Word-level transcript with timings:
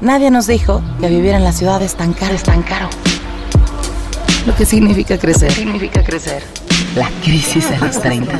Nadie 0.00 0.30
nos 0.30 0.46
dijo 0.46 0.82
que 1.00 1.08
vivir 1.08 1.32
en 1.32 1.44
la 1.44 1.52
ciudad 1.52 1.80
es 1.82 1.94
tan 1.94 2.12
caro. 2.12 2.34
Es 2.34 2.42
tan 2.42 2.62
caro. 2.62 2.88
Lo 4.46 4.54
que 4.54 4.66
significa 4.66 5.16
crecer. 5.18 5.50
significa 5.52 6.02
crecer. 6.02 6.42
La 6.96 7.08
crisis 7.22 7.68
de 7.70 7.78
los 7.78 8.00
30. 8.00 8.38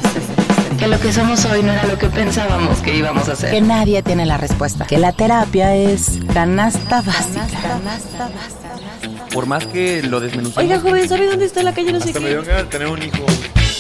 Que 0.79 0.89
lo 0.89 1.01
que 1.01 1.13
somos 1.13 1.45
hoy 1.47 1.63
no 1.63 1.73
era 1.73 1.85
lo 1.87 1.97
que 1.99 2.09
pensábamos 2.09 2.79
que 2.81 2.95
íbamos 2.97 3.29
a 3.29 3.33
hacer. 3.33 3.51
Que 3.51 3.61
nadie 3.61 4.03
tiene 4.03 4.27
la 4.27 4.37
respuesta. 4.37 4.85
Que 4.87 4.99
la 4.99 5.13
terapia 5.13 5.75
es 5.75 6.19
canasta 6.33 7.01
básica. 7.01 7.47
Canasta 7.63 8.25
básica. 8.25 9.29
Por 9.33 9.47
más 9.47 9.67
que 9.67 10.03
lo 10.03 10.21
desmenucemos. 10.21 10.59
Oiga, 10.59 10.79
joven, 10.81 11.09
¿sabe 11.09 11.27
dónde 11.27 11.47
está 11.47 11.63
la 11.63 11.73
calle 11.73 11.93
no 11.93 12.01
sé 12.01 12.09
Hasta 12.09 12.21
me 12.21 12.27
qué? 12.27 12.33
dio 12.33 12.43
ganas 12.45 12.63
de 12.65 12.69
tener 12.69 12.89
un 12.89 13.03
hijo. 13.03 13.25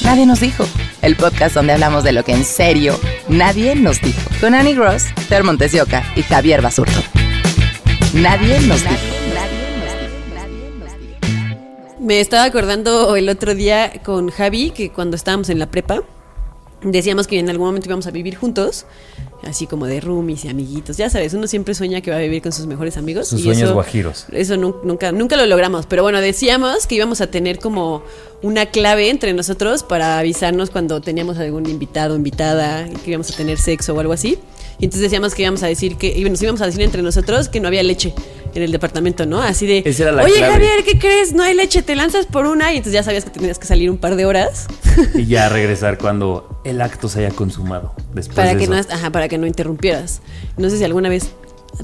Nadie 0.02 0.26
nos 0.26 0.40
dijo. 0.40 0.64
El 1.02 1.16
podcast 1.16 1.54
donde 1.54 1.74
hablamos 1.74 2.02
de 2.04 2.12
lo 2.12 2.24
que 2.24 2.32
en 2.32 2.44
serio 2.44 2.98
nadie 3.28 3.74
nos 3.76 4.00
dijo. 4.00 4.20
Con 4.40 4.54
Annie 4.54 4.74
Gross, 4.74 5.04
Ter 5.28 5.44
Montesioca 5.44 6.02
y 6.16 6.22
Javier 6.22 6.62
Basurto. 6.62 7.00
Nadie 8.14 8.60
nos 8.60 8.80
dijo. 8.82 8.94
Me 12.00 12.20
estaba 12.20 12.44
acordando 12.44 13.16
el 13.16 13.28
otro 13.28 13.54
día 13.54 13.92
con 14.04 14.28
Javi 14.30 14.70
que 14.70 14.90
cuando 14.90 15.16
estábamos 15.16 15.48
en 15.48 15.58
la 15.58 15.70
prepa 15.70 16.02
decíamos 16.82 17.26
que 17.26 17.38
en 17.38 17.48
algún 17.48 17.66
momento 17.68 17.88
íbamos 17.88 18.06
a 18.06 18.10
vivir 18.10 18.36
juntos, 18.36 18.84
así 19.42 19.66
como 19.66 19.86
de 19.86 20.02
roomies 20.02 20.44
y 20.44 20.48
amiguitos. 20.50 20.98
Ya 20.98 21.08
sabes, 21.08 21.32
uno 21.32 21.46
siempre 21.46 21.74
sueña 21.74 22.02
que 22.02 22.10
va 22.10 22.18
a 22.18 22.20
vivir 22.20 22.42
con 22.42 22.52
sus 22.52 22.66
mejores 22.66 22.98
amigos. 22.98 23.28
Sus 23.28 23.40
y 23.40 23.44
sueños 23.44 23.62
eso- 23.64 23.72
guajiros. 23.74 24.26
Eso 24.32 24.58
nu- 24.58 24.76
nunca, 24.84 25.10
nunca 25.10 25.36
lo 25.38 25.46
logramos. 25.46 25.86
Pero 25.86 26.02
bueno, 26.02 26.20
decíamos 26.20 26.86
que 26.86 26.96
íbamos 26.96 27.22
a 27.22 27.28
tener 27.28 27.58
como 27.58 28.02
una 28.44 28.66
clave 28.66 29.08
entre 29.08 29.32
nosotros 29.32 29.82
para 29.82 30.18
avisarnos 30.18 30.68
cuando 30.68 31.00
teníamos 31.00 31.38
algún 31.38 31.66
invitado, 31.66 32.14
invitada, 32.14 32.86
que 33.02 33.10
íbamos 33.10 33.30
a 33.30 33.36
tener 33.36 33.56
sexo 33.56 33.94
o 33.94 34.00
algo 34.00 34.12
así. 34.12 34.38
Y 34.78 34.84
entonces 34.84 35.00
decíamos 35.00 35.34
que 35.34 35.42
íbamos 35.42 35.62
a 35.62 35.66
decir 35.66 35.96
que, 35.96 36.08
y 36.14 36.28
nos 36.28 36.42
íbamos 36.42 36.60
a 36.60 36.66
decir 36.66 36.82
entre 36.82 37.00
nosotros 37.00 37.48
que 37.48 37.58
no 37.60 37.68
había 37.68 37.82
leche 37.82 38.12
en 38.54 38.62
el 38.62 38.70
departamento, 38.70 39.24
¿no? 39.24 39.40
Así 39.40 39.66
de, 39.66 39.82
Esa 39.86 40.02
era 40.02 40.12
la 40.12 40.24
oye 40.24 40.34
clave. 40.34 40.52
Javier, 40.52 40.84
¿qué 40.84 40.98
crees? 40.98 41.32
No 41.32 41.42
hay 41.42 41.54
leche, 41.54 41.82
te 41.82 41.96
lanzas 41.96 42.26
por 42.26 42.44
una 42.44 42.70
y 42.74 42.76
entonces 42.76 42.92
ya 42.92 43.02
sabías 43.02 43.24
que 43.24 43.30
tenías 43.30 43.58
que 43.58 43.66
salir 43.66 43.90
un 43.90 43.96
par 43.96 44.14
de 44.14 44.26
horas 44.26 44.66
Y 45.14 45.24
ya 45.24 45.48
regresar 45.48 45.96
cuando 45.96 46.60
el 46.64 46.82
acto 46.82 47.08
se 47.08 47.20
haya 47.20 47.34
consumado. 47.34 47.94
Después 48.12 48.36
para 48.36 48.50
de 48.50 48.58
que, 48.58 48.64
eso. 48.64 48.74
no, 48.74 48.78
ajá, 48.78 49.10
para 49.10 49.28
que 49.28 49.38
no 49.38 49.46
interrumpieras. 49.46 50.20
No 50.58 50.68
sé 50.68 50.76
si 50.76 50.84
alguna 50.84 51.08
vez 51.08 51.30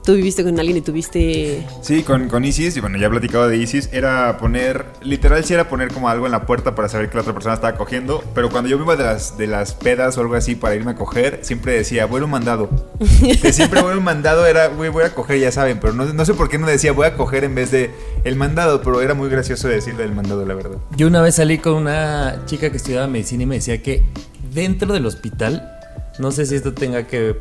tú 0.04 0.14
viviste 0.14 0.44
con 0.44 0.58
alguien 0.58 0.76
y 0.76 0.80
tuviste... 0.80 1.66
Sí, 1.82 2.02
con, 2.02 2.28
con 2.28 2.44
Isis, 2.44 2.76
y 2.76 2.80
bueno, 2.80 2.98
ya 2.98 3.06
he 3.06 3.10
platicado 3.10 3.48
de 3.48 3.56
Isis, 3.56 3.88
era 3.92 4.38
poner, 4.38 4.86
literal 5.02 5.44
sí 5.44 5.54
era 5.54 5.68
poner 5.68 5.92
como 5.92 6.08
algo 6.08 6.26
en 6.26 6.32
la 6.32 6.46
puerta 6.46 6.74
para 6.74 6.88
saber 6.88 7.08
que 7.08 7.16
la 7.16 7.22
otra 7.22 7.32
persona 7.32 7.54
estaba 7.54 7.76
cogiendo, 7.76 8.22
pero 8.34 8.50
cuando 8.50 8.70
yo 8.70 8.78
me 8.78 8.84
iba 8.84 8.96
de 8.96 9.04
las, 9.04 9.36
de 9.36 9.46
las 9.46 9.74
pedas 9.74 10.16
o 10.16 10.20
algo 10.20 10.34
así 10.34 10.54
para 10.54 10.74
irme 10.74 10.92
a 10.92 10.94
coger, 10.94 11.40
siempre 11.42 11.72
decía, 11.72 12.06
voy 12.06 12.20
a 12.20 12.24
un 12.24 12.30
mandado. 12.30 12.70
que 13.42 13.52
siempre 13.52 13.82
voy 13.82 13.94
a 13.94 13.96
un 13.96 14.04
mandado 14.04 14.46
era, 14.46 14.68
güey, 14.68 14.90
voy 14.90 15.04
a 15.04 15.14
coger, 15.14 15.38
ya 15.38 15.52
saben, 15.52 15.80
pero 15.80 15.92
no, 15.92 16.04
no 16.04 16.24
sé 16.24 16.34
por 16.34 16.48
qué 16.48 16.58
no 16.58 16.66
decía 16.66 16.92
voy 16.92 17.06
a 17.06 17.14
coger 17.14 17.44
en 17.44 17.54
vez 17.54 17.70
de 17.70 17.90
el 18.24 18.36
mandado, 18.36 18.82
pero 18.82 19.00
era 19.00 19.14
muy 19.14 19.28
gracioso 19.28 19.68
decirle 19.68 20.04
el 20.04 20.12
mandado, 20.12 20.44
la 20.46 20.54
verdad. 20.54 20.78
Yo 20.96 21.06
una 21.06 21.22
vez 21.22 21.36
salí 21.36 21.58
con 21.58 21.74
una 21.74 22.42
chica 22.46 22.70
que 22.70 22.76
estudiaba 22.76 23.06
medicina 23.06 23.44
y 23.44 23.46
me 23.46 23.54
decía 23.56 23.82
que 23.82 24.04
dentro 24.52 24.92
del 24.92 25.06
hospital, 25.06 25.70
no 26.18 26.30
sé 26.32 26.46
si 26.46 26.54
esto 26.54 26.74
tenga 26.74 27.06
que. 27.06 27.36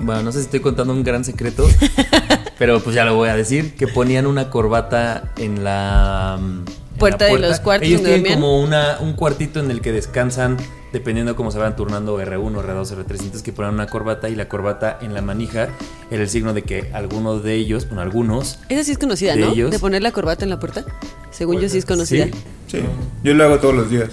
Bueno, 0.00 0.22
no 0.22 0.32
sé 0.32 0.38
si 0.38 0.44
estoy 0.44 0.60
contando 0.60 0.92
un 0.92 1.04
gran 1.04 1.24
secreto, 1.24 1.68
pero 2.58 2.80
pues 2.80 2.94
ya 2.94 3.04
lo 3.04 3.14
voy 3.14 3.28
a 3.28 3.36
decir: 3.36 3.74
que 3.74 3.88
ponían 3.88 4.26
una 4.26 4.50
corbata 4.50 5.32
en 5.36 5.64
la. 5.64 6.38
mm, 6.40 6.64
la 6.64 6.98
Puerta 6.98 7.26
de 7.26 7.38
los 7.38 7.60
cuartos 7.60 7.88
Ellos 7.88 8.02
tienen 8.02 8.34
como 8.34 8.60
una, 8.60 8.98
un 9.00 9.12
cuartito 9.12 9.60
en 9.60 9.70
el 9.70 9.80
que 9.80 9.92
descansan, 9.92 10.56
dependiendo 10.92 11.36
cómo 11.36 11.50
se 11.50 11.58
van 11.58 11.76
turnando 11.76 12.20
R1, 12.20 12.52
R2, 12.52 12.96
R3. 12.96 13.10
Entonces 13.10 13.42
que 13.42 13.52
ponían 13.52 13.74
una 13.74 13.86
corbata 13.86 14.28
y 14.28 14.34
la 14.34 14.48
corbata 14.48 14.98
en 15.00 15.14
la 15.14 15.22
manija 15.22 15.68
era 16.10 16.22
el 16.22 16.28
signo 16.28 16.54
de 16.54 16.62
que 16.62 16.90
algunos 16.92 17.42
de 17.42 17.54
ellos, 17.54 17.86
bueno, 17.86 18.02
algunos. 18.02 18.58
Esa 18.68 18.84
sí 18.84 18.92
es 18.92 18.98
conocida, 18.98 19.34
¿De 19.34 19.40
¿no? 19.42 19.52
ellos? 19.52 19.70
De 19.70 19.78
poner 19.78 20.02
la 20.02 20.12
corbata 20.12 20.44
en 20.44 20.50
la 20.50 20.58
puerta. 20.58 20.84
Según 21.30 21.60
yo 21.60 21.68
sí 21.68 21.78
es 21.78 21.84
conocida. 21.84 22.26
Sí, 22.26 22.32
Sí, 22.68 22.80
yo 23.24 23.32
lo 23.32 23.44
hago 23.44 23.58
todos 23.60 23.74
los 23.74 23.90
días. 23.90 24.10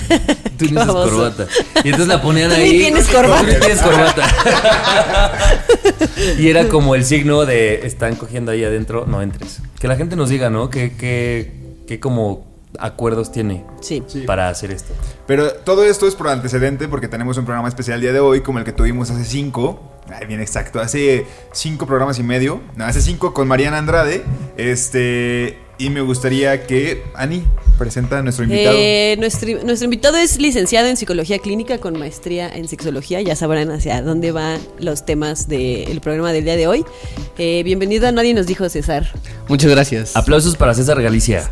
Tú 0.58 0.66
no 0.72 0.82
usas 0.82 0.94
corbata. 0.94 1.46
Y 1.82 1.88
entonces 1.88 2.06
la 2.08 2.20
ponían 2.20 2.50
Tú 2.50 2.56
ni 2.56 2.62
ahí. 2.62 2.78
tienes 2.78 3.08
corbata. 3.08 3.46
Tú 3.46 3.60
tienes 3.60 3.80
corbata. 3.80 4.28
y 6.38 6.48
era 6.48 6.68
como 6.68 6.94
el 6.94 7.04
signo 7.04 7.46
de 7.46 7.86
están 7.86 8.16
cogiendo 8.16 8.52
ahí 8.52 8.62
adentro, 8.62 9.06
no 9.06 9.22
entres. 9.22 9.60
Que 9.80 9.88
la 9.88 9.96
gente 9.96 10.16
nos 10.16 10.28
diga, 10.28 10.50
¿no? 10.50 10.68
Que, 10.68 10.94
que, 10.96 11.52
que 11.86 11.98
como 11.98 12.53
acuerdos 12.78 13.30
tiene 13.32 13.64
Sí. 13.80 14.02
para 14.26 14.48
hacer 14.48 14.70
esto. 14.70 14.92
Pero 15.26 15.52
todo 15.52 15.84
esto 15.84 16.06
es 16.06 16.14
por 16.14 16.28
antecedente 16.28 16.88
porque 16.88 17.08
tenemos 17.08 17.36
un 17.38 17.44
programa 17.44 17.68
especial 17.68 17.96
el 17.96 18.00
día 18.02 18.12
de 18.12 18.20
hoy 18.20 18.40
como 18.42 18.58
el 18.58 18.64
que 18.64 18.72
tuvimos 18.72 19.10
hace 19.10 19.24
cinco. 19.24 19.80
Ay, 20.12 20.26
bien 20.26 20.40
exacto, 20.40 20.80
hace 20.80 21.26
cinco 21.52 21.86
programas 21.86 22.18
y 22.18 22.22
medio. 22.22 22.60
No, 22.76 22.84
hace 22.84 23.00
cinco 23.00 23.32
con 23.32 23.48
Mariana 23.48 23.78
Andrade. 23.78 24.22
Este. 24.56 25.58
Y 25.76 25.90
me 25.90 26.02
gustaría 26.02 26.66
que 26.68 27.02
Ani 27.14 27.42
presenta 27.78 28.18
a 28.18 28.22
nuestro 28.22 28.44
invitado. 28.44 28.76
Eh, 28.78 29.16
nuestro, 29.18 29.48
nuestro 29.64 29.86
invitado 29.86 30.16
es 30.18 30.38
licenciado 30.38 30.86
en 30.86 30.96
psicología 30.96 31.40
clínica 31.40 31.78
con 31.78 31.98
maestría 31.98 32.48
en 32.48 32.68
sexología. 32.68 33.20
Ya 33.22 33.34
sabrán 33.34 33.72
hacia 33.72 34.00
dónde 34.00 34.30
van 34.30 34.60
los 34.78 35.04
temas 35.04 35.48
del 35.48 36.00
programa 36.00 36.32
del 36.32 36.44
día 36.44 36.54
de 36.54 36.68
hoy. 36.68 36.84
Eh, 37.38 37.62
bienvenido 37.64 38.06
a 38.06 38.12
Nadie 38.12 38.34
nos 38.34 38.46
dijo 38.46 38.68
César. 38.68 39.10
Muchas 39.48 39.68
gracias. 39.70 40.14
Aplausos 40.16 40.54
para 40.54 40.74
César 40.74 41.02
Galicia. 41.02 41.50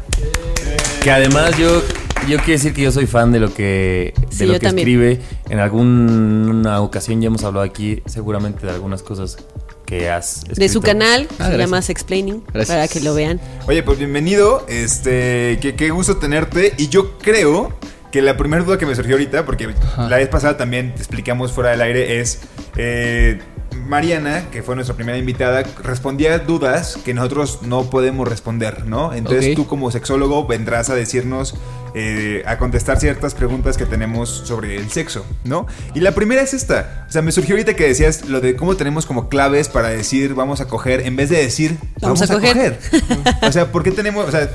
Que 1.02 1.10
además 1.10 1.56
yo, 1.58 1.82
yo 2.28 2.36
quiero 2.38 2.52
decir 2.52 2.72
que 2.72 2.82
yo 2.82 2.92
soy 2.92 3.06
fan 3.06 3.32
de 3.32 3.40
lo 3.40 3.52
que, 3.52 4.14
de 4.30 4.36
Sí, 4.36 4.46
lo 4.46 4.52
que 4.54 4.60
también. 4.60 4.86
escribe. 4.88 5.20
En 5.50 5.58
alguna 5.58 6.80
ocasión 6.80 7.20
ya 7.20 7.26
hemos 7.26 7.42
hablado 7.44 7.64
aquí 7.66 8.02
seguramente 8.06 8.66
de 8.66 8.72
algunas 8.72 9.02
cosas 9.02 9.36
que 9.84 10.08
has 10.08 10.42
De 10.44 10.54
su 10.54 10.62
escrito. 10.78 10.80
canal, 10.82 11.26
Ah, 11.38 11.46
se 11.46 11.50
llama 11.52 11.56
gracias. 11.66 11.84
Sexplaining, 11.86 12.44
Gracias. 12.52 12.68
para 12.76 12.88
que 12.88 13.00
lo 13.00 13.14
vean. 13.14 13.40
Oye, 13.66 13.82
pues 13.82 13.98
bienvenido. 13.98 14.64
Este. 14.68 15.58
Qué, 15.60 15.74
qué 15.76 15.90
gusto 15.90 16.18
tenerte. 16.18 16.72
Y 16.78 16.88
yo 16.88 17.18
creo 17.18 17.72
que 18.12 18.22
la 18.22 18.36
primera 18.36 18.62
duda 18.62 18.78
que 18.78 18.86
me 18.86 18.94
surgió 18.94 19.14
ahorita, 19.14 19.44
porque 19.44 19.68
la 19.98 20.16
vez 20.18 20.28
pasada 20.28 20.56
también 20.56 20.94
te 20.94 20.98
explicamos 20.98 21.50
fuera 21.52 21.70
del 21.70 21.80
aire, 21.80 22.20
es. 22.20 22.40
eh, 22.76 23.40
Mariana, 23.72 24.46
que 24.50 24.62
fue 24.62 24.74
nuestra 24.74 24.94
primera 24.96 25.18
invitada, 25.18 25.62
respondía 25.82 26.38
dudas 26.38 26.98
que 27.04 27.14
nosotros 27.14 27.60
no 27.62 27.90
podemos 27.90 28.28
responder, 28.28 28.86
¿no? 28.86 29.12
Entonces 29.12 29.54
tú 29.54 29.66
como 29.66 29.90
sexólogo 29.90 30.46
vendrás 30.46 30.90
a 30.90 30.94
decirnos, 30.94 31.54
eh, 31.94 32.42
a 32.46 32.58
contestar 32.58 32.98
ciertas 32.98 33.34
preguntas 33.34 33.76
que 33.76 33.84
tenemos 33.86 34.28
sobre 34.30 34.76
el 34.76 34.90
sexo, 34.90 35.26
¿no? 35.44 35.66
Y 35.94 36.00
la 36.00 36.12
primera 36.12 36.42
es 36.42 36.54
esta. 36.54 37.06
O 37.08 37.12
sea, 37.12 37.22
me 37.22 37.32
surgió 37.32 37.54
ahorita 37.54 37.74
que 37.74 37.86
decías 37.86 38.26
lo 38.28 38.40
de 38.40 38.56
cómo 38.56 38.76
tenemos 38.76 39.04
como 39.06 39.28
claves 39.28 39.68
para 39.68 39.88
decir 39.88 40.34
vamos 40.34 40.60
a 40.60 40.68
coger, 40.68 41.06
en 41.06 41.16
vez 41.16 41.28
de 41.28 41.36
decir 41.38 41.76
Vamos 42.00 42.20
vamos, 42.20 42.30
a 42.30 42.34
a, 42.34 42.36
coger. 42.36 42.78
coger. 42.78 43.48
o 43.48 43.52
sea, 43.52 43.70
¿por 43.70 43.82
qué 43.82 43.90
tenemos, 43.90 44.26
o 44.26 44.30
sea, 44.30 44.50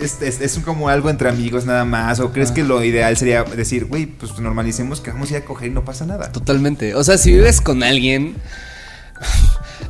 es, 0.00 0.20
es- 0.22 0.40
es 0.40 0.58
como 0.64 0.88
algo 0.88 1.10
entre 1.10 1.28
amigos 1.28 1.64
nada 1.64 1.84
más? 1.84 2.20
¿O 2.20 2.32
crees 2.32 2.50
que 2.52 2.62
lo 2.64 2.82
ideal 2.84 3.16
sería 3.16 3.44
decir, 3.44 3.86
güey, 3.86 4.06
pues 4.06 4.38
normalicemos 4.38 5.00
que 5.00 5.10
vamos 5.10 5.30
a 5.30 5.36
ir 5.36 5.42
a 5.42 5.44
coger 5.44 5.68
y 5.68 5.74
no 5.74 5.84
pasa 5.84 6.06
nada? 6.06 6.30
Totalmente. 6.32 6.94
O 6.94 7.04
sea, 7.04 7.18
si 7.18 7.32
vives 7.32 7.60
con 7.60 7.82
alguien. 7.82 8.36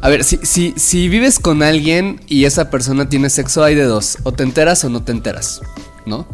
A 0.01 0.09
ver, 0.09 0.25
si, 0.25 0.39
si, 0.43 0.75
si 0.77 1.09
vives 1.09 1.39
con 1.39 1.63
alguien 1.63 2.21
y 2.27 2.45
esa 2.45 2.71
persona 2.71 3.09
tiene 3.09 3.31
sexo, 3.31 3.63
hay 3.63 3.75
de 3.75 3.85
dos. 3.85 4.19
O 4.25 4.33
te 4.33 4.43
enteras 4.43 4.85
o 4.85 4.89
no 4.89 5.03
te 5.05 5.13
enteras, 5.13 5.61
¿no? 6.07 6.27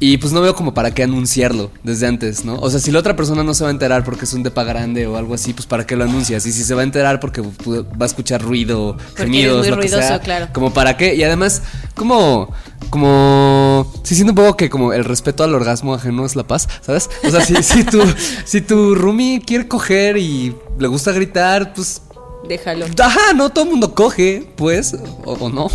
Y 0.00 0.18
pues 0.18 0.32
no 0.32 0.40
veo 0.40 0.54
como 0.54 0.74
para 0.74 0.92
qué 0.92 1.02
anunciarlo 1.02 1.72
desde 1.82 2.06
antes, 2.06 2.44
¿no? 2.44 2.54
O 2.56 2.70
sea, 2.70 2.78
si 2.78 2.92
la 2.92 3.00
otra 3.00 3.16
persona 3.16 3.42
no 3.42 3.52
se 3.52 3.64
va 3.64 3.70
a 3.70 3.72
enterar 3.72 4.04
porque 4.04 4.26
es 4.26 4.32
un 4.32 4.44
depa 4.44 4.62
grande 4.62 5.08
o 5.08 5.16
algo 5.16 5.34
así, 5.34 5.52
pues 5.52 5.66
para 5.66 5.86
qué 5.86 5.96
lo 5.96 6.04
anuncias. 6.04 6.46
Y 6.46 6.52
si 6.52 6.62
se 6.62 6.74
va 6.74 6.82
a 6.82 6.84
enterar 6.84 7.18
porque 7.18 7.40
va 7.40 7.84
a 8.00 8.06
escuchar 8.06 8.40
ruido, 8.40 8.96
gemidos, 9.16 9.54
eres 9.54 9.58
muy 9.58 9.70
lo 9.70 9.76
que 9.76 9.88
ruidoso, 9.88 10.06
sea, 10.06 10.20
claro. 10.20 10.48
como 10.52 10.72
para 10.72 10.96
qué. 10.96 11.16
Y 11.16 11.24
además, 11.24 11.62
como, 11.96 12.54
como, 12.90 13.92
sí 14.04 14.14
siento 14.14 14.32
un 14.32 14.36
poco 14.36 14.56
que 14.56 14.70
como 14.70 14.92
el 14.92 15.04
respeto 15.04 15.42
al 15.42 15.52
orgasmo 15.52 15.94
ajeno 15.94 16.24
es 16.24 16.36
la 16.36 16.46
paz, 16.46 16.68
¿sabes? 16.80 17.10
O 17.26 17.30
sea, 17.30 17.44
si, 17.44 17.56
si 17.62 17.82
tu, 17.82 18.00
si 18.44 18.60
tu 18.60 18.94
roomie 18.94 19.40
quiere 19.40 19.66
coger 19.66 20.16
y 20.16 20.54
le 20.78 20.86
gusta 20.86 21.10
gritar, 21.10 21.74
pues 21.74 22.02
Déjalo. 22.48 22.86
Ajá, 22.98 23.34
no 23.34 23.50
todo 23.50 23.64
el 23.64 23.70
mundo 23.72 23.94
coge, 23.94 24.48
pues, 24.56 24.96
o, 25.24 25.32
o 25.32 25.50
no. 25.50 25.68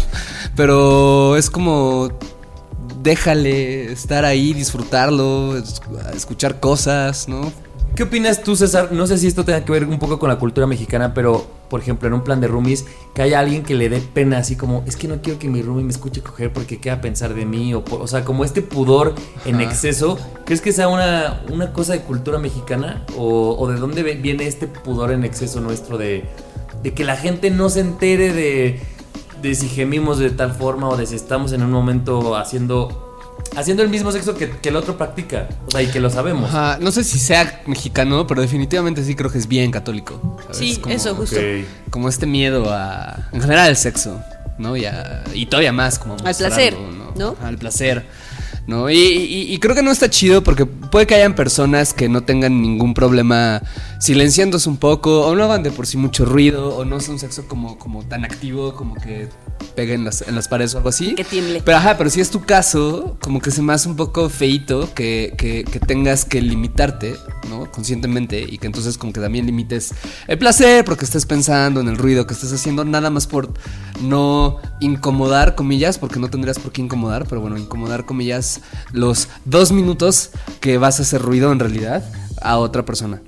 Pero 0.55 1.35
es 1.35 1.49
como. 1.49 2.09
Déjale 3.03 3.91
estar 3.91 4.23
ahí, 4.23 4.53
disfrutarlo, 4.53 5.57
es- 5.57 5.81
escuchar 6.15 6.61
cosas, 6.61 7.27
¿no? 7.27 7.51
¿Qué 7.95 8.03
opinas 8.03 8.41
tú, 8.41 8.55
César? 8.55 8.91
No 8.91 9.05
sé 9.05 9.17
si 9.19 9.27
esto 9.27 9.43
tenga 9.45 9.63
que 9.65 9.71
ver 9.71 9.83
un 9.85 9.99
poco 9.99 10.17
con 10.17 10.29
la 10.29 10.39
cultura 10.39 10.65
mexicana, 10.65 11.13
pero, 11.13 11.45
por 11.69 11.79
ejemplo, 11.81 12.07
en 12.07 12.13
un 12.15 12.23
plan 12.23 12.39
de 12.41 12.47
roomies, 12.47 12.85
que 13.13 13.21
haya 13.21 13.39
alguien 13.39 13.61
que 13.61 13.75
le 13.75 13.87
dé 13.89 13.99
pena 13.99 14.37
así 14.39 14.55
como, 14.55 14.83
es 14.87 14.95
que 14.95 15.07
no 15.07 15.21
quiero 15.21 15.37
que 15.37 15.47
mi 15.49 15.61
roomie 15.61 15.83
me 15.83 15.91
escuche 15.91 16.21
coger 16.21 16.51
porque 16.51 16.79
qué 16.79 16.89
va 16.89 16.95
a 16.95 17.01
pensar 17.01 17.35
de 17.35 17.45
mí, 17.45 17.73
o, 17.75 17.83
o 17.91 18.07
sea, 18.07 18.23
como 18.25 18.45
este 18.45 18.61
pudor 18.63 19.13
en 19.45 19.61
exceso, 19.61 20.17
¿crees 20.45 20.61
que 20.61 20.71
sea 20.71 20.87
una, 20.87 21.43
una 21.51 21.71
cosa 21.71 21.93
de 21.93 21.99
cultura 21.99 22.39
mexicana? 22.39 23.05
¿O, 23.17 23.55
o 23.59 23.67
de 23.69 23.77
dónde 23.77 24.01
viene 24.01 24.47
este 24.47 24.65
pudor 24.67 25.11
en 25.11 25.23
exceso 25.23 25.59
nuestro 25.61 25.99
de, 25.99 26.23
de 26.81 26.93
que 26.95 27.03
la 27.03 27.15
gente 27.17 27.51
no 27.51 27.69
se 27.69 27.81
entere 27.81 28.33
de, 28.33 28.79
de 29.43 29.53
si 29.53 29.69
gemimos 29.69 30.17
de 30.17 30.31
tal 30.31 30.53
forma 30.53 30.89
o 30.89 30.97
de 30.97 31.05
si 31.05 31.15
estamos 31.15 31.51
en 31.53 31.61
un 31.61 31.69
momento 31.71 32.35
haciendo... 32.35 33.09
Haciendo 33.57 33.83
el 33.83 33.89
mismo 33.89 34.11
sexo 34.11 34.35
que, 34.35 34.49
que 34.49 34.69
el 34.69 34.75
otro 34.75 34.97
practica. 34.97 35.47
O 35.67 35.71
sea, 35.71 35.81
y 35.83 35.87
que 35.87 35.99
lo 35.99 36.09
sabemos. 36.09 36.49
Ajá, 36.49 36.77
no 36.81 36.91
sé 36.91 37.03
si 37.03 37.19
sea 37.19 37.61
mexicano, 37.67 38.25
pero 38.25 38.41
definitivamente 38.41 39.03
sí 39.03 39.13
creo 39.15 39.29
que 39.31 39.37
es 39.37 39.47
bien 39.47 39.69
católico. 39.69 40.39
¿sabes? 40.43 40.57
Sí, 40.57 40.77
Como- 40.77 40.95
eso, 40.95 41.13
justo. 41.13 41.35
Como 41.91 42.09
este 42.09 42.25
miedo 42.25 42.71
a. 42.71 43.27
En 43.31 43.41
general 43.41 43.67
al 43.67 43.77
sexo, 43.77 44.19
¿no? 44.57 44.75
Y, 44.77 44.85
a- 44.85 45.23
y 45.35 45.45
todavía 45.47 45.71
más 45.73 45.99
como. 45.99 46.13
Al 46.23 46.35
placer, 46.35 46.75
¿no? 47.15 47.35
Al 47.43 47.57
placer. 47.57 48.05
¿No? 48.65 48.89
Y, 48.89 48.95
y- 48.97 49.53
y 49.53 49.59
creo 49.59 49.75
que 49.75 49.83
no 49.83 49.91
está 49.91 50.09
chido 50.09 50.41
porque 50.41 50.65
puede 50.65 51.05
que 51.05 51.15
hayan 51.15 51.35
personas 51.35 51.93
que 51.93 52.07
no 52.09 52.21
tengan 52.21 52.61
ningún 52.61 52.93
problema 52.93 53.61
silenciándose 54.03 54.67
un 54.67 54.75
poco, 54.75 55.21
o 55.25 55.33
no 55.33 55.45
hagan 55.45 55.63
de 55.63 55.71
por 55.71 55.87
sí 55.87 55.95
mucho 55.95 56.25
ruido, 56.25 56.75
o 56.75 56.83
no 56.83 56.97
es 56.97 57.07
un 57.07 57.19
sexo 57.19 57.47
como, 57.47 57.79
como 57.79 58.03
tan 58.03 58.25
activo, 58.25 58.73
como 58.75 58.95
que 58.95 59.29
peguen 59.77 60.01
en 60.01 60.05
las, 60.05 60.23
en 60.23 60.35
las 60.35 60.49
paredes 60.49 60.73
o 60.73 60.77
algo 60.79 60.89
así. 60.89 61.15
Que 61.15 61.23
tiemble. 61.23 61.61
Pero 61.63 61.77
ajá, 61.77 61.97
pero 61.97 62.09
si 62.09 62.19
es 62.19 62.29
tu 62.29 62.41
caso, 62.41 63.17
como 63.21 63.39
que 63.39 63.49
se 63.49 63.61
me 63.61 63.71
hace 63.71 63.87
un 63.87 63.95
poco 63.95 64.27
feito 64.29 64.93
que, 64.93 65.33
que- 65.37 65.63
que 65.63 65.79
tengas 65.79 66.25
que 66.25 66.41
limitarte, 66.41 67.15
¿no? 67.49 67.71
Conscientemente, 67.71 68.41
y 68.41 68.57
que 68.57 68.67
entonces 68.67 68.97
como 68.97 69.13
que 69.13 69.21
también 69.21 69.45
limites 69.45 69.91
el 70.27 70.37
placer, 70.37 70.83
porque 70.83 71.05
estés 71.05 71.25
pensando 71.25 71.79
en 71.79 71.87
el 71.87 71.97
ruido 71.97 72.27
que 72.27 72.33
estás 72.33 72.51
haciendo, 72.51 72.83
nada 72.83 73.09
más 73.09 73.25
por 73.25 73.53
no 74.01 74.57
incomodar, 74.81 75.55
comillas, 75.55 75.97
porque 75.97 76.19
no 76.19 76.29
tendrías 76.29 76.59
por 76.59 76.73
qué 76.73 76.81
incomodar, 76.81 77.25
pero 77.29 77.39
bueno, 77.39 77.57
incomodar, 77.57 78.05
comillas, 78.05 78.59
los 78.91 79.29
dos 79.45 79.71
minutos 79.71 80.31
que 80.59 80.77
vas 80.77 80.99
a 80.99 81.03
hacer 81.03 81.21
ruido 81.21 81.53
en 81.53 81.59
realidad 81.59 82.03
a 82.41 82.57
otra 82.57 82.83
persona. 82.83 83.21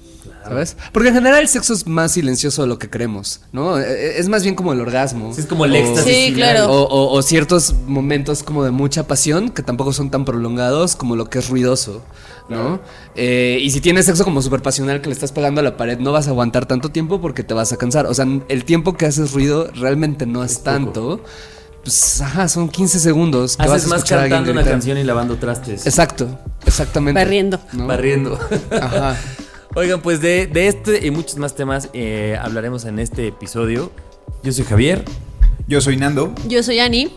¿Sabes? 0.48 0.78
Porque 0.92 1.10
en 1.10 1.16
general 1.16 1.42
el 1.42 1.48
sexo 1.48 1.74
es 1.74 1.88
más 1.88 2.12
silencioso 2.12 2.62
de 2.62 2.68
lo 2.68 2.78
que 2.80 2.90
creemos, 2.90 3.42
¿no? 3.52 3.80
Eh, 3.80 4.20
Es 4.20 4.30
más 4.30 4.44
bien 4.44 4.56
como 4.56 4.74
el 4.74 4.80
orgasmo. 4.82 5.34
Sí, 5.34 5.42
es 5.42 5.48
como 5.48 5.66
el 5.66 5.72
O- 5.74 5.76
éxtasis. 5.76 6.04
Sí, 6.14 6.26
final. 6.34 6.36
claro. 6.56 6.72
o, 6.72 6.84
o- 6.84 7.12
o 7.18 7.22
ciertos 7.22 7.74
momentos 7.88 8.44
como 8.44 8.64
de 8.64 8.72
mucha 8.72 9.08
pasión 9.08 9.50
que 9.50 9.64
tampoco 9.64 9.92
son 9.94 10.12
tan 10.12 10.24
prolongados 10.26 10.96
como 10.96 11.16
lo 11.16 11.30
que 11.30 11.40
es 11.40 11.50
ruidoso, 11.50 12.04
¿no? 12.50 12.80
Eh, 13.16 13.58
y 13.62 13.72
si 13.72 13.82
tienes 13.82 14.06
sexo 14.06 14.24
como 14.24 14.42
súper 14.42 14.62
pasional 14.62 15.02
que 15.02 15.08
le 15.10 15.14
estás 15.14 15.32
pegando 15.32 15.62
a 15.62 15.64
la 15.64 15.78
pared, 15.78 15.98
no 16.00 16.12
vas 16.12 16.28
a 16.28 16.30
aguantar 16.32 16.66
tanto 16.68 16.90
tiempo 16.90 17.20
porque 17.22 17.44
te 17.44 17.54
vas 17.54 17.72
a 17.74 17.78
cansar. 17.78 18.06
O 18.06 18.14
sea, 18.14 18.26
el 18.50 18.66
tiempo 18.66 18.96
que 18.98 19.06
haces 19.08 19.32
ruido 19.34 19.70
realmente 19.76 20.26
no 20.26 20.44
es, 20.44 20.62
tanto. 20.64 21.22
Pues, 21.84 22.20
ajá, 22.22 22.48
son 22.48 22.70
15 22.70 23.00
segundos. 23.00 23.58
que 23.58 23.64
vas 23.64 23.72
Haces 23.74 23.86
a 23.86 23.90
más 23.90 23.98
escuchar 24.00 24.20
a 24.20 24.22
alguien 24.24 24.40
cantando 24.40 24.60
una 24.62 24.70
canción 24.70 24.98
y 24.98 25.04
lavando 25.04 25.36
trastes. 25.38 25.86
Exacto, 25.86 26.28
exactamente. 26.66 27.20
Barriendo. 27.22 27.60
¿no? 27.74 27.86
Barriendo. 27.88 28.40
Ajá. 28.72 29.16
Oigan, 29.77 30.01
pues 30.01 30.22
de, 30.22 30.48
de 30.48 30.69
este 30.69 31.06
y 31.06 31.12
muchos 31.12 31.36
más 31.36 31.54
temas 31.54 31.89
eh, 31.92 32.39
hablaremos 32.42 32.86
en 32.86 32.98
este 32.98 33.27
episodio. 33.27 33.92
Yo 34.42 34.54
soy 34.54 34.63
Javier. 34.63 35.04
Yo 35.68 35.81
soy 35.81 35.98
Nando. 35.98 36.33
Yo 36.48 36.63
soy 36.63 36.80
Ani. 36.80 37.12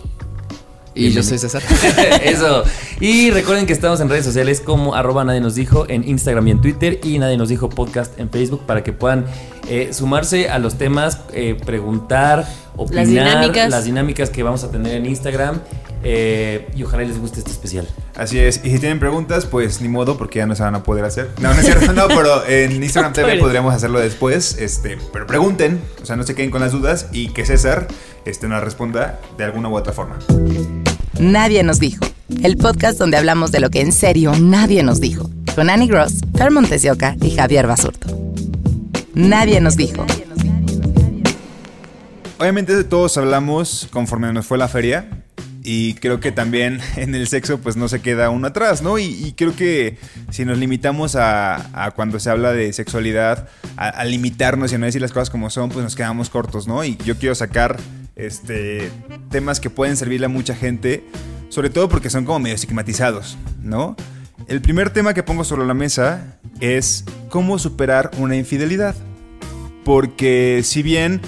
Y 0.93 1.11
yo 1.13 1.23
soy 1.23 1.39
César. 1.39 1.63
Eso. 2.25 2.65
Y 2.99 3.31
recuerden 3.31 3.65
que 3.65 3.73
estamos 3.73 4.01
en 4.01 4.09
redes 4.09 4.25
sociales 4.25 4.61
como 4.61 4.97
arroba 4.97 5.23
nadie 5.23 5.41
nos 5.41 5.55
dijo 5.55 5.87
en 5.89 6.09
Instagram 6.09 6.49
y 6.49 6.51
en 6.51 6.61
Twitter 6.61 6.99
y 7.05 7.21
nadie 7.21 7.37
nos 7.37 7.49
dijo 7.49 7.69
podcast 7.69 8.19
en 8.19 8.29
Facebook 8.29 8.63
para 8.67 8.83
que 8.83 8.93
puedan 8.93 9.27
eh, 9.69 9.91
sumarse 9.93 10.49
a 10.49 10.59
los 10.59 10.77
temas, 10.79 11.21
eh, 11.33 11.57
preguntar, 11.65 12.45
opinar, 12.77 13.07
dinámicas. 13.07 13.71
las 13.71 13.85
dinámicas 13.85 14.31
que 14.31 14.43
vamos 14.43 14.65
a 14.65 14.73
tener 14.73 14.97
en 14.97 15.07
Instagram 15.07 15.61
eh, 16.03 16.69
y 16.77 16.85
ojalá 16.85 17.03
les 17.03 17.19
guste 17.19 17.41
este 17.41 17.51
especial. 17.51 17.89
Así 18.17 18.39
es. 18.39 18.61
Y 18.65 18.71
si 18.71 18.79
tienen 18.79 18.99
preguntas, 18.99 19.47
pues 19.47 19.81
ni 19.81 19.89
modo, 19.89 20.17
porque 20.17 20.39
ya 20.39 20.47
no 20.47 20.55
se 20.55 20.63
van 20.63 20.75
a 20.75 20.83
poder 20.83 21.05
hacer. 21.05 21.31
No, 21.41 21.53
no 21.53 21.61
es 21.61 21.67
cierto, 21.67 21.93
no, 21.93 22.09
pero 22.09 22.47
en 22.47 22.73
Instagram 22.83 23.13
TV 23.13 23.37
podríamos 23.39 23.75
hacerlo 23.75 24.01
después. 24.01 24.57
Este, 24.59 24.99
pero 25.13 25.27
pregunten, 25.27 25.81
o 26.03 26.07
sea, 26.07 26.17
no 26.17 26.23
se 26.23 26.35
queden 26.35 26.51
con 26.51 26.61
las 26.61 26.73
dudas 26.73 27.09
y 27.13 27.29
que 27.29 27.45
César 27.45 27.89
este, 28.25 28.49
nos 28.49 28.63
responda 28.63 29.21
de 29.37 29.45
alguna 29.45 29.69
u 29.69 29.77
otra 29.77 29.93
forma. 29.93 30.19
Nadie 31.19 31.63
nos 31.63 31.81
dijo. 31.81 32.05
El 32.43 32.57
podcast 32.57 32.99
donde 32.99 33.17
hablamos 33.17 33.53
de 33.53 33.61
lo 33.61 33.71
que 33.71 33.81
en 33.81 33.93
serio 33.93 34.33
nadie 34.39 34.83
nos 34.83 35.01
dijo. 35.01 35.31
Con 35.55 35.71
Annie 35.71 35.89
Gross, 35.89 36.21
Fer 36.37 36.51
Montes 36.51 36.83
de 36.83 36.91
Oca 36.91 37.17
y 37.21 37.31
Javier 37.31 37.67
Basurto. 37.67 38.09
Nadie 39.15 39.61
nos 39.61 39.77
dijo. 39.77 40.07
Obviamente 42.39 42.85
todos 42.85 43.19
hablamos 43.19 43.89
conforme 43.91 44.33
nos 44.33 44.47
fue 44.47 44.59
la 44.59 44.69
feria. 44.69 45.25
Y 45.71 45.93
creo 45.93 46.19
que 46.19 46.33
también 46.33 46.81
en 46.97 47.15
el 47.15 47.29
sexo 47.29 47.59
pues 47.59 47.77
no 47.77 47.89
se 47.89 48.01
queda 48.01 48.31
uno 48.31 48.47
atrás, 48.47 48.81
¿no? 48.81 48.99
Y, 48.99 49.35
creo 49.37 49.55
que 49.55 49.99
si 50.31 50.47
nos 50.47 50.57
limitamos 50.57 51.15
a, 51.15 51.93
cuando 51.95 52.19
se 52.19 52.31
habla 52.31 52.53
de 52.55 52.73
sexualidad, 52.73 53.51
a, 53.77 54.03
limitarnos 54.07 54.73
y 54.73 54.77
a 54.77 54.79
no 54.79 54.87
decir 54.87 55.03
las 55.03 55.13
cosas 55.13 55.29
como 55.29 55.51
son, 55.51 55.69
pues 55.69 55.85
nos 55.85 55.95
quedamos 55.95 56.31
cortos, 56.31 56.67
¿no? 56.67 56.83
Y 56.85 56.97
yo 57.05 57.19
quiero 57.19 57.35
sacar 57.35 57.77
este, 58.17 58.91
temas 59.31 59.61
que 59.61 59.69
pueden 59.69 59.99
servirle 59.99 60.25
a 60.25 60.31
mucha 60.31 60.55
gente, 60.55 61.05
sobre 61.51 61.69
todo 61.69 61.91
porque 61.91 62.09
son 62.09 62.25
como 62.25 62.39
medio 62.39 62.55
estigmatizados, 62.55 63.37
¿no? 63.61 63.95
El 64.47 64.63
primer 64.63 64.89
tema 64.89 65.13
que 65.13 65.23
pongo 65.23 65.45
sobre 65.45 65.67
la 65.67 65.75
mesa 65.75 66.39
es 66.61 67.05
cómo 67.29 67.59
superar 67.59 68.11
una 68.17 68.37
infidelidad. 68.37 68.95
Porque 69.85 70.63
si 70.65 70.83
bien 70.83 71.21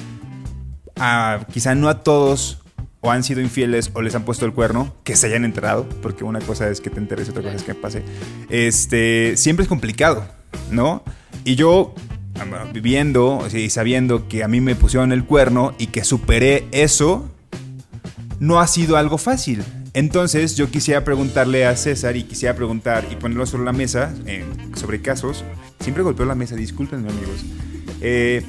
a, 0.98 1.40
quizá 1.52 1.75
no 1.75 1.90
a 1.90 2.02
todos 2.02 2.59
o 3.00 3.11
han 3.11 3.25
sido 3.25 3.41
infieles 3.41 3.91
o 3.94 4.02
les 4.02 4.14
han 4.14 4.25
puesto 4.25 4.44
el 4.44 4.52
cuerno, 4.52 4.94
que 5.05 5.17
se 5.17 5.26
hayan 5.26 5.44
enterado, 5.44 5.88
porque 6.02 6.25
una 6.25 6.41
cosa 6.41 6.69
es 6.69 6.81
que 6.81 6.91
te 6.91 6.99
enteres 6.99 7.29
y 7.29 7.31
otra 7.31 7.43
cosa 7.43 7.56
es 7.56 7.62
que 7.62 7.75
pase, 7.75 8.02
este, 8.50 9.37
siempre 9.37 9.62
es 9.62 9.69
complicado, 9.69 10.26
¿no? 10.70 11.02
Y 11.44 11.55
yo, 11.55 11.94
viviendo 12.73 13.47
y 13.52 13.70
sabiendo 13.70 14.29
que 14.29 14.44
a 14.44 14.49
mí 14.49 14.61
me 14.61 14.75
pusieron 14.75 15.12
el 15.12 15.25
cuerno 15.25 15.75
y 15.79 15.88
que 15.88 16.05
superé 16.05 16.67
eso, 16.73 17.31
no 18.38 18.61
ha 18.61 18.67
sido 18.67 18.97
algo 18.97 19.19
fácil. 19.19 19.62
Entonces 19.93 20.56
yo 20.56 20.70
quisiera 20.70 21.02
preguntarle 21.02 21.67
a 21.67 21.76
César 21.76 22.17
y 22.17 22.23
quisiera 22.23 22.55
preguntar 22.55 23.06
y 23.11 23.17
ponerlo 23.17 23.44
sobre 23.47 23.64
la 23.64 23.73
mesa, 23.73 24.14
eh, 24.26 24.44
sobre 24.75 25.02
casos, 25.02 25.44
siempre 25.81 26.02
golpeo 26.02 26.26
la 26.26 26.35
mesa, 26.35 26.55
discúlpenme 26.56 27.08
amigos, 27.08 27.44
Eh, 28.02 28.43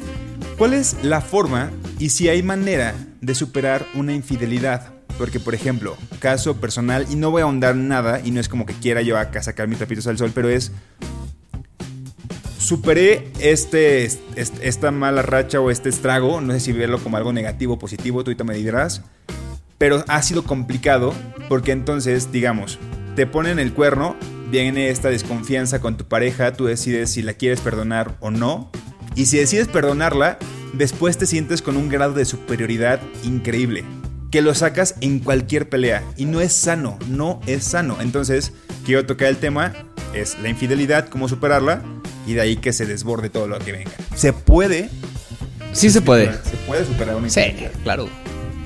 ¿cuál 0.61 0.75
es 0.75 0.95
la 1.01 1.21
forma 1.21 1.71
y 1.97 2.09
si 2.11 2.29
hay 2.29 2.43
manera 2.43 2.93
de 3.19 3.33
superar 3.33 3.83
una 3.95 4.13
infidelidad? 4.13 4.93
Porque, 5.17 5.39
por 5.39 5.55
ejemplo, 5.55 5.97
caso 6.19 6.57
personal, 6.57 7.07
y 7.09 7.15
no 7.15 7.31
voy 7.31 7.41
a 7.41 7.45
ahondar 7.45 7.75
nada, 7.75 8.21
y 8.23 8.29
no 8.29 8.39
es 8.39 8.47
como 8.47 8.67
que 8.67 8.75
quiera 8.75 9.01
yo 9.01 9.17
acá 9.17 9.41
sacar 9.41 9.67
mis 9.67 9.79
tapitos 9.79 10.05
al 10.05 10.19
sol, 10.19 10.29
pero 10.35 10.49
es 10.49 10.71
superé 12.59 13.31
este, 13.39 14.03
est- 14.05 14.21
esta 14.61 14.91
mala 14.91 15.23
racha 15.23 15.59
o 15.59 15.71
este 15.71 15.89
estrago, 15.89 16.41
no 16.41 16.53
sé 16.53 16.59
si 16.59 16.73
verlo 16.73 16.99
como 17.01 17.17
algo 17.17 17.33
negativo 17.33 17.73
o 17.73 17.79
positivo, 17.79 18.23
tú 18.23 18.29
ahorita 18.29 18.43
me 18.43 18.53
dirás, 18.53 19.01
pero 19.79 20.05
ha 20.09 20.21
sido 20.21 20.43
complicado 20.43 21.11
porque 21.49 21.71
entonces, 21.71 22.31
digamos, 22.31 22.77
te 23.15 23.25
ponen 23.25 23.57
el 23.57 23.73
cuerno, 23.73 24.15
viene 24.51 24.89
esta 24.89 25.09
desconfianza 25.09 25.81
con 25.81 25.97
tu 25.97 26.05
pareja, 26.05 26.53
tú 26.53 26.65
decides 26.65 27.09
si 27.09 27.23
la 27.23 27.33
quieres 27.33 27.61
perdonar 27.61 28.15
o 28.19 28.29
no, 28.29 28.69
y 29.15 29.25
si 29.25 29.37
decides 29.37 29.67
perdonarla, 29.67 30.37
después 30.73 31.17
te 31.17 31.25
sientes 31.25 31.61
con 31.61 31.77
un 31.77 31.89
grado 31.89 32.13
de 32.13 32.25
superioridad 32.25 32.99
increíble. 33.23 33.83
Que 34.31 34.41
lo 34.41 34.55
sacas 34.55 34.95
en 35.01 35.19
cualquier 35.19 35.67
pelea. 35.67 36.03
Y 36.15 36.23
no 36.25 36.39
es 36.39 36.53
sano, 36.53 36.97
no 37.09 37.41
es 37.47 37.65
sano. 37.65 37.97
Entonces, 37.99 38.53
quiero 38.85 39.05
tocar 39.05 39.27
el 39.27 39.37
tema, 39.37 39.73
es 40.13 40.37
la 40.41 40.47
infidelidad, 40.47 41.09
cómo 41.09 41.27
superarla, 41.27 41.81
y 42.25 42.33
de 42.33 42.41
ahí 42.41 42.55
que 42.55 42.71
se 42.71 42.85
desborde 42.85 43.29
todo 43.29 43.47
lo 43.49 43.59
que 43.59 43.73
venga. 43.73 43.91
Se 44.15 44.31
puede. 44.31 44.89
Sí 45.73 45.89
se 45.89 46.01
puede. 46.01 46.27
Se 46.43 46.55
puede 46.65 46.85
superar 46.85 47.15
una 47.15 47.29
Sí, 47.29 47.41
infidelidad. 47.41 47.71
claro, 47.83 48.07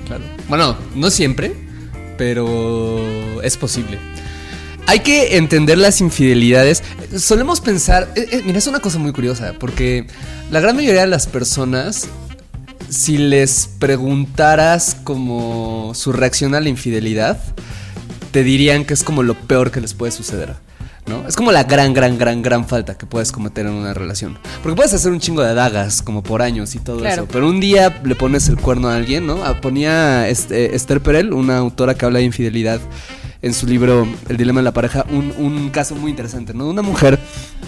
claro. 0.06 0.22
Bueno, 0.48 0.76
no 0.94 1.10
siempre, 1.10 1.52
pero 2.16 3.42
es 3.42 3.56
posible. 3.56 3.98
Hay 4.88 5.00
que 5.00 5.36
entender 5.36 5.78
las 5.78 6.00
infidelidades. 6.00 6.82
Solemos 7.18 7.60
pensar, 7.60 8.08
eh, 8.14 8.26
eh, 8.30 8.42
mira, 8.44 8.58
es 8.58 8.66
una 8.66 8.80
cosa 8.80 8.98
muy 8.98 9.12
curiosa, 9.12 9.54
porque 9.58 10.06
la 10.50 10.60
gran 10.60 10.76
mayoría 10.76 11.00
de 11.02 11.06
las 11.08 11.26
personas, 11.26 12.06
si 12.88 13.18
les 13.18 13.68
preguntaras 13.80 14.96
como 15.02 15.92
su 15.94 16.12
reacción 16.12 16.54
a 16.54 16.60
la 16.60 16.68
infidelidad, 16.68 17.38
te 18.30 18.44
dirían 18.44 18.84
que 18.84 18.94
es 18.94 19.02
como 19.02 19.22
lo 19.24 19.34
peor 19.34 19.70
que 19.72 19.80
les 19.80 19.94
puede 19.94 20.12
suceder. 20.12 20.54
¿No? 21.06 21.24
Es 21.28 21.36
como 21.36 21.52
la 21.52 21.62
gran, 21.62 21.94
gran, 21.94 22.18
gran, 22.18 22.42
gran 22.42 22.66
falta 22.66 22.98
que 22.98 23.06
puedes 23.06 23.30
cometer 23.30 23.64
en 23.66 23.72
una 23.74 23.94
relación. 23.94 24.38
Porque 24.60 24.74
puedes 24.74 24.92
hacer 24.92 25.12
un 25.12 25.20
chingo 25.20 25.40
de 25.40 25.54
dagas 25.54 26.02
como 26.02 26.24
por 26.24 26.42
años 26.42 26.74
y 26.74 26.80
todo 26.80 26.98
Claro. 26.98 27.22
eso. 27.22 27.28
Pero 27.30 27.48
un 27.48 27.60
día 27.60 28.00
le 28.04 28.16
pones 28.16 28.48
el 28.48 28.56
cuerno 28.56 28.88
a 28.88 28.96
alguien, 28.96 29.24
¿no? 29.24 29.44
Ah, 29.44 29.60
Ponía 29.60 30.28
este, 30.28 30.74
Esther 30.74 31.00
Perel, 31.00 31.32
una 31.32 31.58
autora 31.58 31.94
que 31.94 32.04
habla 32.06 32.18
de 32.18 32.24
infidelidad 32.24 32.80
en 33.46 33.54
su 33.54 33.66
libro 33.66 34.06
El 34.28 34.36
dilema 34.36 34.60
de 34.60 34.64
la 34.64 34.72
pareja 34.72 35.06
un, 35.10 35.32
un 35.38 35.70
caso 35.70 35.94
muy 35.94 36.10
interesante, 36.10 36.52
¿no? 36.52 36.68
Una 36.68 36.82
mujer 36.82 37.18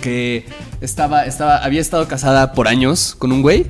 que 0.02 0.44
estaba, 0.80 1.24
estaba, 1.24 1.58
había 1.58 1.80
estado 1.80 2.06
casada 2.08 2.52
por 2.52 2.68
años 2.68 3.14
con 3.18 3.32
un 3.32 3.42
güey. 3.42 3.66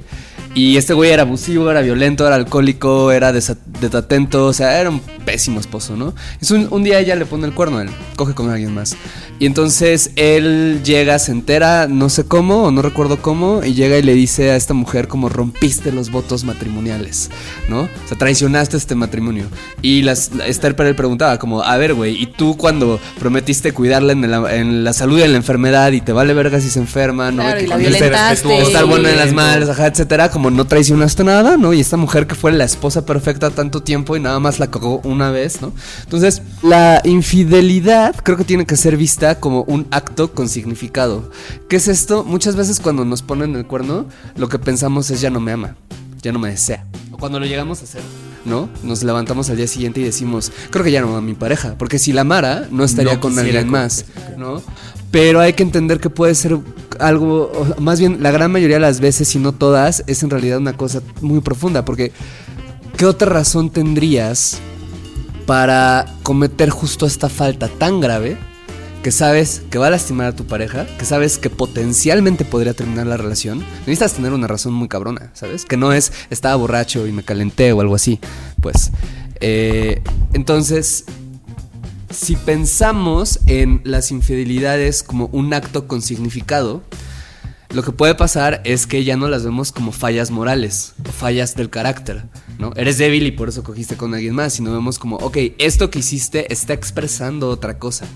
Y 0.54 0.76
este 0.78 0.94
güey 0.94 1.10
era 1.10 1.22
abusivo, 1.22 1.70
era 1.70 1.82
violento, 1.82 2.26
era 2.26 2.34
alcohólico, 2.34 3.12
era 3.12 3.32
desa- 3.32 3.58
desatento, 3.80 4.46
o 4.46 4.52
sea, 4.52 4.80
era 4.80 4.88
un 4.90 5.00
pésimo 5.24 5.60
esposo, 5.60 5.94
¿no? 5.94 6.14
Es 6.40 6.50
un, 6.50 6.66
un 6.70 6.82
día 6.82 6.98
ella 6.98 7.14
le 7.14 7.26
pone 7.26 7.46
el 7.46 7.52
cuerno, 7.52 7.80
él 7.80 7.90
coge 8.16 8.34
con 8.34 8.50
alguien 8.50 8.74
más. 8.74 8.96
Y 9.40 9.46
entonces 9.46 10.10
él 10.16 10.80
llega, 10.84 11.18
se 11.20 11.30
entera, 11.30 11.86
no 11.88 12.08
sé 12.08 12.24
cómo, 12.24 12.64
o 12.64 12.70
no 12.72 12.82
recuerdo 12.82 13.22
cómo, 13.22 13.62
y 13.64 13.72
llega 13.74 13.96
y 13.96 14.02
le 14.02 14.14
dice 14.14 14.50
a 14.50 14.56
esta 14.56 14.74
mujer 14.74 15.06
como 15.06 15.28
rompiste 15.28 15.92
los 15.92 16.10
votos 16.10 16.42
matrimoniales, 16.44 17.30
¿no? 17.68 17.82
O 17.82 17.88
sea, 18.08 18.18
traicionaste 18.18 18.76
este 18.76 18.96
matrimonio. 18.96 19.44
Y 19.80 20.02
las, 20.02 20.32
la- 20.34 20.46
Esther 20.48 20.74
Perel 20.74 20.96
preguntaba 20.96 21.38
como, 21.38 21.62
a 21.62 21.76
ver, 21.76 21.94
güey, 21.94 22.20
¿y 22.20 22.26
tú 22.26 22.56
cuando 22.56 22.98
prometiste 23.20 23.72
cuidarla 23.72 24.12
en 24.12 24.28
la, 24.28 24.56
en 24.56 24.82
la 24.82 24.92
salud 24.92 25.18
y 25.20 25.22
en 25.22 25.30
la 25.30 25.36
enfermedad 25.38 25.92
y 25.92 26.00
te 26.00 26.12
vale 26.12 26.34
verga 26.34 26.60
si 26.60 26.68
se 26.70 26.80
enferma, 26.80 27.30
¿no? 27.30 27.42
Claro, 27.42 27.58
Que 27.58 27.64
y 27.64 27.68
la 27.68 27.76
violentaste. 27.76 28.58
estar 28.62 28.86
bueno 28.86 29.08
en 29.08 29.16
las 29.18 29.32
malas, 29.32 29.68
ajá, 29.68 29.86
etcétera, 29.86 30.30
como 30.32 30.50
no 30.50 30.64
traicionaste 30.66 31.22
nada, 31.22 31.56
¿no? 31.56 31.72
Y 31.72 31.80
esta 31.80 31.96
mujer 31.96 32.26
que 32.26 32.34
fue 32.34 32.50
la 32.50 32.64
esposa 32.64 33.06
perfecta 33.06 33.50
tanto 33.50 33.82
tiempo 33.84 34.16
y 34.16 34.20
nada 34.20 34.40
más 34.40 34.58
la 34.58 34.68
cagó 34.68 35.00
una 35.04 35.30
vez, 35.30 35.62
¿no? 35.62 35.72
Entonces, 36.02 36.42
la 36.62 37.00
infidelidad 37.04 38.16
creo 38.24 38.36
que 38.36 38.44
tiene 38.44 38.66
que 38.66 38.76
ser 38.76 38.96
vista 38.96 39.27
como 39.36 39.62
un 39.62 39.86
acto 39.90 40.32
con 40.32 40.48
significado. 40.48 41.30
¿Qué 41.68 41.76
es 41.76 41.88
esto? 41.88 42.24
Muchas 42.24 42.56
veces 42.56 42.80
cuando 42.80 43.04
nos 43.04 43.22
ponen 43.22 43.56
el 43.56 43.66
cuerno, 43.66 44.06
lo 44.36 44.48
que 44.48 44.58
pensamos 44.58 45.10
es 45.10 45.20
ya 45.20 45.30
no 45.30 45.40
me 45.40 45.52
ama, 45.52 45.76
ya 46.22 46.32
no 46.32 46.38
me 46.38 46.50
desea. 46.50 46.86
O 47.12 47.16
cuando 47.16 47.40
lo 47.40 47.46
llegamos 47.46 47.80
a 47.80 47.84
hacer. 47.84 48.02
¿No? 48.44 48.68
Nos 48.82 49.02
levantamos 49.02 49.50
al 49.50 49.56
día 49.56 49.66
siguiente 49.66 50.00
y 50.00 50.04
decimos, 50.04 50.52
creo 50.70 50.82
que 50.82 50.90
ya 50.92 51.02
no 51.02 51.14
a 51.16 51.20
mi 51.20 51.34
pareja, 51.34 51.74
porque 51.76 51.98
si 51.98 52.12
la 52.12 52.22
amara, 52.22 52.66
no 52.70 52.84
estaría 52.84 53.14
No 53.14 53.20
con 53.20 53.38
alguien 53.38 53.68
más, 53.68 54.06
¿no? 54.38 54.62
Pero 55.10 55.40
hay 55.40 55.52
que 55.52 55.62
entender 55.62 56.00
que 56.00 56.08
puede 56.08 56.34
ser 56.34 56.58
algo, 56.98 57.52
más 57.78 57.98
bien 57.98 58.22
la 58.22 58.30
gran 58.30 58.50
mayoría 58.50 58.76
de 58.76 58.80
las 58.80 59.00
veces, 59.00 59.28
si 59.28 59.38
no 59.38 59.52
todas, 59.52 60.04
es 60.06 60.22
en 60.22 60.30
realidad 60.30 60.58
una 60.58 60.74
cosa 60.74 61.02
muy 61.20 61.40
profunda, 61.40 61.84
porque 61.84 62.12
¿qué 62.96 63.04
otra 63.04 63.28
razón 63.28 63.70
tendrías 63.70 64.60
para 65.46 66.06
cometer 66.22 66.68
justo 66.68 67.06
esta 67.06 67.28
falta 67.28 67.68
tan 67.68 68.00
grave 68.00 68.36
que 69.08 69.12
sabes 69.12 69.62
que 69.70 69.78
va 69.78 69.86
a 69.86 69.90
lastimar 69.90 70.26
a 70.26 70.36
tu 70.36 70.44
pareja, 70.44 70.86
que 70.98 71.06
sabes 71.06 71.38
que 71.38 71.48
potencialmente 71.48 72.44
podría 72.44 72.74
terminar 72.74 73.06
la 73.06 73.16
relación? 73.16 73.64
Necesitas 73.86 74.12
tener 74.12 74.34
una 74.34 74.46
razón 74.46 74.74
muy 74.74 74.86
cabrona, 74.86 75.30
¿sabes? 75.32 75.64
Que 75.64 75.78
no 75.78 75.94
es 75.94 76.12
estaba 76.28 76.56
borracho 76.56 77.06
y 77.06 77.12
me 77.12 77.22
calenté 77.22 77.72
o 77.72 77.80
algo 77.80 77.94
así, 77.94 78.20
pues. 78.60 78.90
eh, 79.40 80.02
entonces, 80.34 81.06
si 82.10 82.36
pensamos 82.36 83.40
en 83.46 83.80
las 83.82 84.10
infidelidades 84.10 85.02
como 85.02 85.30
un 85.32 85.54
acto 85.54 85.88
con 85.88 86.02
significado, 86.02 86.82
lo 87.70 87.82
que 87.82 87.92
puede 87.92 88.14
pasar 88.14 88.60
es 88.66 88.86
que 88.86 89.04
ya 89.04 89.16
no 89.16 89.28
las 89.28 89.42
vemos 89.42 89.72
como 89.72 89.90
fallas 89.90 90.30
morales 90.30 90.92
o 91.08 91.12
fallas 91.12 91.54
del 91.54 91.70
carácter, 91.70 92.24
¿no? 92.58 92.72
Eres 92.76 92.98
débil 92.98 93.26
y 93.26 93.30
por 93.30 93.48
eso 93.48 93.62
cogiste 93.62 93.96
con 93.96 94.12
alguien 94.12 94.34
más, 94.34 94.52
sino 94.52 94.70
vemos 94.70 94.98
como, 94.98 95.16
ok, 95.16 95.38
esto 95.56 95.88
que 95.88 96.00
hiciste 96.00 96.52
está 96.52 96.74
expresando 96.74 97.48
otra 97.48 97.78
cosa. 97.78 98.06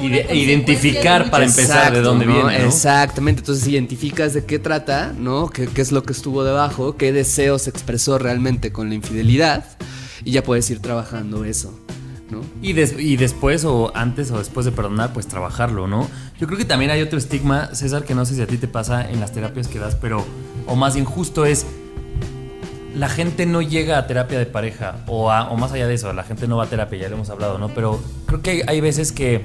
Ide- 0.00 0.34
identificar 0.34 1.30
para 1.30 1.44
empezar 1.44 1.92
de 1.92 2.00
dónde 2.00 2.24
¿no? 2.26 2.32
viene, 2.34 2.58
¿no? 2.60 2.64
Exactamente, 2.66 3.40
entonces 3.40 3.66
identificas 3.68 4.32
de 4.32 4.44
qué 4.46 4.58
trata, 4.58 5.12
¿no? 5.18 5.48
¿Qué, 5.50 5.66
qué 5.66 5.82
es 5.82 5.92
lo 5.92 6.02
que 6.02 6.12
estuvo 6.12 6.44
debajo, 6.44 6.96
qué 6.96 7.12
deseo 7.12 7.58
se 7.58 7.70
expresó 7.70 8.18
realmente 8.18 8.72
con 8.72 8.88
la 8.88 8.94
infidelidad 8.94 9.64
y 10.24 10.30
ya 10.32 10.42
puedes 10.42 10.70
ir 10.70 10.80
trabajando 10.80 11.44
eso, 11.44 11.78
¿no? 12.30 12.40
Y, 12.62 12.72
des- 12.72 12.94
y 12.98 13.16
después 13.16 13.64
o 13.66 13.92
antes 13.94 14.30
o 14.30 14.38
después 14.38 14.64
de 14.64 14.72
perdonar, 14.72 15.12
pues 15.12 15.26
trabajarlo, 15.26 15.86
¿no? 15.86 16.08
Yo 16.40 16.46
creo 16.46 16.58
que 16.58 16.64
también 16.64 16.90
hay 16.90 17.02
otro 17.02 17.18
estigma, 17.18 17.74
César, 17.74 18.04
que 18.04 18.14
no 18.14 18.24
sé 18.24 18.34
si 18.34 18.40
a 18.40 18.46
ti 18.46 18.56
te 18.56 18.68
pasa 18.68 19.08
en 19.10 19.20
las 19.20 19.32
terapias 19.32 19.68
que 19.68 19.78
das, 19.78 19.94
pero, 19.96 20.24
o 20.66 20.74
más 20.74 20.94
bien 20.94 21.04
justo 21.04 21.44
es, 21.44 21.66
la 22.94 23.08
gente 23.08 23.46
no 23.46 23.62
llega 23.62 23.98
a 23.98 24.06
terapia 24.06 24.38
de 24.38 24.46
pareja, 24.46 24.96
o, 25.06 25.30
a- 25.30 25.50
o 25.50 25.56
más 25.56 25.72
allá 25.72 25.86
de 25.86 25.94
eso, 25.94 26.12
la 26.12 26.24
gente 26.24 26.46
no 26.48 26.56
va 26.56 26.64
a 26.64 26.66
terapia, 26.68 26.98
ya 26.98 27.08
lo 27.08 27.16
hemos 27.16 27.28
hablado, 27.30 27.58
¿no? 27.58 27.68
Pero 27.68 28.02
creo 28.26 28.40
que 28.42 28.50
hay, 28.50 28.62
hay 28.66 28.80
veces 28.80 29.12
que 29.12 29.42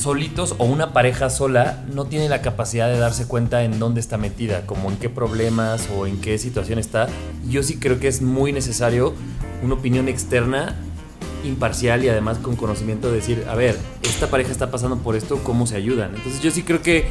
solitos 0.00 0.54
o 0.58 0.64
una 0.64 0.92
pareja 0.92 1.28
sola 1.28 1.84
no 1.92 2.06
tiene 2.06 2.28
la 2.28 2.40
capacidad 2.40 2.88
de 2.88 2.98
darse 2.98 3.26
cuenta 3.26 3.62
en 3.64 3.78
dónde 3.78 4.00
está 4.00 4.16
metida, 4.16 4.66
como 4.66 4.90
en 4.90 4.96
qué 4.96 5.10
problemas 5.10 5.88
o 5.96 6.06
en 6.06 6.20
qué 6.20 6.38
situación 6.38 6.78
está. 6.78 7.08
Yo 7.48 7.62
sí 7.62 7.78
creo 7.78 8.00
que 8.00 8.08
es 8.08 8.22
muy 8.22 8.52
necesario 8.52 9.14
una 9.62 9.74
opinión 9.74 10.08
externa, 10.08 10.74
imparcial 11.44 12.04
y 12.04 12.08
además 12.08 12.38
con 12.38 12.56
conocimiento 12.56 13.08
de 13.08 13.16
decir, 13.16 13.44
a 13.48 13.54
ver, 13.54 13.76
esta 14.02 14.28
pareja 14.28 14.50
está 14.50 14.70
pasando 14.70 14.98
por 14.98 15.16
esto, 15.16 15.38
¿cómo 15.44 15.66
se 15.66 15.76
ayudan? 15.76 16.14
Entonces 16.14 16.40
yo 16.40 16.50
sí 16.50 16.62
creo 16.62 16.80
que 16.82 17.08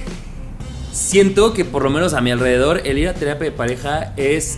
siento 0.92 1.54
que 1.54 1.66
por 1.66 1.84
lo 1.84 1.92
menos 1.92 2.14
a 2.14 2.22
mi 2.22 2.32
alrededor 2.32 2.82
el 2.86 2.98
ir 2.98 3.08
a 3.08 3.14
terapia 3.14 3.52
de 3.52 3.56
pareja 3.56 4.14
es 4.18 4.58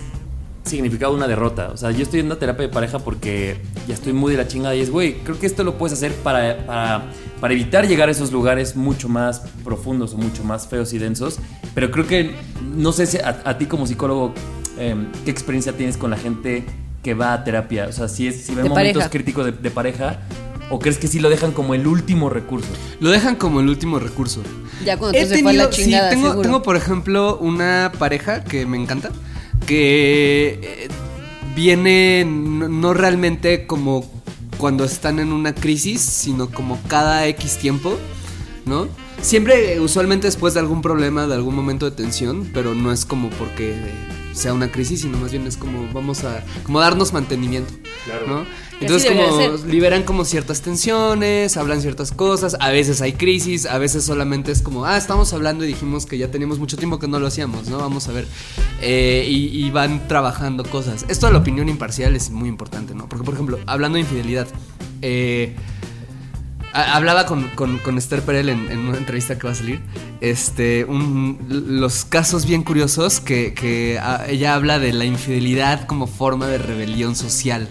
significado 0.64 1.14
una 1.14 1.28
derrota. 1.28 1.70
O 1.74 1.78
sea, 1.78 1.92
yo 1.92 2.04
estoy 2.04 2.20
yendo 2.20 2.36
a 2.36 2.40
terapia 2.40 2.68
de 2.68 2.74
pareja 2.74 3.00
porque 3.00 3.62
ya 3.88 3.94
estoy 3.94 4.14
muy 4.14 4.32
de 4.32 4.38
la 4.38 4.48
chingada 4.48 4.76
y 4.76 4.82
es, 4.82 4.90
güey, 4.90 5.16
creo 5.24 5.40
que 5.40 5.46
esto 5.48 5.64
lo 5.64 5.78
puedes 5.78 5.98
hacer 5.98 6.14
para, 6.16 6.66
para, 6.66 7.06
para 7.40 7.54
evitar 7.54 7.88
llegar 7.88 8.10
a 8.10 8.12
esos 8.12 8.32
lugares 8.32 8.76
mucho 8.76 9.10
más 9.10 9.42
profundos 9.64 10.14
o 10.14 10.18
mucho 10.18 10.44
más 10.44 10.68
feos 10.68 10.94
y 10.94 10.98
densos. 11.00 11.40
Pero 11.74 11.90
creo 11.92 12.08
que, 12.08 12.36
no 12.76 12.92
sé 12.92 13.06
si 13.06 13.18
a, 13.18 13.42
a 13.44 13.58
ti 13.58 13.66
como 13.66 13.88
psicólogo, 13.88 14.34
eh, 14.78 14.96
¿qué 15.26 15.32
experiencia 15.32 15.74
tienes 15.74 15.98
con 15.98 16.12
la 16.12 16.18
gente 16.18 16.64
que 17.04 17.14
va 17.16 17.34
a 17.34 17.44
terapia? 17.44 17.88
O 17.88 17.92
sea, 17.92 18.08
si, 18.08 18.28
es, 18.28 18.46
si 18.46 18.54
ven 18.54 18.68
momentos 18.68 18.94
pareja. 18.94 19.10
críticos 19.10 19.46
de, 19.46 19.52
de 19.54 19.72
pareja. 19.72 20.20
¿O 20.74 20.80
crees 20.80 20.98
que 20.98 21.10
sí 21.10 21.20
lo 21.20 21.30
dejan 21.30 21.52
como 21.52 21.74
el 21.76 21.86
último 21.86 22.30
recurso? 22.30 22.70
Lo 23.02 23.10
dejan 23.10 23.36
como 23.36 23.60
el 23.60 23.68
último 23.68 24.00
recurso. 24.00 24.42
Ya 24.86 24.96
cuando 24.98 25.20
se 25.20 25.26
fue 25.42 25.52
a 25.52 25.54
la 25.54 25.70
tenido- 25.70 25.72
sí, 25.74 25.84
chingada, 25.84 26.10
tengo, 26.10 26.28
seguro. 26.30 26.42
tengo, 26.44 26.62
por 26.64 26.78
ejemplo, 26.78 27.38
una 27.40 27.92
pareja 28.00 28.46
que 28.46 28.66
me 28.66 28.78
encanta, 28.82 29.12
que 29.66 30.60
eh, 30.62 30.88
viene 31.56 32.26
no, 32.26 32.94
realmente 32.94 33.66
como 33.66 34.10
cuando 34.58 34.84
están 34.84 35.20
en 35.20 35.32
una 35.32 35.56
crisis, 35.56 36.02
sino 36.02 36.50
como 36.50 36.80
cada 36.88 37.26
X 37.28 37.58
tiempo, 37.58 37.98
¿no? 38.66 38.88
Siempre, 39.22 39.80
usualmente 39.80 40.28
después 40.28 40.54
de 40.54 40.60
algún 40.60 40.82
problema, 40.82 41.28
de 41.28 41.36
algún 41.36 41.56
momento 41.56 41.90
de 41.90 41.96
tensión, 41.96 42.50
pero 42.54 42.74
no 42.74 42.92
es 42.92 43.06
como 43.06 43.30
porque 43.30 43.72
eh, 43.72 43.94
sea 44.34 44.54
una 44.54 44.72
crisis, 44.72 45.02
sino 45.02 45.18
más 45.18 45.32
bien 45.32 45.46
es 45.48 45.58
como 45.58 45.92
vamos 45.94 46.24
a 46.24 46.44
como 46.64 46.80
darnos 46.80 47.14
mantenimiento, 47.14 47.74
¿no? 48.28 48.46
Entonces 48.80 49.12
como 49.12 49.58
liberan 49.68 50.04
como 50.04 50.26
ciertas 50.26 50.62
tensiones, 50.62 51.56
hablan 51.56 51.82
ciertas 51.82 52.12
cosas, 52.12 52.58
a 52.60 52.70
veces 52.70 53.02
hay 53.02 53.14
crisis, 53.14 53.68
a 53.68 53.78
veces 53.78 54.04
solamente 54.04 54.52
es 54.52 54.62
como, 54.62 54.86
ah, 54.86 54.98
estamos 54.98 55.34
hablando 55.34 55.64
y 55.64 55.68
dijimos 55.68 56.06
que 56.06 56.18
ya 56.18 56.32
teníamos 56.32 56.58
mucho 56.58 56.78
tiempo 56.78 56.98
que 56.98 57.08
no 57.08 57.20
lo 57.20 57.28
hacíamos, 57.28 57.68
¿no? 57.68 57.78
Vamos 57.78 58.08
a 58.08 58.12
ver. 58.12 58.26
Eh, 58.82 59.26
y, 59.28 59.66
y 59.66 59.70
van 59.70 60.08
trabajando 60.08 60.64
cosas. 60.64 61.06
Esto 61.10 61.28
de 61.28 61.34
la 61.34 61.40
opinión 61.40 61.70
imparcial 61.70 62.16
es 62.16 62.32
muy 62.32 62.50
importante, 62.50 62.96
¿no? 62.96 63.08
Porque, 63.08 63.24
por 63.24 63.36
ejemplo, 63.36 63.60
hablando 63.68 63.98
de 63.98 64.02
infidelidad, 64.02 64.48
eh, 65.02 65.56
Hablaba 66.74 67.26
con, 67.26 67.50
con, 67.50 67.78
con 67.80 67.98
Esther 67.98 68.22
Perel 68.22 68.50
en, 68.50 68.78
una 68.88 68.98
entrevista 68.98 69.38
que 69.38 69.48
va 69.48 69.54
a 69.54 69.56
salir. 69.56 69.82
Este, 70.22 70.86
un- 70.86 71.38
los 71.50 72.06
casos 72.06 72.46
bien 72.46 72.64
curiosos 72.64 73.20
que, 73.20 73.54
que 73.54 74.00
ah, 74.02 74.26
ella 74.28 74.54
habla 74.56 74.80
de 74.80 74.94
la 74.94 75.06
infidelidad 75.06 75.86
como 75.86 76.08
forma 76.08 76.48
de 76.48 76.58
rebelión 76.58 77.16
social, 77.16 77.68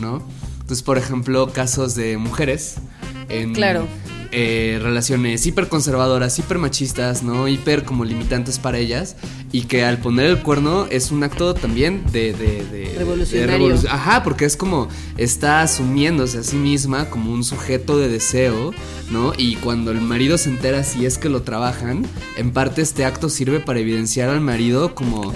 ¿no? 0.00 0.22
Entonces, 0.60 0.82
por 0.82 0.96
ejemplo, 0.98 1.52
casos 1.52 1.94
de 1.94 2.16
mujeres 2.16 2.76
en 3.28 3.52
Claro. 3.52 3.86
Eh, 4.32 4.78
relaciones 4.82 5.44
hiperconservadoras, 5.46 6.38
hipermachistas, 6.38 7.22
¿no? 7.22 7.48
Hiper 7.48 7.84
como 7.84 8.04
limitantes 8.04 8.58
para 8.58 8.78
ellas. 8.78 9.16
Y 9.52 9.62
que 9.62 9.84
al 9.84 9.98
poner 9.98 10.26
el 10.26 10.38
cuerno 10.42 10.86
es 10.90 11.10
un 11.10 11.22
acto 11.24 11.54
también 11.54 12.04
de... 12.12 12.32
de, 12.32 12.64
de- 12.66 12.94
Revolucionario. 12.98 13.76
de 13.78 13.88
Ajá, 13.88 14.22
porque 14.22 14.44
es 14.44 14.56
como 14.56 14.88
está 15.16 15.62
asumiéndose 15.62 16.38
a 16.38 16.42
sí 16.44 16.56
misma 16.56 17.10
como 17.10 17.32
un 17.32 17.42
sujeto 17.44 17.98
de 17.98 18.08
deseo, 18.08 18.72
¿no? 19.10 19.32
Y 19.36 19.56
cuando 19.56 19.90
el 19.90 20.00
marido 20.00 20.38
se 20.38 20.50
entera 20.50 20.84
si 20.84 21.04
es 21.06 21.18
que 21.18 21.28
lo 21.28 21.42
trabajan, 21.42 22.06
en 22.36 22.52
parte 22.52 22.82
este 22.82 23.04
acto 23.04 23.28
sirve 23.28 23.58
para 23.60 23.80
evidenciar 23.80 24.28
al 24.28 24.40
marido 24.40 24.94
como 24.94 25.32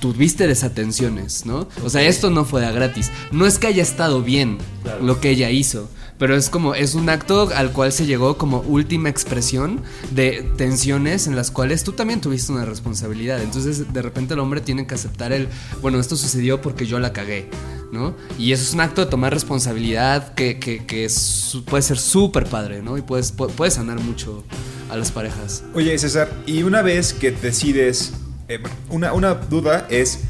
tuviste 0.00 0.46
desatenciones, 0.46 1.44
¿no? 1.46 1.68
O 1.84 1.90
sea, 1.90 2.02
esto 2.02 2.30
no 2.30 2.44
fue 2.44 2.60
de 2.62 2.72
gratis. 2.72 3.10
No 3.32 3.46
es 3.46 3.58
que 3.58 3.66
haya 3.66 3.82
estado 3.82 4.22
bien 4.22 4.58
lo 5.02 5.20
que 5.20 5.30
ella 5.30 5.50
hizo, 5.50 5.90
pero 6.20 6.36
es 6.36 6.50
como, 6.50 6.74
es 6.76 6.94
un 6.94 7.08
acto 7.08 7.50
al 7.56 7.72
cual 7.72 7.90
se 7.92 8.06
llegó 8.06 8.36
como 8.38 8.60
última 8.60 9.08
expresión 9.08 9.80
de 10.12 10.48
tensiones 10.56 11.26
en 11.26 11.34
las 11.34 11.50
cuales 11.50 11.82
tú 11.82 11.92
también 11.92 12.20
tuviste 12.20 12.52
una 12.52 12.64
responsabilidad. 12.66 13.40
Entonces, 13.42 13.92
de 13.92 14.02
repente 14.02 14.34
el 14.34 14.40
hombre 14.40 14.60
tiene 14.60 14.86
que 14.86 14.94
aceptar 14.94 15.32
el, 15.32 15.48
bueno, 15.80 15.98
esto 15.98 16.16
sucedió 16.16 16.60
porque 16.60 16.86
yo 16.86 16.98
la 17.00 17.12
cagué, 17.12 17.48
¿no? 17.90 18.14
Y 18.38 18.52
eso 18.52 18.62
es 18.62 18.74
un 18.74 18.80
acto 18.82 19.02
de 19.04 19.10
tomar 19.10 19.32
responsabilidad 19.32 20.34
que, 20.34 20.58
que, 20.60 20.84
que 20.86 21.04
es- 21.06 21.56
puede 21.66 21.82
ser 21.82 21.98
súper 21.98 22.44
padre, 22.44 22.82
¿no? 22.82 22.98
Y 22.98 23.02
puedes, 23.02 23.34
pu- 23.36 23.48
puede 23.50 23.70
sanar 23.70 23.98
mucho 23.98 24.44
a 24.90 24.96
las 24.96 25.10
parejas. 25.10 25.62
Oye, 25.74 25.96
César, 25.98 26.30
y 26.46 26.62
una 26.64 26.82
vez 26.82 27.14
que 27.14 27.30
decides, 27.30 28.12
eh, 28.48 28.58
una, 28.90 29.12
una 29.14 29.34
duda 29.34 29.86
es, 29.88 30.20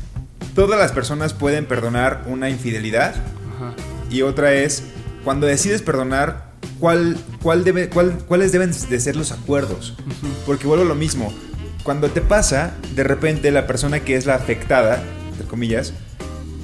¿todas 0.55 0.79
las 0.79 0.93
personas 0.93 1.33
pueden 1.33 1.67
perdonar 1.67 2.25
una 2.29 2.49
infidelidad? 2.49 3.15
Ajá. 3.57 3.75
Y 4.11 4.23
otra 4.23 4.53
es, 4.55 4.85
cuando 5.25 5.47
decides 5.47 5.83
perdonar, 5.83 6.51
¿cuál, 6.79 7.17
cuál 7.43 7.65
debe, 7.65 7.89
cuál, 7.89 8.13
¿cuáles 8.27 8.53
deben 8.53 8.73
de 8.89 9.01
ser 9.01 9.17
los 9.17 9.33
acuerdos? 9.33 9.95
Porque 10.47 10.67
vuelvo 10.67 10.85
a 10.85 10.89
lo 10.89 10.95
mismo. 10.95 11.33
Cuando 11.83 12.11
te 12.11 12.21
pasa, 12.21 12.75
de 12.95 13.05
repente 13.05 13.51
la 13.51 13.67
persona 13.67 14.01
que 14.01 14.17
es 14.17 14.27
la 14.27 14.35
afectada, 14.35 15.03
entre 15.31 15.47
comillas, 15.47 15.93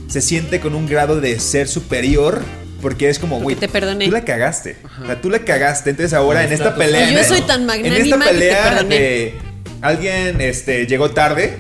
se 0.09 0.21
siente 0.21 0.61
con 0.61 0.75
un 0.75 0.87
grado 0.87 1.21
de 1.21 1.39
ser 1.41 1.69
superior 1.69 2.41
porque 2.83 3.09
es 3.09 3.19
como, 3.19 3.41
güey, 3.41 3.57
tú 3.57 4.11
la 4.11 4.25
cagaste. 4.25 4.77
O 5.03 5.07
sea, 5.07 5.21
tú 5.21 5.31
la 5.31 5.41
cagaste. 5.41 5.91
Entonces 5.91 6.13
ahora 6.13 6.45
en 6.45 6.53
esta 6.53 6.75
pelea... 6.75 7.11
Y 7.11 7.15
yo 7.15 7.21
en- 7.21 7.25
soy 7.25 7.41
tan 7.43 7.63
En 7.63 7.67
magnánima 7.67 7.99
esta 8.05 8.19
que 8.19 8.25
te 8.25 8.31
pelea 8.31 8.83
de 8.85 9.35
alguien 9.81 10.41
este, 10.41 10.87
llegó 10.87 11.11
tarde, 11.11 11.59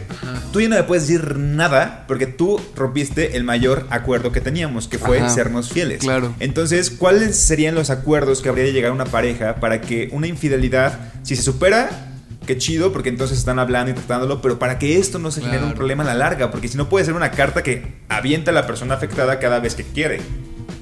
tú 0.56 0.62
ya 0.62 0.70
no 0.70 0.76
me 0.76 0.84
puedes 0.84 1.06
decir 1.06 1.36
nada 1.36 2.06
porque 2.08 2.26
tú 2.26 2.58
rompiste 2.74 3.36
el 3.36 3.44
mayor 3.44 3.86
acuerdo 3.90 4.32
que 4.32 4.40
teníamos, 4.40 4.88
que 4.88 4.96
fue 4.96 5.18
Ajá. 5.18 5.28
sernos 5.28 5.68
fieles. 5.68 5.98
Claro. 5.98 6.34
Entonces, 6.40 6.88
¿cuáles 6.88 7.36
serían 7.36 7.74
los 7.74 7.90
acuerdos 7.90 8.40
que 8.40 8.48
habría 8.48 8.64
de 8.64 8.72
llegar 8.72 8.92
a 8.92 8.94
una 8.94 9.04
pareja 9.04 9.56
para 9.56 9.82
que 9.82 10.08
una 10.12 10.28
infidelidad, 10.28 11.12
si 11.22 11.36
se 11.36 11.42
supera, 11.42 12.14
qué 12.46 12.56
chido, 12.56 12.90
porque 12.90 13.10
entonces 13.10 13.36
están 13.36 13.58
hablando 13.58 13.90
y 13.90 13.94
tratándolo, 13.94 14.40
pero 14.40 14.58
para 14.58 14.78
que 14.78 14.98
esto 14.98 15.18
no 15.18 15.30
se 15.30 15.42
genere 15.42 15.62
un 15.62 15.74
problema 15.74 16.04
a 16.04 16.06
la 16.06 16.14
larga, 16.14 16.50
porque 16.50 16.68
si 16.68 16.78
no 16.78 16.88
puede 16.88 17.04
ser 17.04 17.12
una 17.12 17.32
carta 17.32 17.62
que 17.62 17.92
avienta 18.08 18.50
a 18.50 18.54
la 18.54 18.66
persona 18.66 18.94
afectada 18.94 19.38
cada 19.38 19.60
vez 19.60 19.74
que 19.74 19.84
quiere, 19.84 20.22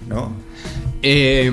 ¿no? 0.08 0.32
Eh, 1.02 1.50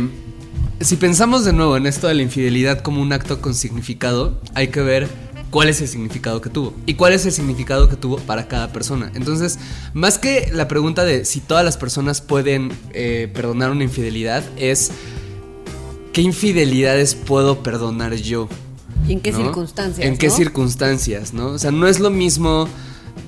si 0.79 0.95
pensamos 0.95 1.43
de 1.43 1.53
nuevo 1.53 1.75
en 1.75 1.87
esto 1.87 2.07
de 2.07 2.13
la 2.13 2.21
infidelidad 2.21 2.81
como 2.81 3.01
un 3.01 3.13
acto 3.13 3.41
con 3.41 3.55
significado, 3.55 4.39
hay 4.53 4.67
que 4.67 4.81
ver 4.81 5.07
cuál 5.51 5.69
es 5.69 5.81
el 5.81 5.87
significado 5.87 6.41
que 6.41 6.49
tuvo 6.49 6.73
y 6.85 6.95
cuál 6.95 7.13
es 7.13 7.25
el 7.25 7.31
significado 7.31 7.87
que 7.89 7.97
tuvo 7.97 8.17
para 8.17 8.47
cada 8.47 8.73
persona. 8.73 9.11
Entonces, 9.13 9.59
más 9.93 10.17
que 10.17 10.49
la 10.51 10.67
pregunta 10.67 11.03
de 11.03 11.25
si 11.25 11.41
todas 11.41 11.63
las 11.63 11.77
personas 11.77 12.21
pueden 12.21 12.71
eh, 12.93 13.29
perdonar 13.33 13.69
una 13.69 13.83
infidelidad, 13.83 14.43
es 14.57 14.91
qué 16.13 16.21
infidelidades 16.21 17.13
puedo 17.13 17.61
perdonar 17.61 18.15
yo. 18.15 18.47
¿Y 19.07 19.13
en 19.13 19.19
qué 19.19 19.31
¿no? 19.31 19.39
circunstancias? 19.39 20.07
¿En 20.07 20.17
qué 20.17 20.27
no? 20.27 20.33
circunstancias, 20.33 21.33
no? 21.33 21.47
O 21.47 21.59
sea, 21.59 21.71
no 21.71 21.87
es 21.87 21.99
lo 21.99 22.09
mismo 22.09 22.67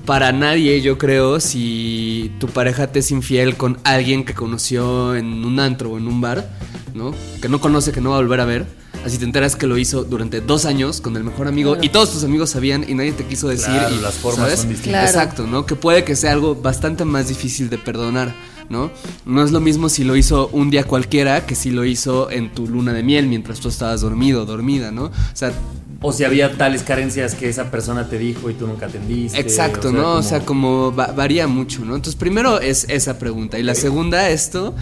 para 0.06 0.32
nadie, 0.32 0.80
yo 0.80 0.98
creo, 0.98 1.40
si 1.40 2.32
tu 2.38 2.48
pareja 2.48 2.88
te 2.88 3.00
es 3.00 3.10
infiel 3.10 3.56
con 3.56 3.78
alguien 3.84 4.24
que 4.24 4.34
conoció 4.34 5.14
en 5.14 5.44
un 5.44 5.60
antro 5.60 5.92
o 5.92 5.98
en 5.98 6.06
un 6.06 6.20
bar, 6.20 6.50
¿no? 6.94 7.14
Que 7.42 7.48
no 7.48 7.60
conoce, 7.60 7.92
que 7.92 8.00
no 8.00 8.10
va 8.10 8.16
a 8.16 8.20
volver 8.20 8.40
a 8.40 8.44
ver. 8.44 8.83
Así 9.04 9.18
te 9.18 9.24
enteras 9.24 9.54
que 9.54 9.66
lo 9.66 9.76
hizo 9.76 10.04
durante 10.04 10.40
dos 10.40 10.64
años 10.64 11.00
con 11.00 11.16
el 11.16 11.24
mejor 11.24 11.46
amigo 11.46 11.72
Claro. 11.72 11.84
y 11.84 11.88
todos 11.90 12.12
tus 12.12 12.24
amigos 12.24 12.50
sabían 12.50 12.84
y 12.88 12.94
nadie 12.94 13.12
te 13.12 13.24
quiso 13.24 13.48
decir. 13.48 13.66
Claro, 13.66 13.94
y, 13.94 14.00
las 14.00 14.14
formas 14.14 14.46
¿sabes? 14.46 14.60
son 14.60 14.68
distintas. 14.70 15.10
Claro. 15.10 15.24
Exacto, 15.24 15.46
¿no? 15.46 15.66
Que 15.66 15.76
puede 15.76 16.04
que 16.04 16.16
sea 16.16 16.32
algo 16.32 16.54
bastante 16.54 17.04
más 17.04 17.28
difícil 17.28 17.68
de 17.68 17.76
perdonar, 17.76 18.34
¿no? 18.70 18.90
No 19.26 19.44
es 19.44 19.50
lo 19.52 19.60
mismo 19.60 19.88
si 19.90 20.04
lo 20.04 20.16
hizo 20.16 20.48
un 20.48 20.70
día 20.70 20.84
cualquiera 20.84 21.44
que 21.44 21.54
si 21.54 21.70
lo 21.70 21.84
hizo 21.84 22.30
en 22.30 22.50
tu 22.52 22.66
luna 22.66 22.94
de 22.94 23.02
miel 23.02 23.26
mientras 23.26 23.60
tú 23.60 23.68
estabas 23.68 24.00
dormido, 24.00 24.46
dormida, 24.46 24.90
¿no? 24.90 25.04
O 25.04 25.12
sea, 25.34 25.52
O 26.06 26.12
si 26.12 26.22
había 26.24 26.52
tales 26.58 26.82
carencias 26.82 27.34
que 27.34 27.48
esa 27.48 27.70
persona 27.70 28.08
te 28.10 28.18
dijo 28.18 28.50
y 28.50 28.54
tú 28.54 28.66
nunca 28.66 28.86
atendiste. 28.86 29.38
Exacto, 29.40 29.90
¿no? 29.90 30.12
O 30.16 30.22
sea, 30.22 30.40
como 30.40 30.94
va- 30.94 31.12
varía 31.12 31.46
mucho, 31.46 31.80
¿no? 31.84 31.94
Entonces, 31.96 32.14
primero 32.14 32.60
es 32.60 32.84
esa 32.90 33.18
pregunta. 33.18 33.58
Y 33.58 33.62
la 33.62 33.74
segunda, 33.74 34.28
esto. 34.28 34.74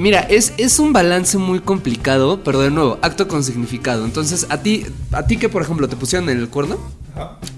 Mira, 0.00 0.20
es, 0.20 0.54
es 0.56 0.78
un 0.78 0.94
balance 0.94 1.36
muy 1.36 1.60
complicado, 1.60 2.40
pero 2.42 2.60
de 2.60 2.70
nuevo, 2.70 2.98
acto 3.02 3.28
con 3.28 3.44
significado. 3.44 4.06
Entonces, 4.06 4.46
a 4.48 4.62
ti, 4.62 4.86
a 5.12 5.26
ti 5.26 5.36
que, 5.36 5.50
por 5.50 5.60
ejemplo, 5.60 5.86
te 5.88 5.96
pusieron 5.96 6.30
en 6.30 6.38
el 6.38 6.48
cuerno, 6.48 6.78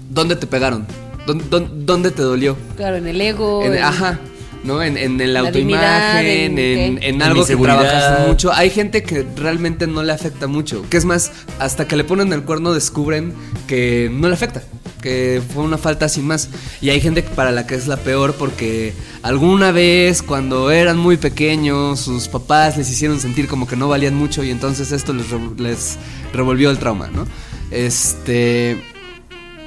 ¿dónde 0.09 0.35
te 0.35 0.45
pegaron? 0.45 0.85
¿Dónde, 1.25 1.45
dónde- 1.49 1.71
dónde 1.85 2.11
te 2.11 2.21
dolió? 2.21 2.55
Claro, 2.75 2.97
en 2.97 3.07
el 3.07 3.19
ego. 3.21 3.63
En- 3.63 3.73
en- 3.75 3.83
ajá. 3.83 4.19
¿No? 4.67 4.83
En, 4.83 4.97
en, 4.97 5.19
en 5.21 5.33
la, 5.33 5.43
La 5.43 5.51
dignidad, 5.51 6.17
autoimagen, 6.17 6.59
en 6.59 6.99
en, 7.01 7.21
algo 7.21 7.45
que 7.45 7.55
trabajas 7.55 8.27
mucho. 8.27 8.51
Hay 8.51 8.69
gente 8.69 9.01
que 9.01 9.25
realmente 9.35 9.87
no 9.87 10.03
le 10.03 10.11
afecta 10.11 10.47
mucho. 10.47 10.83
Que 10.89 10.97
es 10.97 11.05
más, 11.05 11.31
hasta 11.57 11.87
que 11.87 11.95
le 11.95 12.03
ponen 12.03 12.33
el 12.33 12.43
cuerno 12.43 12.73
descubren 12.73 13.33
que 13.65 14.11
no 14.11 14.27
le 14.27 14.33
afecta. 14.33 14.61
Que 15.01 15.41
fue 15.53 15.63
una 15.63 15.77
falta 15.77 16.09
sin 16.09 16.27
más. 16.27 16.49
Y 16.81 16.89
hay 16.89 16.99
gente 16.99 17.23
para 17.23 17.51
la 17.51 17.65
que 17.65 17.75
es 17.75 17.87
la 17.87 17.95
peor 17.95 18.33
porque 18.33 18.93
alguna 19.21 19.71
vez 19.71 20.21
cuando 20.21 20.69
eran 20.69 20.97
muy 20.97 21.15
pequeños 21.15 22.01
sus 22.01 22.27
papás 22.27 22.77
les 22.77 22.89
hicieron 22.89 23.19
sentir 23.19 23.47
como 23.47 23.67
que 23.67 23.75
no 23.75 23.87
valían 23.87 24.15
mucho 24.15 24.43
y 24.43 24.51
entonces 24.51 24.91
esto 24.91 25.13
les 25.13 25.97
revolvió 26.33 26.69
el 26.69 26.77
trauma, 26.77 27.07
¿no? 27.07 27.25
Este... 27.71 28.81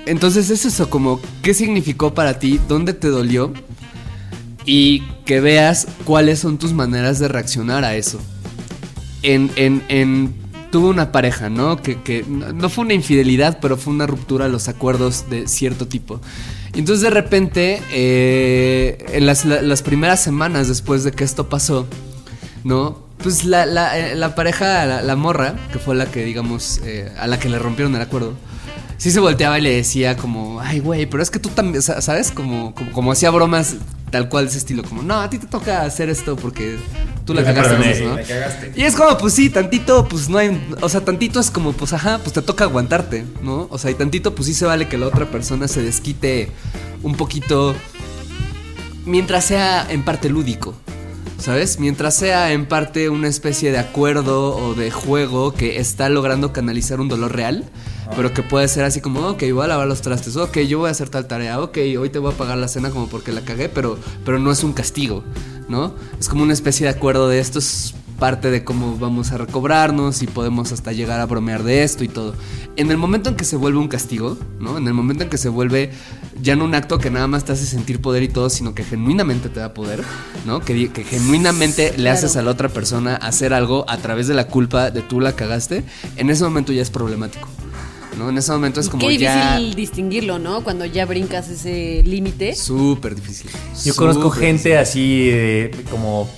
Entonces 0.07 0.51
es 0.51 0.65
eso, 0.65 0.89
como, 0.89 1.21
¿qué 1.43 1.55
significó 1.55 2.15
para 2.15 2.39
ti? 2.39 2.59
¿Dónde 2.67 2.95
te 2.95 3.09
dolió? 3.09 3.53
Y 4.73 5.01
que 5.25 5.41
veas 5.41 5.89
cuáles 6.05 6.39
son 6.39 6.57
tus 6.57 6.73
maneras 6.73 7.19
de 7.19 7.27
reaccionar 7.27 7.83
a 7.85 7.97
eso. 7.97 8.21
En, 9.21 10.33
tuve 10.71 10.87
una 10.91 11.11
pareja, 11.11 11.51
¿no? 11.51 11.83
Que, 11.83 12.25
no 12.29 12.69
fue 12.69 12.85
una 12.85 12.95
infidelidad, 12.95 13.59
pero 13.61 13.77
fue 13.77 13.93
una 13.93 14.07
ruptura 14.07 14.45
de 14.45 14.53
los 14.53 14.69
acuerdos 14.69 15.29
de 15.29 15.49
cierto 15.49 15.89
tipo. 15.89 16.21
Y 16.73 16.79
entonces 16.79 17.03
de 17.03 17.11
repente, 17.11 17.83
eh, 17.91 19.07
en 19.13 19.27
las, 19.27 19.45
la- 19.45 19.61
las 19.61 19.83
primeras 19.83 20.23
semanas 20.23 20.69
después 20.69 21.03
de 21.03 21.11
que 21.11 21.25
esto 21.25 21.49
pasó, 21.49 21.89
¿no? 22.63 22.97
Pues 23.25 23.45
la, 23.45 23.65
eh, 23.99 24.17
pareja, 24.37 24.87
la, 24.87 25.03
la 25.03 25.17
morra, 25.17 25.57
que 25.73 25.81
fue 25.81 25.97
la 25.97 26.07
que, 26.07 26.25
digamos, 26.25 26.81
eh, 26.85 27.11
a 27.19 27.27
la 27.27 27.41
que 27.41 27.49
le 27.49 27.59
rompieron 27.59 27.97
el 27.97 28.03
acuerdo, 28.03 28.35
sí 29.01 29.11
se 29.11 29.19
volteaba 29.19 29.59
y 29.59 29.63
le 29.63 29.75
decía 29.75 30.15
como, 30.15 30.61
ay, 30.61 30.79
güey, 30.81 31.07
pero 31.07 31.23
es 31.23 31.31
que 31.31 31.39
tú 31.39 31.49
también, 31.49 31.81
sa- 31.81 32.03
¿sabes? 32.03 32.31
Como, 32.31 32.75
como, 32.75 32.93
como 32.93 33.13
hacía 33.13 33.31
bromas 33.31 33.77
tal 34.11 34.29
cual 34.29 34.45
de 34.45 34.51
ese 34.51 34.59
estilo, 34.59 34.83
como, 34.83 35.03
no, 35.03 35.21
a 35.21 35.31
ti 35.31 35.39
te 35.39 35.47
toca 35.47 35.83
hacer 35.83 36.11
esto 36.11 36.37
porque 36.37 36.77
tú 37.25 37.33
la 37.33 37.43
cagaste, 37.43 37.77
perdoné, 37.77 38.01
¿no? 38.01 38.17
La 38.17 38.23
cagaste. 38.25 38.73
Y 38.77 38.83
es 38.83 38.95
como, 38.97 39.17
pues 39.17 39.33
sí, 39.33 39.49
tantito, 39.49 40.07
pues 40.07 40.29
no 40.29 40.37
hay. 40.37 40.61
O 40.83 40.89
sea, 40.91 41.01
tantito 41.01 41.41
es 41.41 41.51
como, 41.51 41.73
pues 41.73 41.93
ajá, 41.95 42.19
pues 42.19 42.35
te 42.35 42.43
toca 42.43 42.65
aguantarte, 42.65 43.25
¿no? 43.43 43.69
O 43.71 43.79
sea, 43.79 43.91
y 43.91 43.95
tantito, 43.95 44.35
pues 44.35 44.47
sí 44.49 44.55
se 44.55 44.67
vale 44.67 44.87
que 44.87 44.99
la 44.99 45.07
otra 45.07 45.31
persona 45.31 45.67
se 45.67 45.81
desquite 45.81 46.51
un 47.03 47.15
poquito. 47.15 47.75
Mientras 49.07 49.45
sea 49.47 49.87
en 49.91 50.05
parte 50.05 50.29
lúdico, 50.29 50.75
¿sabes? 51.39 51.79
Mientras 51.81 52.15
sea 52.15 52.53
en 52.53 52.67
parte 52.67 53.09
una 53.09 53.29
especie 53.29 53.73
de 53.73 53.79
acuerdo 53.79 54.55
o 54.57 54.75
de 54.75 54.91
juego 54.91 55.55
que 55.55 55.79
está 55.79 56.09
logrando 56.11 56.53
canalizar 56.53 57.01
un 57.01 57.09
dolor 57.09 57.35
real. 57.35 57.65
Pero 58.17 58.35
que 58.35 58.43
puede 58.43 58.69
ser 58.69 58.85
así 58.85 59.01
como, 59.01 59.21
ok, 59.21 59.43
voy 59.53 59.65
a 59.65 59.69
lavar 59.69 59.87
los 59.87 60.03
trastes, 60.03 60.37
ok, 60.37 60.59
yo 60.61 60.79
voy 60.79 60.89
a 60.89 60.91
hacer 60.91 61.09
tal 61.09 61.27
tarea, 61.27 61.61
ok, 61.61 61.79
hoy 61.99 62.11
te 62.11 62.19
voy 62.19 62.33
a 62.33 62.37
pagar 62.37 62.59
la 62.59 62.69
cena 62.69 62.91
como 62.91 63.09
porque 63.09 63.33
la 63.33 63.43
cagué, 63.43 63.69
pero, 63.69 63.99
pero 64.25 64.39
no 64.39 64.51
es 64.51 64.65
un 64.65 64.73
castigo, 64.73 65.23
¿no? 65.69 65.95
Es 66.19 66.29
como 66.29 66.43
una 66.43 66.53
especie 66.53 66.87
de 66.87 66.93
acuerdo 66.93 67.29
de 67.29 67.39
esto 67.39 67.59
es 67.59 67.95
parte 68.21 68.51
de 68.51 68.63
cómo 68.63 68.97
vamos 68.99 69.33
a 69.33 69.39
recobrarnos 69.39 70.23
y 70.23 70.27
podemos 70.27 70.71
hasta 70.71 70.93
llegar 70.93 71.21
a 71.21 71.27
bromear 71.27 71.65
de 71.65 71.83
esto 71.83 72.05
y 72.05 72.09
todo. 72.09 72.35
En 72.77 72.91
el 72.91 72.99
momento 72.99 73.31
en 73.31 73.35
que 73.35 73.45
se 73.45 73.57
vuelve 73.57 73.79
un 73.79 73.89
castigo, 73.89 74.39
¿no? 74.61 74.77
En 74.77 74.87
el 74.87 74.95
momento 74.95 75.25
en 75.25 75.31
que 75.31 75.39
se 75.39 75.49
vuelve 75.49 75.91
ya 76.41 76.55
no 76.55 76.65
un 76.65 76.75
acto 76.75 76.99
que 76.99 77.11
nada 77.11 77.27
más 77.27 77.45
te 77.45 77.53
hace 77.53 77.65
sentir 77.65 78.01
poder 78.01 78.23
y 78.23 78.29
todo, 78.29 78.51
sino 78.51 78.75
que 78.75 78.85
genuinamente 78.85 79.49
te 79.49 79.59
da 79.59 79.75
poder, 79.75 80.05
¿no? 80.47 80.61
Que, 80.61 80.91
genuinamente 81.05 81.97
le 81.97 82.11
haces 82.11 82.37
a 82.37 82.43
la 82.43 82.51
otra 82.51 82.69
persona 82.69 83.17
hacer 83.17 83.55
algo 83.55 83.85
a 83.89 83.97
través 83.97 84.29
de 84.29 84.35
la 84.35 84.47
culpa 84.47 84.91
de 84.91 85.01
tú 85.01 85.21
la 85.21 85.35
cagaste, 85.35 85.85
en 86.17 86.31
ese 86.31 86.45
momento 86.45 86.73
ya 86.73 86.83
es 86.83 86.91
problemático, 86.91 87.49
¿no? 88.19 88.29
En 88.31 88.39
ese 88.39 88.53
momento 88.53 88.81
es 88.81 88.89
como 88.89 89.07
Qué 89.07 89.17
ya... 89.19 89.57
difícil 89.57 89.75
distinguirlo, 89.75 90.39
¿no? 90.39 90.63
Cuando 90.63 90.85
ya 90.85 91.07
brincas 91.07 91.49
ese 91.49 92.03
límite. 92.05 92.55
Súper 92.55 93.15
difícil. 93.15 93.51
Yo 93.85 93.95
conozco 93.97 94.31
gente 94.31 94.77
así 94.79 95.29
de, 95.31 95.71
como 95.91 96.29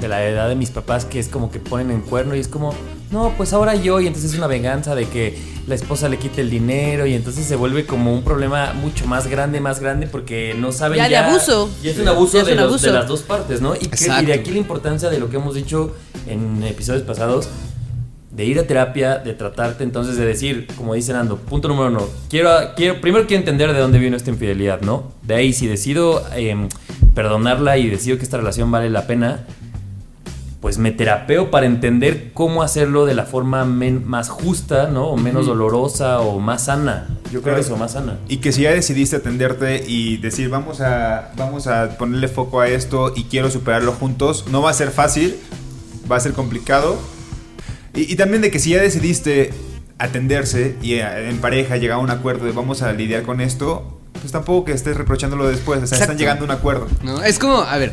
de 0.00 0.08
la 0.08 0.24
edad 0.26 0.48
de 0.48 0.54
mis 0.54 0.70
papás 0.70 1.04
que 1.04 1.18
es 1.18 1.28
como 1.28 1.50
que 1.50 1.58
ponen 1.60 1.90
en 1.90 2.00
cuerno 2.00 2.34
y 2.34 2.40
es 2.40 2.48
como, 2.48 2.72
no, 3.10 3.34
pues 3.36 3.52
ahora 3.52 3.74
yo 3.74 4.00
y 4.00 4.06
entonces 4.06 4.32
es 4.32 4.38
una 4.38 4.46
venganza 4.46 4.94
de 4.94 5.04
que 5.06 5.38
la 5.66 5.74
esposa 5.74 6.08
le 6.08 6.16
quite 6.18 6.40
el 6.40 6.48
dinero 6.48 7.04
y 7.06 7.12
entonces 7.14 7.44
se 7.44 7.54
vuelve 7.54 7.84
como 7.84 8.12
un 8.14 8.22
problema 8.24 8.72
mucho 8.72 9.06
más 9.06 9.26
grande, 9.26 9.60
más 9.60 9.78
grande 9.78 10.06
porque 10.06 10.54
no 10.58 10.72
saben 10.72 10.96
Ya 10.98 11.08
de 11.08 11.16
abuso. 11.18 11.68
Y 11.82 11.88
es 11.88 11.98
un 11.98 12.08
abuso, 12.08 12.34
Ya 12.38 12.40
es 12.40 12.46
de, 12.46 12.52
un 12.52 12.58
los- 12.60 12.68
abuso. 12.68 12.86
de 12.86 12.92
las 12.94 13.06
dos 13.08 13.20
partes, 13.22 13.60
¿no? 13.60 13.74
Y, 13.76 13.86
que- 13.88 14.04
y 14.22 14.24
de 14.24 14.32
aquí 14.32 14.50
la 14.52 14.58
importancia 14.58 15.10
de 15.10 15.18
lo 15.18 15.28
que 15.28 15.36
hemos 15.36 15.54
dicho 15.54 15.94
en 16.26 16.62
episodios 16.64 17.02
pasados 17.02 17.48
de 18.40 18.46
ir 18.46 18.58
a 18.58 18.62
terapia, 18.66 19.18
de 19.18 19.34
tratarte 19.34 19.84
entonces 19.84 20.16
de 20.16 20.24
decir, 20.24 20.66
como 20.74 20.94
dice 20.94 21.12
Nando, 21.12 21.36
punto 21.36 21.68
número 21.68 21.88
uno, 21.88 22.08
quiero, 22.30 22.50
quiero, 22.74 22.98
primero 23.02 23.26
quiero 23.26 23.40
entender 23.42 23.70
de 23.74 23.78
dónde 23.78 23.98
vino 23.98 24.16
esta 24.16 24.30
infidelidad, 24.30 24.80
¿no? 24.80 25.12
De 25.22 25.34
ahí, 25.34 25.52
si 25.52 25.66
decido 25.66 26.24
em, 26.34 26.70
perdonarla 27.14 27.76
y 27.76 27.90
decido 27.90 28.16
que 28.16 28.22
esta 28.22 28.38
relación 28.38 28.70
vale 28.70 28.88
la 28.88 29.06
pena, 29.06 29.44
pues 30.62 30.78
me 30.78 30.90
terapeo 30.90 31.50
para 31.50 31.66
entender 31.66 32.30
cómo 32.32 32.62
hacerlo 32.62 33.04
de 33.04 33.12
la 33.12 33.24
forma 33.26 33.66
men- 33.66 34.06
más 34.08 34.30
justa, 34.30 34.88
¿no? 34.88 35.08
O 35.08 35.16
menos 35.18 35.44
dolorosa 35.44 36.20
o 36.20 36.38
más 36.40 36.64
sana. 36.64 37.08
Yo 37.24 37.42
creo 37.42 37.56
Claro. 37.56 37.60
eso, 37.60 37.76
más 37.76 37.92
sana. 37.92 38.16
Y 38.26 38.38
que 38.38 38.52
si 38.52 38.62
ya 38.62 38.70
decidiste 38.70 39.16
atenderte 39.16 39.84
y 39.86 40.16
decir 40.16 40.48
vamos 40.48 40.80
a, 40.80 41.30
vamos 41.36 41.66
a 41.66 41.98
ponerle 41.98 42.28
foco 42.28 42.60
a 42.60 42.68
esto 42.68 43.12
y 43.14 43.24
quiero 43.24 43.50
superarlo 43.50 43.92
juntos, 43.92 44.46
no 44.50 44.62
va 44.62 44.70
a 44.70 44.74
ser 44.74 44.90
fácil, 44.90 45.36
va 46.10 46.16
a 46.16 46.20
ser 46.20 46.32
complicado. 46.32 46.96
Y, 47.94 48.12
y 48.12 48.16
también 48.16 48.42
de 48.42 48.50
que 48.50 48.58
si 48.58 48.70
ya 48.70 48.80
decidiste 48.80 49.50
atenderse 49.98 50.76
y 50.82 50.94
eh, 50.94 51.28
en 51.28 51.38
pareja 51.38 51.76
llegar 51.76 51.98
a 51.98 52.00
un 52.00 52.10
acuerdo 52.10 52.46
de 52.46 52.52
vamos 52.52 52.82
a 52.82 52.92
lidiar 52.92 53.22
con 53.22 53.40
esto, 53.40 54.00
pues 54.20 54.32
tampoco 54.32 54.64
que 54.64 54.72
estés 54.72 54.96
reprochándolo 54.96 55.48
después, 55.48 55.82
o 55.82 55.86
sea, 55.86 55.98
están 55.98 56.18
llegando 56.18 56.44
a 56.44 56.46
un 56.46 56.50
acuerdo. 56.52 56.88
¿no? 57.02 57.22
Es 57.22 57.38
como, 57.38 57.60
a 57.60 57.76
ver, 57.76 57.92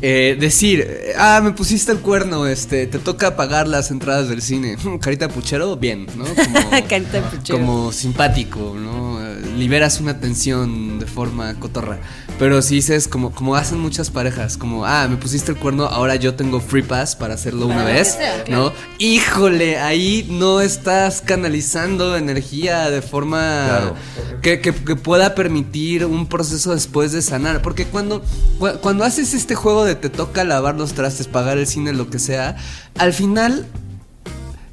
eh, 0.00 0.36
decir, 0.38 0.86
ah, 1.16 1.40
me 1.42 1.50
pusiste 1.52 1.90
el 1.90 1.98
cuerno, 1.98 2.46
este, 2.46 2.86
te 2.86 2.98
toca 2.98 3.36
pagar 3.36 3.66
las 3.66 3.90
entradas 3.90 4.28
del 4.28 4.40
cine. 4.40 4.76
Carita 5.00 5.28
puchero, 5.28 5.76
bien, 5.76 6.06
¿no? 6.16 6.24
Como, 6.24 6.70
Carita 6.88 7.20
puchero. 7.28 7.58
como 7.58 7.92
simpático, 7.92 8.76
¿no? 8.78 9.24
Eh, 9.24 9.38
Liberas 9.56 10.00
una 10.00 10.20
tensión 10.20 11.00
de 11.00 11.06
forma 11.06 11.58
cotorra. 11.58 11.98
Pero 12.38 12.62
si 12.62 12.76
dices, 12.76 13.08
como, 13.08 13.32
como 13.32 13.56
hacen 13.56 13.80
muchas 13.80 14.10
parejas, 14.10 14.56
como, 14.56 14.84
ah, 14.86 15.08
me 15.10 15.16
pusiste 15.16 15.50
el 15.50 15.58
cuerno, 15.58 15.86
ahora 15.86 16.14
yo 16.14 16.34
tengo 16.36 16.60
free 16.60 16.82
pass 16.82 17.16
para 17.16 17.34
hacerlo 17.34 17.66
una 17.66 17.82
vez, 17.84 18.16
¿no? 18.48 18.72
Híjole, 18.98 19.78
ahí 19.78 20.24
no 20.30 20.60
estás 20.60 21.20
canalizando 21.20 22.16
energía 22.16 22.90
de 22.90 23.02
forma 23.02 23.66
Claro. 23.68 23.94
que, 24.40 24.60
que- 24.60 24.72
que 24.72 24.94
pueda 24.94 25.34
permitir 25.34 26.04
un 26.04 26.26
proceso 26.28 26.72
después 26.72 27.10
de 27.10 27.22
sanar. 27.22 27.60
Porque 27.60 27.86
cuando, 27.86 28.22
cu- 28.60 28.78
cuando 28.82 29.02
haces 29.02 29.34
este 29.34 29.56
juego 29.56 29.84
de 29.84 29.96
te 29.96 30.08
toca 30.08 30.44
lavar 30.44 30.76
los 30.76 30.92
trastes, 30.92 31.26
pagar 31.26 31.58
el 31.58 31.66
cine, 31.66 31.92
lo 31.92 32.08
que 32.08 32.20
sea, 32.20 32.56
al 32.98 33.12
final 33.14 33.66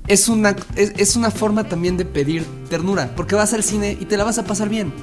es 0.07 0.27
una, 0.29 0.55
es, 0.75 0.93
es 0.97 1.15
una 1.15 1.31
forma 1.31 1.63
también 1.63 1.97
de 1.97 2.05
pedir 2.05 2.45
ternura. 2.69 3.11
Porque 3.15 3.33
vas 3.33 3.53
al 3.53 3.63
cine 3.63 3.97
y 3.99 4.05
te 4.05 4.17
la 4.17 4.23
vas 4.23 4.37
a 4.37 4.43
pasar 4.43 4.69
bien, 4.69 4.93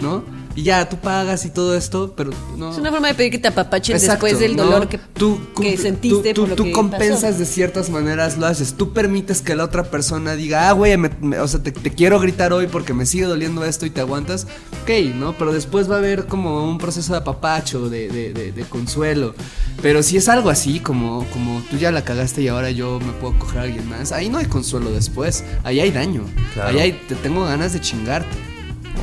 ¿no? 0.00 0.24
Y 0.56 0.62
ya, 0.62 0.88
tú 0.88 0.96
pagas 0.96 1.44
y 1.44 1.50
todo 1.50 1.76
esto, 1.76 2.14
pero 2.16 2.30
no. 2.56 2.70
Es 2.72 2.78
una 2.78 2.90
forma 2.90 3.08
de 3.08 3.14
pedir 3.14 3.30
que 3.30 3.38
te 3.38 3.48
apapachen 3.48 3.94
Exacto, 3.94 4.24
después 4.24 4.40
del 4.40 4.56
¿no? 4.56 4.64
dolor 4.64 4.88
que, 4.88 4.96
tú, 4.96 5.38
que 5.54 5.76
sentiste 5.76 6.32
tú, 6.32 6.40
por 6.42 6.48
lo 6.48 6.56
tú 6.56 6.64
que 6.64 6.72
compensas 6.72 7.20
pasó. 7.32 7.38
de 7.38 7.44
ciertas 7.44 7.90
maneras, 7.90 8.38
lo 8.38 8.46
haces. 8.46 8.72
Tú 8.72 8.94
permites 8.94 9.42
que 9.42 9.54
la 9.54 9.64
otra 9.64 9.84
persona 9.84 10.34
diga, 10.34 10.68
ah, 10.68 10.72
güey, 10.72 10.96
me- 10.96 11.10
me- 11.20 11.38
o 11.40 11.46
sea, 11.46 11.62
te, 11.62 11.72
te 11.72 11.90
quiero 11.92 12.18
gritar 12.20 12.54
hoy 12.54 12.68
porque 12.68 12.94
me 12.94 13.04
sigue 13.04 13.26
doliendo 13.26 13.66
esto 13.66 13.84
y 13.84 13.90
te 13.90 14.00
aguantas. 14.00 14.46
Ok, 14.82 14.90
¿no? 15.14 15.34
Pero 15.36 15.52
después 15.52 15.90
va 15.90 15.96
a 15.96 15.98
haber 15.98 16.24
como 16.26 16.66
un 16.66 16.78
proceso 16.78 17.12
de 17.12 17.18
apapacho, 17.18 17.90
de, 17.90 18.08
de, 18.08 18.32
de- 18.32 18.52
de 18.52 18.62
consuelo. 18.64 19.34
Pero 19.82 20.02
si 20.02 20.16
es 20.16 20.26
algo 20.30 20.48
así, 20.48 20.80
como, 20.80 21.26
como 21.34 21.60
tú 21.70 21.76
ya 21.76 21.92
la 21.92 22.02
cagaste 22.02 22.40
y 22.40 22.48
ahora 22.48 22.70
yo 22.70 22.98
me 22.98 23.12
puedo 23.12 23.38
coger 23.38 23.58
a 23.58 23.62
alguien 23.64 23.86
más, 23.90 24.10
ahí 24.12 24.30
no 24.30 24.38
hay 24.38 24.46
consuelo 24.46 24.90
después. 24.90 25.44
Ahí 25.64 25.80
hay 25.80 25.90
daño. 25.90 26.22
Claro. 26.54 26.70
Ahí 26.70 26.78
hay, 26.80 26.92
te 27.06 27.14
tengo 27.14 27.44
ganas 27.44 27.74
de 27.74 27.80
chingarte. 27.82 28.55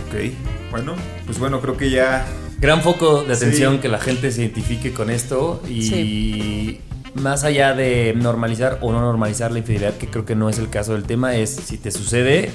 Ok, 0.07 0.31
bueno, 0.71 0.93
pues 1.25 1.39
bueno, 1.39 1.61
creo 1.61 1.77
que 1.77 1.89
ya 1.89 2.25
Gran 2.59 2.81
foco 2.81 3.23
de 3.23 3.33
atención 3.33 3.73
Sí. 3.75 3.79
que 3.81 3.89
la 3.89 3.99
gente 3.99 4.31
se 4.31 4.41
identifique 4.41 4.93
con 4.93 5.09
esto 5.09 5.61
y 5.69 6.79
más 7.13 7.43
allá 7.43 7.73
de 7.73 8.13
normalizar 8.15 8.77
o 8.81 8.91
no 8.93 9.01
normalizar 9.01 9.51
la 9.51 9.59
infidelidad, 9.59 9.95
que 9.97 10.07
creo 10.07 10.23
que 10.25 10.33
no 10.35 10.49
es 10.49 10.59
el 10.59 10.69
caso 10.69 10.93
del 10.93 11.03
tema, 11.03 11.35
es 11.35 11.49
si 11.49 11.77
te 11.77 11.91
sucede, 11.91 12.51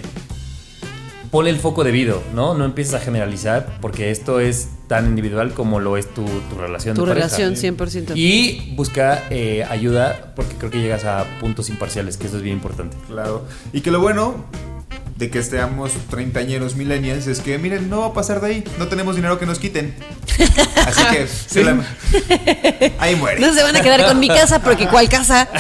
ponle 1.31 1.51
el 1.51 1.59
foco 1.59 1.85
debido, 1.85 2.23
¿no? 2.35 2.55
No 2.55 2.65
empieces 2.65 2.95
a 2.95 3.01
generalizar 3.01 3.79
porque 3.83 4.11
esto 4.11 4.41
es 4.41 4.69
tan 4.87 5.07
individual 5.07 5.53
como 5.53 5.79
lo 5.79 5.99
es 5.99 6.07
tu, 6.15 6.25
tu 6.25 6.57
relación. 6.57 6.97
Tu 6.97 7.03
de 7.05 7.09
pareja. 7.09 7.37
relación, 7.37 7.57
100%. 7.77 8.13
Y 8.17 8.73
busca 8.77 9.25
eh, 9.29 9.65
ayuda 9.69 10.33
porque 10.35 10.55
creo 10.57 10.71
que 10.71 10.81
llegas 10.81 11.05
a 11.05 11.27
puntos 11.39 11.69
imparciales, 11.69 12.17
que 12.17 12.29
eso 12.29 12.39
es 12.39 12.43
bien 12.43 12.57
importante. 12.57 12.97
Claro. 13.09 13.45
Y 13.75 13.83
que 13.83 13.91
lo 13.91 14.01
bueno 14.01 14.47
de 15.19 15.29
que 15.31 15.41
estemos 15.41 15.91
treintañeros 16.11 16.77
millennials 16.77 17.27
es 17.27 17.41
que, 17.41 17.59
miren, 17.59 17.91
no 17.91 18.01
va 18.01 18.07
a 18.07 18.13
pasar 18.13 18.41
de 18.41 18.47
ahí. 18.47 18.65
No 18.79 18.87
tenemos 18.87 19.17
dinero 19.17 19.37
que 19.39 19.47
nos 19.47 19.59
quiten. 19.59 19.95
Así 20.87 21.03
que, 21.11 21.27
se 21.49 21.65
la- 21.65 21.85
ahí 23.01 23.17
muere. 23.17 23.41
No 23.41 23.53
se 23.53 23.63
van 23.65 23.75
a 23.75 23.81
quedar 23.81 24.07
con 24.07 24.21
mi 24.21 24.29
casa 24.29 24.61
porque 24.61 24.87
¿cuál 24.87 25.09
casa? 25.09 25.49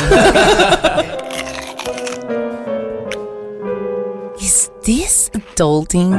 Is 4.40 4.71
this 4.85 5.31
adulting? 5.35 6.14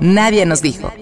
Nadie 0.00 0.46
nos 0.46 0.62
dijo. 0.62 0.92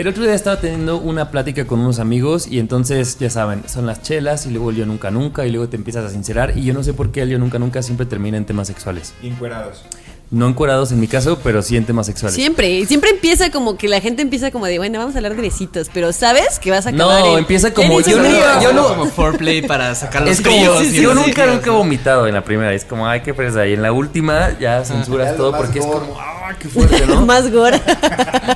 El 0.00 0.08
otro 0.08 0.22
día 0.22 0.32
estaba 0.32 0.58
teniendo 0.58 0.96
una 0.96 1.30
plática 1.30 1.66
con 1.66 1.78
unos 1.80 1.98
amigos 1.98 2.46
y 2.46 2.58
entonces, 2.58 3.18
ya 3.18 3.28
saben, 3.28 3.64
son 3.68 3.84
las 3.84 4.00
chelas 4.02 4.46
y 4.46 4.50
luego 4.50 4.70
el 4.70 4.76
yo 4.76 4.86
nunca 4.86 5.10
nunca 5.10 5.44
y 5.44 5.50
luego 5.50 5.68
te 5.68 5.76
empiezas 5.76 6.06
a 6.06 6.08
sincerar 6.08 6.56
y 6.56 6.64
yo 6.64 6.72
no 6.72 6.82
sé 6.82 6.94
por 6.94 7.12
qué 7.12 7.20
el 7.20 7.28
yo 7.28 7.38
nunca 7.38 7.58
nunca 7.58 7.82
siempre 7.82 8.06
termina 8.06 8.38
en 8.38 8.46
temas 8.46 8.66
sexuales. 8.68 9.12
Encuerados. 9.22 9.82
No 10.30 10.48
encuerados 10.48 10.90
en 10.92 11.00
mi 11.00 11.06
caso, 11.06 11.38
pero 11.44 11.60
sí 11.60 11.76
en 11.76 11.84
temas 11.84 12.06
sexuales. 12.06 12.34
Siempre, 12.34 12.86
siempre 12.86 13.10
empieza 13.10 13.50
como 13.50 13.76
que 13.76 13.88
la 13.88 14.00
gente 14.00 14.22
empieza 14.22 14.50
como 14.50 14.64
de, 14.64 14.78
bueno, 14.78 14.98
vamos 15.00 15.16
a 15.16 15.18
hablar 15.18 15.36
de 15.36 15.42
besitos, 15.42 15.90
pero 15.92 16.14
sabes 16.14 16.58
que 16.60 16.70
vas 16.70 16.86
a 16.86 16.90
acabar 16.90 17.20
No, 17.20 17.32
en- 17.32 17.38
empieza 17.40 17.74
como, 17.74 18.00
yo 18.00 18.16
no- 18.16 18.26
insomnio. 18.26 18.62
yo 18.62 18.72
no- 18.72 18.86
Como 18.88 19.04
foreplay 19.06 19.60
para 19.66 19.94
sacar 19.94 20.22
los 20.22 20.30
Es 20.30 20.40
como, 20.40 20.56
fríos. 20.56 20.78
sí, 20.78 20.86
y 20.86 20.90
sí, 20.92 21.02
yo 21.02 21.12
nunca, 21.14 21.44
nunca 21.44 21.66
he 21.66 21.70
vomitado 21.74 22.26
en 22.26 22.32
la 22.32 22.42
primera. 22.42 22.72
Es 22.72 22.86
como, 22.86 23.06
ay, 23.06 23.20
qué 23.20 23.34
fresa. 23.34 23.66
Y 23.66 23.74
en 23.74 23.82
la 23.82 23.92
última 23.92 24.56
ya 24.58 24.82
censuras 24.82 25.32
Ya 25.32 25.36
todo 25.36 25.54
porque 25.54 25.80
es 25.80 25.84
como, 25.84 26.16
ah, 26.18 26.39
qué 26.60 26.68
fuerte, 26.68 27.04
¿no? 27.06 27.26
Más 27.26 27.50
gore. 27.50 27.80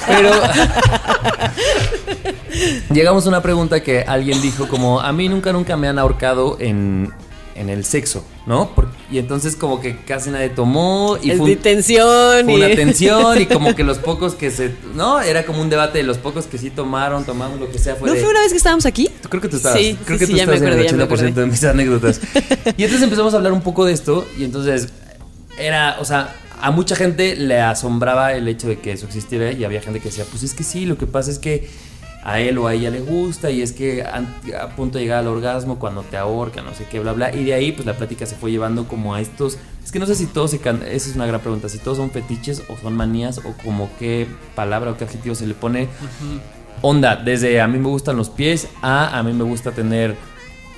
Pero 0.07 0.31
llegamos 2.93 3.27
a 3.27 3.29
una 3.29 3.43
pregunta 3.43 3.83
que 3.83 4.03
alguien 4.03 4.40
dijo 4.40 4.69
como, 4.69 5.01
a 5.01 5.12
mí 5.12 5.29
nunca, 5.29 5.53
nunca 5.53 5.77
me 5.77 5.88
han 5.88 5.99
ahorcado 5.99 6.57
en, 6.61 7.12
en 7.55 7.69
el 7.69 7.85
sexo, 7.85 8.25
¿no? 8.47 8.71
Y 9.11 9.19
entonces 9.19 9.57
como 9.57 9.81
que 9.81 9.97
casi 10.05 10.31
nadie 10.31 10.49
tomó 10.51 11.19
y 11.23 11.31
Es 11.31 11.38
fue, 11.38 11.51
de 11.51 11.57
un- 11.57 11.62
tensión. 11.62 12.45
fue 12.45 12.55
una 12.55 12.69
tensión 12.69 13.40
y 13.40 13.47
como 13.47 13.75
que 13.77 13.85
los 13.85 13.99
pocos 13.99 14.35
que 14.35 14.51
se... 14.51 14.73
No, 14.95 15.21
era 15.21 15.45
como 15.45 15.61
un 15.61 15.71
debate 15.71 15.99
de 15.99 16.05
los 16.05 16.19
pocos 16.19 16.47
que 16.47 16.59
sí 16.59 16.71
tomaron, 16.71 17.25
tomamos 17.25 17.59
lo 17.61 17.71
que 17.71 17.79
sea. 17.79 17.97
Fue 17.97 18.09
¿No 18.09 18.14
de- 18.14 18.21
fue 18.21 18.31
una 18.31 18.40
vez 18.40 18.53
que 18.53 18.59
estábamos 18.59 18.87
aquí? 18.87 19.11
Creo 19.29 19.40
que 19.43 19.49
tú 19.49 19.57
estabas. 19.57 19.79
Sí, 19.79 19.99
creo 20.05 20.19
sí, 20.19 20.27
que 20.27 20.33
sí, 20.33 20.35
tú 20.38 20.43
acordé, 20.43 20.61
ya 20.61 20.69
en 20.73 20.77
me 20.77 20.83
el 20.83 20.88
80% 21.01 21.03
acordé. 21.05 21.33
de 21.33 21.47
mis 21.47 21.64
anécdotas. 21.64 22.21
y 22.77 22.85
entonces 22.85 23.03
empezamos 23.03 23.35
a 23.35 23.37
hablar 23.38 23.53
un 23.53 23.62
poco 23.62 23.85
de 23.85 23.93
esto. 23.93 24.27
Y 24.38 24.45
entonces 24.45 24.88
era, 25.59 25.97
o 26.01 26.05
sea, 26.05 26.35
a 26.64 26.70
mucha 26.70 26.96
gente 26.96 27.37
le 27.37 27.61
asombraba 27.61 28.33
el 28.33 28.48
hecho 28.48 28.68
de 28.68 28.79
que 28.79 28.92
eso 28.92 29.05
existiera. 29.05 29.53
Y 29.53 29.64
había 29.64 29.83
gente 29.83 30.00
que 30.00 30.09
decía, 30.09 30.24
pues 30.31 30.42
es 30.42 30.55
que 30.55 30.64
sí, 30.64 30.87
lo 30.87 30.96
que 30.96 31.07
pasa 31.07 31.31
es 31.31 31.38
que 31.38 31.68
a 32.22 32.40
él 32.40 32.57
o 32.57 32.66
a 32.66 32.72
ella 32.72 32.88
le 32.88 33.00
gusta. 33.00 33.50
Y 33.50 33.61
es 33.61 33.72
que 33.72 34.03
a, 34.03 34.70
punto 34.74 34.96
de 34.96 35.05
llegar 35.05 35.18
al 35.18 35.27
orgasmo 35.27 35.79
cuando 35.79 36.05
te 36.05 36.16
ahorca, 36.16 36.62
no 36.62 36.72
sé 36.74 36.87
qué, 36.90 37.00
bla, 37.00 37.12
bla. 37.12 37.35
Y 37.37 37.44
de 37.44 37.53
ahí, 37.53 37.72
pues 37.72 37.85
la 37.85 37.92
plática 37.92 38.24
se 38.24 38.35
fue 38.35 38.50
llevando 38.50 38.88
como 38.88 39.14
a 39.14 39.20
estos. 39.20 39.59
Es 39.85 39.92
que 39.92 39.98
no 39.98 40.07
sé 40.07 40.14
si 40.14 40.24
todos 40.24 40.53
se 40.53 40.59
can- 40.59 40.83
Esa 40.83 41.11
es 41.11 41.16
una 41.16 41.27
gran 41.27 41.42
pregunta. 41.42 41.68
Si 41.68 41.77
todos 41.77 41.98
son 41.98 42.11
fetiches 42.11 42.62
o 42.70 42.79
son 42.79 42.96
manías 42.96 43.42
o 43.44 43.53
como 43.62 43.90
qué 43.98 44.27
palabra 44.55 44.92
o 44.92 44.96
qué 44.96 45.05
adjetivo 45.05 45.35
se 45.35 45.46
le 45.46 45.53
pone. 45.53 45.88
Onda, 46.81 47.14
desde 47.16 47.61
a 47.61 47.68
mí 47.68 47.79
me 47.79 47.88
gustan 47.88 48.16
los 48.16 48.31
pies 48.31 48.68
a 48.81 49.18
a 49.18 49.22
mí 49.22 49.35
me 49.35 49.44
gusta 49.44 49.72
tener 49.72 50.16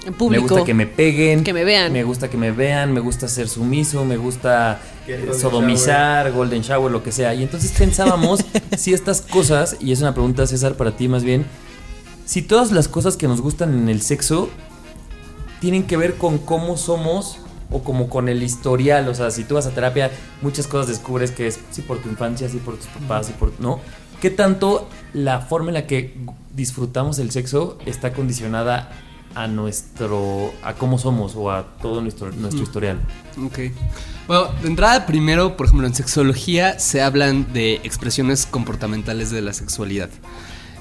En 0.07 0.15
público. 0.15 0.45
me 0.45 0.49
gusta 0.49 0.65
que 0.65 0.75
me 0.75 0.87
peguen, 0.87 1.43
Que 1.43 1.53
me 1.53 1.65
vean. 1.65 1.93
me 1.93 2.05
gusta 2.05 2.31
que 2.31 2.37
me 2.37 2.53
vean, 2.53 2.93
me 2.93 3.01
gusta 3.01 3.27
ser 3.27 3.49
sumiso, 3.49 4.05
me 4.05 4.17
gusta 4.17 4.81
eh, 5.09 5.33
sodomizar, 5.39 6.31
golden 6.31 6.63
shower, 6.63 6.93
lo 6.93 7.03
que 7.03 7.11
sea. 7.11 7.35
Y 7.35 7.43
entonces 7.43 7.73
pensábamos 7.77 8.45
si 8.77 8.95
estas 8.95 9.21
cosas, 9.21 9.77
y 9.81 9.91
es 9.91 10.01
una 10.01 10.15
pregunta 10.15 10.47
César 10.47 10.77
para 10.77 10.97
ti 10.97 11.09
más 11.09 11.25
bien, 11.25 11.45
si 12.25 12.43
todas 12.43 12.71
las 12.71 12.87
cosas 12.87 13.17
que 13.17 13.27
nos 13.27 13.41
gustan 13.41 13.75
en 13.75 13.89
el 13.89 14.01
sexo 14.01 14.49
tienen 15.61 15.85
que 15.85 15.97
ver 15.97 16.15
con 16.15 16.39
cómo 16.39 16.77
somos 16.77 17.39
o 17.71 17.83
como 17.83 18.09
con 18.09 18.29
el 18.29 18.45
historial, 18.45 19.09
o 19.09 19.15
sea, 19.15 19.33
si 19.33 19.43
tú 19.43 19.57
vas 19.57 19.67
a 19.67 19.71
terapia, 19.71 20.13
muchas 20.41 20.69
cosas 20.69 20.87
descubres 20.87 21.33
que 21.33 21.49
es 21.49 21.59
sí 21.73 21.83
por 21.83 21.99
tu 21.99 22.09
infancia, 22.09 22.49
sí 22.49 22.59
por 22.59 22.77
tus 22.77 22.87
papás, 22.87 23.27
sí 23.27 23.35
por 23.37 23.53
no. 23.61 23.81
¿Qué 24.21 24.31
tanto 24.31 24.89
la 25.13 25.41
forma 25.41 25.69
en 25.71 25.75
la 25.75 25.87
que 25.87 26.15
disfrutamos 26.55 27.19
el 27.19 27.31
sexo 27.33 27.79
está 27.87 28.13
condicionada 28.13 28.91
a 29.37 29.47
nuestro 29.47 30.53
a 30.63 30.73
cómo 30.75 30.99
somos 30.99 31.35
o 31.37 31.51
a 31.53 31.65
todo 31.81 32.01
nuestro 32.01 32.33
nuestro 32.33 32.63
historial? 32.65 32.99
Ok. 33.45 33.59
Bueno, 34.27 34.49
de 34.63 34.69
entrada, 34.69 35.07
primero, 35.07 35.57
por 35.57 35.67
ejemplo, 35.67 35.87
en 35.87 35.95
sexología 35.95 36.79
se 36.81 37.03
hablan 37.03 37.53
de 37.53 37.75
expresiones 37.85 38.47
comportamentales 38.47 39.31
de 39.31 39.43
la 39.43 39.53
sexualidad. 39.53 40.09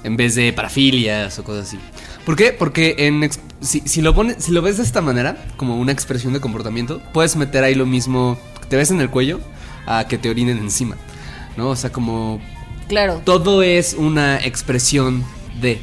En 0.04 0.18
vez 0.18 0.36
de 0.36 0.54
parafilias 0.54 1.38
o 1.40 1.44
cosas 1.44 1.68
así. 1.68 1.80
¿Por 2.26 2.36
qué? 2.36 2.54
Porque 2.54 2.96
en 3.00 3.24
ex- 3.24 3.40
si, 3.60 3.82
si 3.82 4.02
lo 4.02 4.14
pones, 4.16 4.44
si 4.44 4.52
lo 4.52 4.62
ves 4.62 4.78
de 4.78 4.84
esta 4.84 5.02
manera, 5.02 5.46
como 5.58 5.78
una 5.78 5.92
expresión 5.92 6.32
de 6.34 6.40
comportamiento, 6.40 7.02
puedes 7.14 7.36
meter 7.36 7.64
ahí 7.64 7.76
lo 7.76 7.86
mismo 7.86 8.38
que 8.62 8.68
te 8.68 8.76
ves 8.78 8.90
en 8.92 9.02
el 9.02 9.10
cuello 9.10 9.40
a 9.88 10.08
que 10.08 10.18
te 10.18 10.30
orinen 10.30 10.58
encima. 10.60 10.96
¿No? 11.58 11.70
O 11.70 11.76
sea, 11.76 11.92
como 11.92 12.40
Claro. 12.88 13.22
todo 13.24 13.64
es 13.64 13.96
una 13.96 14.38
expresión 14.44 15.24
de. 15.60 15.80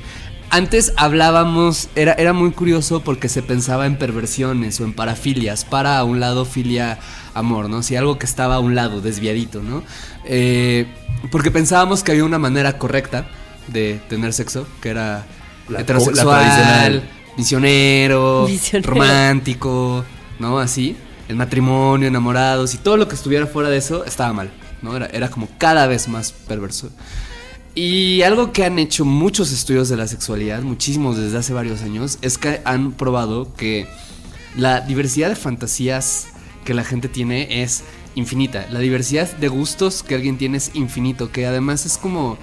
Antes 0.54 0.92
hablábamos, 0.98 1.88
era, 1.96 2.12
era 2.12 2.34
muy 2.34 2.50
curioso 2.50 3.00
porque 3.00 3.30
se 3.30 3.42
pensaba 3.42 3.86
en 3.86 3.96
perversiones 3.96 4.78
o 4.80 4.84
en 4.84 4.92
parafilias, 4.92 5.64
para 5.64 5.96
a 5.98 6.04
un 6.04 6.20
lado 6.20 6.44
filia 6.44 6.98
amor, 7.32 7.70
¿no? 7.70 7.82
Si 7.82 7.96
algo 7.96 8.18
que 8.18 8.26
estaba 8.26 8.56
a 8.56 8.60
un 8.60 8.74
lado, 8.74 9.00
desviadito, 9.00 9.62
¿no? 9.62 9.82
Eh, 10.26 10.86
porque 11.30 11.50
pensábamos 11.50 12.02
que 12.02 12.12
había 12.12 12.26
una 12.26 12.38
manera 12.38 12.76
correcta 12.76 13.26
de 13.68 13.98
tener 14.10 14.34
sexo, 14.34 14.66
que 14.82 14.90
era 14.90 15.24
La- 15.70 15.80
heterosexual, 15.80 16.96
la 16.96 17.02
misionero, 17.38 18.44
Misionero. 18.46 18.90
romántico, 18.92 20.04
¿no? 20.38 20.58
Así, 20.58 20.94
el 21.28 21.36
matrimonio, 21.36 22.08
enamorados 22.08 22.74
y 22.74 22.76
todo 22.76 22.98
lo 22.98 23.08
que 23.08 23.14
estuviera 23.14 23.46
fuera 23.46 23.70
de 23.70 23.78
eso 23.78 24.04
estaba 24.04 24.34
mal, 24.34 24.50
¿no? 24.82 24.94
Era, 24.94 25.06
era 25.06 25.30
como 25.30 25.48
cada 25.56 25.86
vez 25.86 26.08
más 26.08 26.30
perverso. 26.32 26.90
Y 27.74 28.20
algo 28.22 28.52
que 28.52 28.64
han 28.64 28.78
hecho 28.78 29.04
muchos 29.04 29.50
estudios 29.50 29.88
de 29.88 29.96
la 29.96 30.06
sexualidad, 30.06 30.62
muchísimos 30.62 31.16
desde 31.16 31.38
hace 31.38 31.54
varios 31.54 31.82
años, 31.82 32.18
es 32.20 32.36
que 32.36 32.60
han 32.64 32.92
probado 32.92 33.54
que 33.54 33.86
la 34.56 34.80
diversidad 34.82 35.30
de 35.30 35.36
fantasías 35.36 36.28
que 36.64 36.74
la 36.74 36.84
gente 36.84 37.08
tiene 37.08 37.62
es 37.62 37.84
infinita. 38.14 38.66
La 38.70 38.80
diversidad 38.80 39.34
de 39.36 39.48
gustos 39.48 40.02
que 40.02 40.14
alguien 40.14 40.36
tiene 40.36 40.58
es 40.58 40.70
infinito, 40.74 41.32
que 41.32 41.46
además 41.46 41.86
es 41.86 41.96
como, 41.96 42.36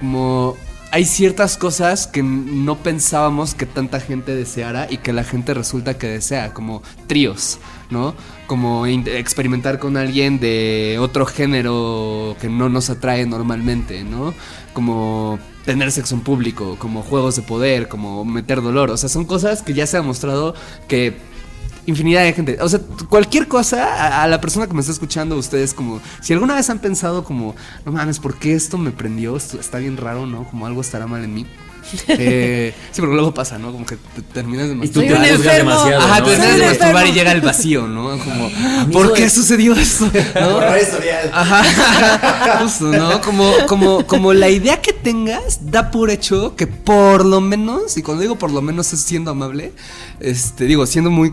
como 0.00 0.56
hay 0.92 1.04
ciertas 1.04 1.56
cosas 1.56 2.06
que 2.06 2.22
no 2.22 2.78
pensábamos 2.78 3.54
que 3.54 3.66
tanta 3.66 4.00
gente 4.00 4.34
deseara 4.34 4.88
y 4.90 4.96
que 4.96 5.12
la 5.12 5.22
gente 5.22 5.54
resulta 5.54 5.98
que 5.98 6.08
desea, 6.08 6.52
como 6.52 6.82
tríos, 7.06 7.58
¿no? 7.90 8.14
Como 8.48 8.86
experimentar 8.86 9.78
con 9.78 9.96
alguien 9.96 10.40
de 10.40 10.96
otro 10.98 11.26
género 11.26 12.36
que 12.40 12.48
no 12.48 12.68
nos 12.68 12.90
atrae 12.90 13.24
normalmente, 13.24 14.02
¿no? 14.02 14.34
Como 14.72 15.38
tener 15.64 15.92
sexo 15.92 16.14
en 16.14 16.20
público, 16.22 16.76
como 16.78 17.02
juegos 17.02 17.36
de 17.36 17.42
poder, 17.42 17.88
como 17.88 18.24
meter 18.24 18.62
dolor, 18.62 18.90
o 18.90 18.96
sea, 18.96 19.08
son 19.08 19.24
cosas 19.24 19.62
que 19.62 19.74
ya 19.74 19.86
se 19.86 19.96
ha 19.96 20.02
mostrado 20.02 20.54
que 20.88 21.16
infinidad 21.86 22.22
de 22.24 22.32
gente. 22.32 22.58
O 22.60 22.68
sea, 22.68 22.80
cualquier 23.08 23.48
cosa, 23.48 24.22
a, 24.22 24.26
la 24.26 24.40
persona 24.40 24.66
que 24.66 24.74
me 24.74 24.80
está 24.80 24.92
escuchando, 24.92 25.36
ustedes 25.36 25.74
como, 25.74 26.00
si 26.20 26.32
alguna 26.32 26.54
vez 26.54 26.70
han 26.70 26.78
pensado 26.78 27.24
como, 27.24 27.54
no 27.84 27.92
mames, 27.92 28.18
¿por 28.18 28.38
qué 28.38 28.54
esto 28.54 28.78
me 28.78 28.90
prendió? 28.90 29.36
Está 29.36 29.78
bien 29.78 29.96
raro, 29.96 30.26
¿no? 30.26 30.44
Como 30.44 30.66
algo 30.66 30.80
estará 30.80 31.06
mal 31.06 31.24
en 31.24 31.34
mí. 31.34 31.46
Eh, 32.08 32.74
sí, 32.92 33.00
porque 33.00 33.14
luego 33.14 33.32
pasa, 33.34 33.58
¿no? 33.58 33.72
Como 33.72 33.84
que 33.86 33.96
te 33.96 34.22
terminas 34.22 34.68
de 34.68 34.74
Y 34.74 34.88
tú 34.88 35.00
te 35.00 35.08
juzgas 35.10 35.28
enfermo. 35.30 35.70
demasiado. 35.70 36.00
Ajá, 36.02 36.20
¿no? 36.20 36.24
te 36.26 36.30
terminas 36.36 36.58
de 36.58 36.66
masturbar 36.66 37.06
y 37.06 37.12
llega 37.12 37.32
el 37.32 37.40
vacío, 37.40 37.88
¿no? 37.88 38.18
Como, 38.18 38.50
¿por 38.92 39.12
qué 39.14 39.28
sucedió 39.30 39.74
esto? 39.74 40.10
¿No? 40.40 40.60
Ajá, 41.32 42.58
justo, 42.62 42.84
¿no? 42.86 43.20
Como, 43.20 43.52
como, 43.66 44.06
como 44.06 44.32
la 44.32 44.48
idea 44.48 44.80
que 44.80 44.92
tengas 44.92 45.70
da 45.70 45.90
por 45.90 46.10
hecho 46.10 46.54
que 46.56 46.66
por 46.66 47.24
lo 47.24 47.40
menos, 47.40 47.96
y 47.96 48.02
cuando 48.02 48.22
digo 48.22 48.36
por 48.36 48.50
lo 48.50 48.62
menos 48.62 48.92
es 48.92 49.00
siendo 49.00 49.30
amable, 49.30 49.72
este, 50.20 50.64
digo, 50.64 50.86
siendo 50.86 51.10
muy 51.10 51.32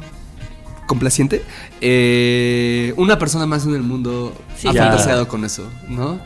complaciente, 0.87 1.43
eh, 1.81 2.93
una 2.97 3.19
persona 3.19 3.45
más 3.45 3.65
en 3.65 3.75
el 3.75 3.81
mundo 3.83 4.33
Sí. 4.57 4.67
ha 4.67 4.73
Ya. 4.73 4.83
fantaseado 4.87 5.27
con 5.27 5.43
eso, 5.45 5.69
¿no? 5.87 6.19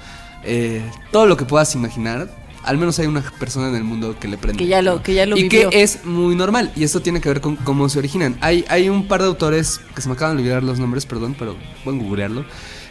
Eh, 0.44 0.82
todo 1.12 1.26
lo 1.26 1.38
que 1.38 1.46
puedas 1.46 1.74
imaginar, 1.76 2.30
al 2.64 2.78
menos 2.78 2.98
hay 3.00 3.08
una 3.08 3.22
persona 3.22 3.70
en 3.70 3.76
el 3.76 3.84
mundo 3.84 4.16
que 4.20 4.28
le 4.28 4.38
prende. 4.38 4.58
Que 4.58 4.68
ya 4.68 4.82
lo- 4.82 4.96
¿no? 4.96 5.04
que 5.04 5.14
ya 5.14 5.26
lo 5.26 5.38
Y 5.38 5.44
vivió. 5.44 5.70
que 5.70 5.82
es 5.82 6.06
muy 6.06 6.36
normal, 6.36 6.72
y 6.76 6.84
esto 6.84 7.02
tiene 7.02 7.22
que 7.22 7.30
ver 7.30 7.42
con 7.42 7.56
cómo 7.56 7.90
se 7.90 8.00
originan. 8.00 8.38
Hay, 8.42 8.66
hay 8.70 8.90
un 8.90 9.08
par 9.08 9.22
de 9.22 9.28
autores, 9.28 9.80
que 9.96 10.02
se 10.02 10.08
me 10.10 10.14
acaban 10.16 10.38
de 10.38 10.42
olvidar 10.44 10.64
los 10.64 10.80
nombres, 10.80 11.06
perdón, 11.06 11.36
pero 11.38 11.56
pueden 11.84 12.00
googlearlo, 12.02 12.46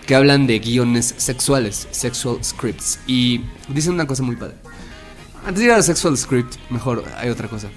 que 0.06 0.14
hablan 0.14 0.46
de 0.46 0.58
guiones 0.58 1.14
sexuales, 1.18 1.86
sexual 1.92 2.38
scripts, 2.44 2.98
y 3.06 3.42
dicen 3.68 3.92
una 3.94 4.06
cosa 4.06 4.22
muy 4.22 4.36
padre. 4.36 4.54
Antes 5.46 5.60
de 5.60 5.64
ir 5.66 5.72
al 5.72 5.82
sexual 5.84 6.16
script, 6.18 6.56
mejor 6.68 7.04
hay 7.16 7.30
otra 7.30 7.48
cosa. 7.48 7.68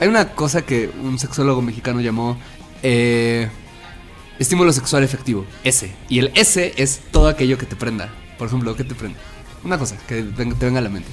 Hay 0.00 0.08
una 0.08 0.30
cosa 0.30 0.62
que 0.62 0.90
un 1.02 1.18
sexólogo 1.18 1.62
mexicano 1.62 2.00
llamó 2.00 2.38
eh, 2.82 3.48
estímulo 4.38 4.72
sexual 4.72 5.02
efectivo, 5.04 5.44
S. 5.64 5.90
Y 6.08 6.18
el 6.18 6.30
S 6.34 6.74
es 6.76 7.00
todo 7.10 7.28
aquello 7.28 7.58
que 7.58 7.66
te 7.66 7.76
prenda. 7.76 8.10
Por 8.38 8.48
ejemplo, 8.48 8.74
¿qué 8.76 8.84
te 8.84 8.94
prende? 8.94 9.18
Una 9.66 9.78
cosa 9.78 9.96
que 10.06 10.22
te 10.22 10.44
venga 10.44 10.78
a 10.78 10.82
la 10.82 10.88
mente. 10.88 11.08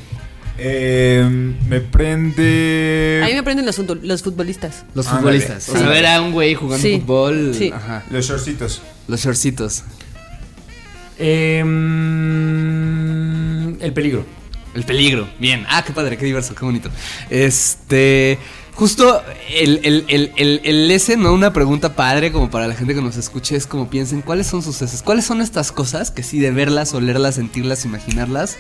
Eh, 0.60 1.28
me 1.68 1.82
prende. 1.82 3.20
A 3.24 3.26
mí 3.26 3.34
me 3.34 3.40
aprenden 3.40 3.66
los, 3.66 3.80
los 3.80 4.22
futbolistas. 4.22 4.86
Los 4.94 5.08
futbolistas. 5.08 5.68
O 5.70 5.72
Sí. 5.74 5.80
sea, 5.80 5.90
ver 5.90 6.06
a 6.06 6.22
un 6.22 6.32
güey 6.32 6.54
jugando 6.54 6.88
Sí. 6.88 7.00
fútbol. 7.00 7.56
Sí. 7.58 7.72
Ajá. 7.74 8.04
Los 8.12 8.28
shortcitos. 8.28 8.84
Los 9.08 9.22
shortcitos. 9.24 9.84
Em, 12.44 13.82
el 13.82 13.92
peligro. 13.94 14.24
El 14.76 14.84
peligro. 14.84 15.28
Bien. 15.40 15.66
Ah, 15.70 15.84
qué 15.84 15.92
padre, 15.94 16.16
qué 16.18 16.26
diverso, 16.26 16.54
qué 16.56 16.64
bonito. 16.66 16.90
Este. 17.32 18.38
Justo 18.76 19.22
el, 19.52 19.80
el, 19.84 20.06
el, 20.08 20.32
el, 20.36 20.62
el 20.64 20.92
S, 20.92 21.16
¿no? 21.16 21.32
Una 21.34 21.54
pregunta 21.54 21.96
padre 21.96 22.32
como 22.32 22.50
para 22.50 22.68
la 22.68 22.74
gente 22.76 22.96
que 22.96 23.02
nos 23.02 23.18
escuche 23.18 23.56
es 23.56 23.68
como 23.68 23.90
piensen, 23.90 24.22
¿cuáles 24.22 24.48
son 24.48 24.62
sus 24.64 24.82
S? 24.82 25.04
¿Cuáles 25.04 25.26
son 25.26 25.42
estas 25.42 25.72
cosas 25.72 26.10
que 26.12 26.24
sí 26.24 26.40
de 26.40 26.52
verlas, 26.52 26.94
olerlas, 26.94 27.36
sentirlas, 27.36 27.86
imaginarlas? 27.86 28.58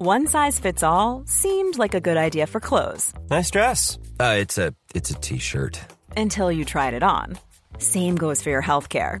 One 0.00 0.26
size 0.28 0.60
fits 0.60 0.82
all 0.84 1.24
seemed 1.26 1.76
like 1.76 1.92
a 1.94 2.00
good 2.00 2.16
idea 2.16 2.46
for 2.46 2.60
clothes 2.60 3.12
Nice 3.30 3.50
dress. 3.50 3.98
Uh, 4.20 4.36
it's 4.38 4.56
a 4.56 4.72
it's 4.94 5.10
a 5.10 5.14
t-shirt. 5.14 5.80
until 6.16 6.50
you 6.52 6.64
tried 6.64 6.94
it 6.94 7.02
on. 7.02 7.36
Same 7.78 8.16
goes 8.16 8.40
for 8.42 8.50
your 8.50 8.62
healthcare. 8.62 9.20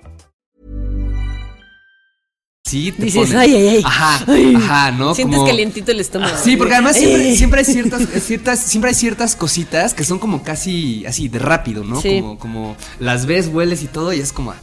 Sí, 2.71 2.91
te 2.93 3.03
Dices, 3.03 3.21
ponen. 3.23 3.37
ay, 3.37 3.53
ay, 3.55 3.67
ay. 3.67 3.81
Ajá, 3.85 4.23
Ay. 4.27 4.55
ajá, 4.55 4.91
¿no? 4.91 5.13
Sientes 5.13 5.35
Como- 5.37 5.47
calientito 5.49 5.91
el 5.91 5.99
estómago. 5.99 6.35
Sí, 6.41 6.55
porque 6.55 6.73
además 6.75 6.95
siempre, 6.95 7.35
siempre 7.35 7.59
hay 7.59 7.65
ciertas, 7.65 8.01
ciertas, 8.23 8.59
siempre 8.59 8.89
hay 8.89 8.95
ciertas 8.95 9.35
cositas 9.35 9.93
que 9.93 10.03
son 10.05 10.19
como 10.19 10.41
casi 10.43 11.05
así 11.05 11.27
de 11.27 11.39
rápido, 11.39 11.83
¿no? 11.83 12.01
Sí. 12.01 12.19
Como, 12.21 12.39
como 12.39 12.77
las 12.99 13.25
ves, 13.25 13.47
hueles 13.47 13.83
y 13.83 13.87
todo, 13.87 14.13
y 14.13 14.19
es 14.21 14.31
como. 14.31 14.53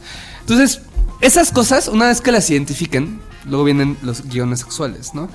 Entonces, 0.41 0.81
esas 1.21 1.51
cosas, 1.51 1.87
una 1.87 2.07
vez 2.07 2.19
que 2.21 2.31
las 2.31 2.49
identifiquen, 2.49 3.19
luego 3.45 3.63
vienen 3.65 3.95
los 4.01 4.23
guiones 4.27 4.59
sexuales, 4.61 5.13
¿no? 5.13 5.29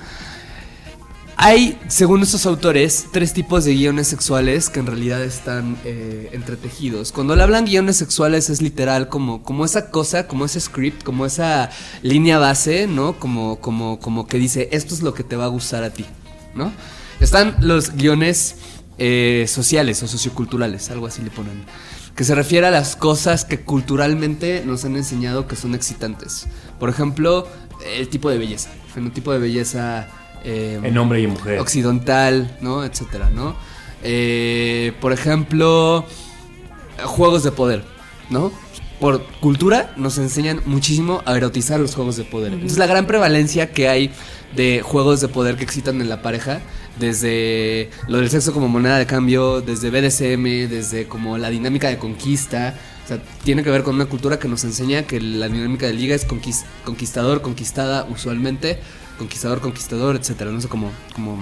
Hay, 1.37 1.77
según 1.89 2.21
estos 2.21 2.45
autores, 2.45 3.07
tres 3.11 3.33
tipos 3.33 3.65
de 3.65 3.73
guiones 3.73 4.07
sexuales 4.07 4.69
que 4.69 4.79
en 4.79 4.85
realidad 4.85 5.21
están 5.21 5.77
eh, 5.83 6.29
entretejidos. 6.31 7.11
Cuando 7.11 7.35
le 7.35 7.43
hablan 7.43 7.65
guiones 7.65 7.97
sexuales 7.97 8.49
es 8.49 8.61
literal 8.61 9.09
como, 9.09 9.43
como 9.43 9.65
esa 9.65 9.89
cosa, 9.89 10.27
como 10.27 10.45
ese 10.45 10.61
script, 10.61 11.03
como 11.03 11.25
esa 11.25 11.69
línea 12.01 12.39
base, 12.39 12.87
¿no? 12.87 13.19
Como, 13.19 13.59
como, 13.59 13.99
como 13.99 14.27
que 14.27 14.37
dice, 14.37 14.69
esto 14.71 14.93
es 14.93 15.01
lo 15.01 15.13
que 15.13 15.23
te 15.25 15.35
va 15.35 15.43
a 15.43 15.49
gustar 15.49 15.83
a 15.83 15.89
ti, 15.89 16.05
¿no? 16.55 16.71
Están 17.19 17.57
los 17.59 17.91
guiones 17.91 18.55
eh, 18.97 19.45
sociales 19.49 20.01
o 20.03 20.07
socioculturales, 20.07 20.89
algo 20.89 21.07
así 21.07 21.21
le 21.21 21.31
ponen. 21.31 21.65
Que 22.15 22.23
se 22.23 22.33
refiere 22.33 22.67
a 22.67 22.71
las 22.71 22.95
cosas 22.95 23.43
que 23.43 23.59
culturalmente 23.59 24.63
nos 24.65 24.85
han 24.85 24.95
enseñado 24.95 25.49
que 25.49 25.57
son 25.57 25.75
excitantes. 25.75 26.47
Por 26.79 26.87
ejemplo, 26.87 27.45
el 27.85 28.07
tipo 28.07 28.29
de 28.29 28.37
belleza, 28.37 28.69
fenotipo 28.93 29.33
de 29.33 29.39
belleza. 29.39 30.07
Eh, 30.45 30.79
En 30.83 30.97
hombre 30.97 31.19
y 31.21 31.27
mujer. 31.27 31.59
occidental, 31.59 32.55
¿no? 32.61 32.83
Etcétera, 32.85 33.29
¿no? 33.29 33.55
Eh, 34.03 34.93
por 35.01 35.11
ejemplo, 35.11 36.05
juegos 37.03 37.43
de 37.43 37.51
poder, 37.51 37.83
¿no? 38.29 38.51
Por 38.99 39.23
cultura 39.41 39.93
nos 39.97 40.17
enseñan 40.17 40.61
muchísimo 40.65 41.21
a 41.25 41.35
erotizar 41.35 41.79
los 41.79 41.95
juegos 41.95 42.15
de 42.15 42.23
poder. 42.23 42.53
Entonces 42.53 42.77
la 42.77 42.85
gran 42.87 43.07
prevalencia 43.07 43.71
que 43.71 43.89
hay 43.89 44.09
de 44.55 44.81
juegos 44.83 45.19
de 45.19 45.27
poder 45.27 45.57
que 45.57 45.63
excitan 45.65 45.99
en 45.99 46.07
la 46.07 46.21
pareja, 46.21 46.61
desde 46.99 47.89
lo 48.07 48.19
del 48.19 48.29
sexo 48.29 48.53
como 48.53 48.69
moneda 48.69 48.97
de 48.97 49.05
cambio, 49.05 49.59
desde 49.61 49.89
BDSM, 49.89 50.69
desde 50.69 51.07
como 51.07 51.37
la 51.37 51.49
dinámica 51.49 51.89
de 51.89 51.97
conquista, 51.97 52.73
o 53.03 53.07
sea, 53.07 53.19
tiene 53.43 53.63
que 53.63 53.69
ver 53.69 53.83
con 53.83 53.95
una 53.95 54.05
cultura 54.05 54.39
que 54.39 54.47
nos 54.47 54.63
enseña 54.63 55.03
que 55.03 55.19
la 55.19 55.49
dinámica 55.49 55.87
de 55.87 55.93
liga 55.93 56.15
es 56.15 56.25
conquis- 56.27 56.63
conquistador, 56.85 57.41
conquistada 57.41 58.07
usualmente, 58.09 58.79
conquistador, 59.17 59.61
conquistador, 59.61 60.15
etcétera, 60.15 60.51
no 60.51 60.61
sé 60.61 60.67
cómo, 60.67 60.91
como 61.13 61.37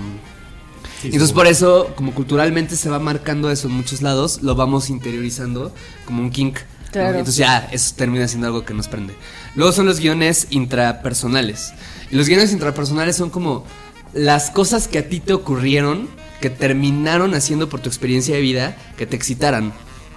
Sí, 1.02 1.08
entonces 1.08 1.34
por 1.34 1.48
eso, 1.48 1.92
como 1.96 2.14
culturalmente 2.14 2.76
se 2.76 2.90
va 2.90 3.00
marcando 3.00 3.52
eso 3.52 3.68
en 3.68 3.74
muchos 3.74 4.02
lados, 4.02 4.42
lo 4.42 4.56
vamos 4.56 4.90
interiorizando 4.90 5.74
como 6.06 6.22
un 6.22 6.30
kink. 6.30 6.60
¿no? 6.60 6.92
Claro. 6.92 7.20
Entonces 7.20 7.38
ya, 7.38 7.68
eso 7.72 7.94
termina 7.96 8.28
siendo 8.28 8.48
algo 8.48 8.66
que 8.66 8.74
nos 8.74 8.88
prende. 8.88 9.14
Luego 9.56 9.72
son 9.72 9.86
los 9.86 10.00
guiones 10.00 10.48
intrapersonales. 10.52 11.74
Y 12.12 12.16
los 12.16 12.28
guiones 12.28 12.52
intrapersonales 12.52 13.16
son 13.16 13.30
como 13.30 13.66
las 14.14 14.52
cosas 14.52 14.88
que 14.88 15.00
a 15.00 15.10
ti 15.10 15.20
te 15.20 15.34
ocurrieron, 15.34 16.08
que 16.40 16.50
terminaron 16.50 17.34
haciendo 17.34 17.68
por 17.68 17.80
tu 17.80 17.90
experiencia 17.90 18.36
de 18.36 18.42
vida, 18.42 18.78
que 18.98 19.06
te 19.06 19.16
excitaran, 19.16 19.74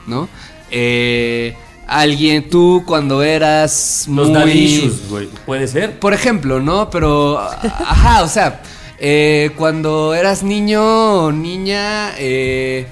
¿no? 0.07 0.29
Eh, 0.71 1.57
alguien, 1.87 2.49
tú 2.49 2.83
cuando 2.87 3.23
eras 3.23 4.07
Los 4.09 4.29
muy... 4.29 4.35
daddy 4.35 4.59
issues, 4.59 5.09
güey. 5.09 5.29
¿Puede 5.47 5.69
ser? 5.69 5.99
Por 5.99 6.13
ejemplo, 6.15 6.61
¿no? 6.61 6.91
Pero, 6.91 7.39
ajá, 7.63 8.23
o 8.23 8.29
sea, 8.29 8.63
eh, 8.99 9.51
cuando 9.57 10.15
eras 10.15 10.43
niño 10.43 11.25
o 11.25 11.33
niña, 11.33 12.13
eh, 12.19 12.87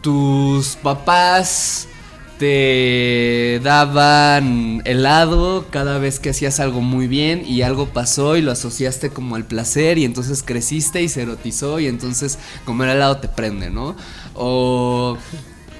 tus 0.00 0.76
papás 0.76 1.88
te 2.38 3.60
daban 3.64 4.80
helado 4.84 5.66
cada 5.70 5.98
vez 5.98 6.20
que 6.20 6.30
hacías 6.30 6.60
algo 6.60 6.80
muy 6.80 7.08
bien 7.08 7.42
y 7.44 7.62
algo 7.62 7.86
pasó 7.86 8.36
y 8.36 8.42
lo 8.42 8.52
asociaste 8.52 9.10
como 9.10 9.34
al 9.34 9.44
placer 9.44 9.98
y 9.98 10.04
entonces 10.04 10.44
creciste 10.44 11.02
y 11.02 11.08
se 11.08 11.22
erotizó 11.22 11.80
y 11.80 11.88
entonces 11.88 12.38
comer 12.64 12.90
helado 12.90 13.16
te 13.18 13.26
prende, 13.26 13.70
¿no? 13.70 13.96
O 14.34 15.18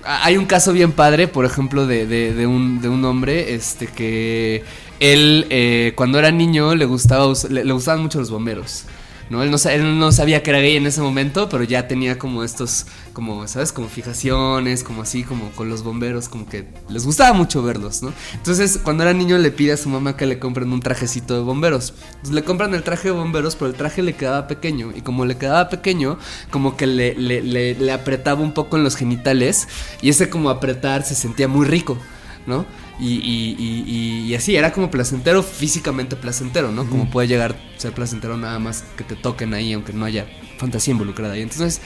hay 0.08 0.36
un 0.36 0.46
caso 0.46 0.72
bien 0.72 0.92
padre, 0.92 1.28
por 1.28 1.44
ejemplo, 1.44 1.86
de, 1.86 2.06
de- 2.06 2.34
de 2.34 2.46
un, 2.46 2.80
de 2.80 2.88
un 2.88 3.04
hombre 3.04 3.54
este, 3.54 3.86
que 3.88 4.64
él, 5.00 5.46
eh, 5.50 5.92
cuando 5.94 6.18
era 6.18 6.30
niño, 6.30 6.74
le, 6.74 6.84
gustaba, 6.86 7.26
us- 7.26 7.50
le, 7.50 7.64
le 7.64 7.72
gustaban 7.72 8.02
mucho 8.02 8.18
los 8.18 8.30
bomberos. 8.30 8.84
¿No? 9.30 9.42
Él 9.42 9.50
no, 9.50 9.56
él 9.70 9.98
no 9.98 10.12
sabía 10.12 10.42
que 10.42 10.50
era 10.50 10.60
gay 10.60 10.76
en 10.76 10.86
ese 10.86 11.00
momento, 11.00 11.48
pero 11.48 11.64
ya 11.64 11.86
tenía 11.88 12.18
como 12.18 12.42
estos, 12.44 12.86
como, 13.12 13.46
¿sabes? 13.48 13.72
Como 13.72 13.88
fijaciones, 13.88 14.82
como 14.84 15.02
así, 15.02 15.22
como 15.24 15.50
con 15.52 15.68
los 15.68 15.82
bomberos, 15.82 16.28
como 16.28 16.46
que 16.48 16.66
les 16.88 17.04
gustaba 17.04 17.32
mucho 17.32 17.62
verlos, 17.62 18.02
¿no? 18.02 18.12
Entonces, 18.34 18.78
cuando 18.82 19.02
era 19.04 19.12
niño 19.12 19.38
le 19.38 19.50
pide 19.50 19.72
a 19.72 19.76
su 19.76 19.88
mamá 19.88 20.16
que 20.16 20.26
le 20.26 20.38
compren 20.38 20.72
un 20.72 20.80
trajecito 20.80 21.34
de 21.34 21.40
bomberos. 21.40 21.94
Entonces, 22.08 22.34
le 22.34 22.42
compran 22.44 22.74
el 22.74 22.82
traje 22.82 23.08
de 23.08 23.14
bomberos, 23.14 23.54
pero 23.56 23.70
el 23.70 23.76
traje 23.76 24.02
le 24.02 24.14
quedaba 24.14 24.46
pequeño. 24.48 24.92
Y 24.94 25.02
como 25.02 25.24
le 25.26 25.36
quedaba 25.36 25.68
pequeño, 25.68 26.18
como 26.50 26.76
que 26.76 26.86
le, 26.86 27.14
le- 27.14 27.42
le- 27.42 27.74
le 27.74 27.92
apretaba 27.92 28.40
un 28.42 28.52
poco 28.52 28.76
en 28.76 28.84
los 28.84 28.96
genitales. 28.96 29.68
Y 30.02 30.08
ese 30.10 30.28
como 30.30 30.50
apretar 30.50 31.02
se 31.04 31.14
sentía 31.14 31.48
muy 31.48 31.66
rico, 31.66 31.98
¿no? 32.46 32.64
Y, 33.00 33.06
y- 33.14 34.26
y- 34.28 34.34
así, 34.34 34.56
era 34.56 34.72
como 34.72 34.90
placentero, 34.90 35.42
físicamente 35.42 36.16
placentero, 36.16 36.72
¿no? 36.72 36.84
Como 36.88 37.08
puede 37.08 37.28
llegar 37.28 37.52
a 37.76 37.80
ser 37.80 37.92
placentero 37.92 38.36
nada 38.36 38.58
más 38.58 38.84
que 38.96 39.04
te 39.04 39.14
toquen 39.14 39.54
ahí, 39.54 39.72
aunque 39.72 39.92
no 39.92 40.04
haya 40.04 40.26
fantasía 40.58 40.92
involucrada 40.92 41.34
ahí. 41.34 41.42
Entonces, 41.42 41.80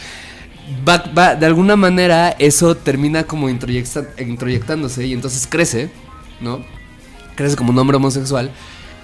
va, 0.88 0.98
va- 1.16 1.34
de 1.34 1.44
alguna 1.46 1.76
manera 1.76 2.30
eso 2.38 2.74
termina 2.76 3.24
como 3.24 3.48
introyecta- 3.50 4.08
introyectándose 4.18 5.06
y 5.06 5.12
entonces 5.12 5.46
crece, 5.46 5.90
¿no? 6.40 6.64
Crece 7.36 7.56
como 7.56 7.72
un 7.72 7.78
hombre 7.78 7.96
homosexual 7.98 8.50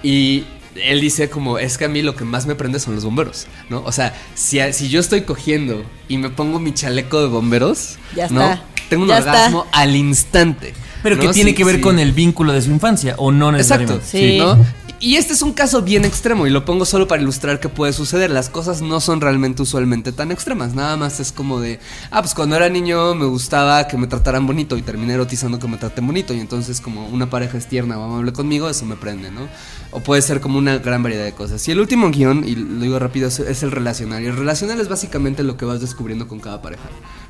y 0.01 0.45
él 0.75 1.01
dice 1.01 1.29
como, 1.29 1.59
es 1.59 1.77
que 1.77 1.85
a 1.85 1.89
mí 1.89 2.01
lo 2.01 2.15
que 2.15 2.23
más 2.25 2.45
me 2.47 2.55
prende 2.55 2.79
son 2.79 2.95
los 2.95 3.03
bomberos, 3.05 3.47
¿no? 3.69 3.83
O 3.85 3.91
sea, 3.91 4.15
si, 4.33 4.59
si 4.73 4.89
yo 4.89 4.99
estoy 4.99 5.21
cogiendo 5.21 5.83
y 6.07 6.17
me 6.17 6.29
pongo 6.29 6.59
mi 6.59 6.73
chaleco 6.73 7.21
de 7.21 7.27
bomberos, 7.27 7.97
Ya 8.15 8.27
¿no? 8.29 8.41
está. 8.41 8.63
Tengo 8.89 9.03
un 9.03 9.09
Ya 9.09 9.17
orgasmo 9.17 9.67
al 9.71 9.95
instante. 9.95 10.73
Pero 11.03 11.15
¿no? 11.15 11.21
que 11.21 11.27
tiene 11.29 11.51
Sí, 11.51 11.55
que 11.55 11.63
ver 11.63 11.75
sí. 11.77 11.81
con 11.81 11.99
el 11.99 12.11
vínculo 12.13 12.51
de 12.53 12.61
su 12.61 12.71
infancia, 12.71 13.15
o 13.17 13.31
no 13.31 13.55
Exacto, 13.55 13.93
necesariamente. 13.95 14.05
Sí. 14.05 14.37
¿no? 14.39 14.89
Y 15.01 15.15
este 15.15 15.31
es 15.31 15.41
un 15.41 15.53
caso 15.53 15.81
bien 15.81 16.03
extremo 16.03 16.45
y 16.45 16.49
lo 16.49 16.65
pongo 16.65 16.83
solo 16.83 17.07
para 17.07 17.21
ilustrar 17.21 17.61
que 17.61 17.69
puede 17.69 17.93
suceder. 17.93 18.29
Las 18.31 18.49
cosas 18.49 18.81
no 18.81 18.99
son 18.99 19.21
realmente 19.21 19.61
usualmente 19.61 20.11
tan 20.11 20.29
extremas. 20.29 20.73
Nada 20.75 20.97
más 20.97 21.21
es 21.21 21.31
como 21.31 21.61
de, 21.61 21.79
ah, 22.11 22.21
pues 22.21 22.33
cuando 22.33 22.57
era 22.57 22.67
niño 22.67 23.15
me 23.15 23.23
gustaba 23.25 23.87
que 23.87 23.95
me 23.95 24.07
trataran 24.07 24.45
bonito 24.45 24.75
y 24.75 24.81
terminé 24.81 25.13
erotizando 25.13 25.57
que 25.57 25.69
me 25.69 25.77
traten 25.77 26.05
bonito. 26.05 26.33
Y 26.33 26.41
entonces 26.41 26.81
como 26.81 27.07
una 27.07 27.29
pareja 27.29 27.57
es 27.57 27.67
tierna 27.69 27.97
o 27.97 28.03
amable 28.03 28.33
conmigo, 28.33 28.69
eso 28.69 28.83
me 28.85 28.97
prende, 28.97 29.31
¿no? 29.31 29.47
O 29.91 30.01
puede 30.01 30.21
ser 30.21 30.41
como 30.41 30.57
una 30.59 30.79
gran 30.79 31.01
variedad 31.01 31.23
de 31.23 31.31
cosas. 31.31 31.65
Y 31.69 31.71
el 31.71 31.79
último 31.79 32.09
guion, 32.11 32.43
y 32.45 32.55
lo 32.55 32.81
digo 32.81 32.99
rápido, 32.99 33.29
es- 33.29 33.39
es 33.39 33.63
el 33.63 33.71
relacional. 33.71 34.21
Y 34.21 34.25
el 34.25 34.35
relacional 34.35 34.81
es 34.81 34.89
básicamente 34.89 35.43
lo 35.43 35.55
que 35.55 35.63
vas 35.63 35.79
descubriendo 35.79 36.27
con 36.27 36.41
cada 36.41 36.61
pareja, 36.61 36.83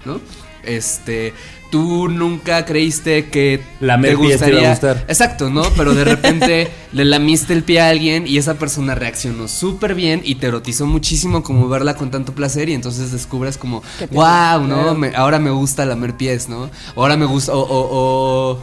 ¿no? 0.05 0.19
Este, 0.63 1.33
tú 1.71 2.09
nunca 2.09 2.65
creíste 2.65 3.29
que 3.29 3.61
Lamer 3.79 4.11
pies 4.27 4.39
te 4.41 4.49
iba 4.51 4.59
a 4.59 4.63
gustar. 4.71 5.05
Exacto, 5.07 5.49
¿no? 5.49 5.63
Pero 5.77 5.93
de 5.95 6.03
repente 6.03 6.67
le 6.91 7.05
lamiste 7.05 7.53
el 7.53 7.63
pie 7.63 7.79
a 7.81 7.89
alguien 7.89 8.27
y 8.27 8.37
esa 8.37 8.55
persona 8.55 8.93
reaccionó 8.93 9.47
súper 9.47 9.95
bien 9.95 10.21
y 10.23 10.35
te 10.35 10.47
erotizó 10.47 10.85
muchísimo 10.85 11.43
como 11.43 11.69
verla 11.69 11.95
con 11.95 12.11
tanto 12.11 12.33
placer 12.33 12.67
y 12.69 12.73
entonces 12.73 13.11
descubres 13.11 13.57
como, 13.57 13.81
wow, 14.11 14.67
¿no? 14.67 14.93
Me- 14.95 15.15
ahora 15.15 15.39
me 15.39 15.49
gusta 15.49 15.85
lamer 15.85 16.15
pies, 16.15 16.49
¿no? 16.49 16.69
Ahora 16.95 17.15
me 17.15 17.25
gusta, 17.25 17.53
o, 17.53 17.59
o- 17.61 18.53
o, 18.55 18.59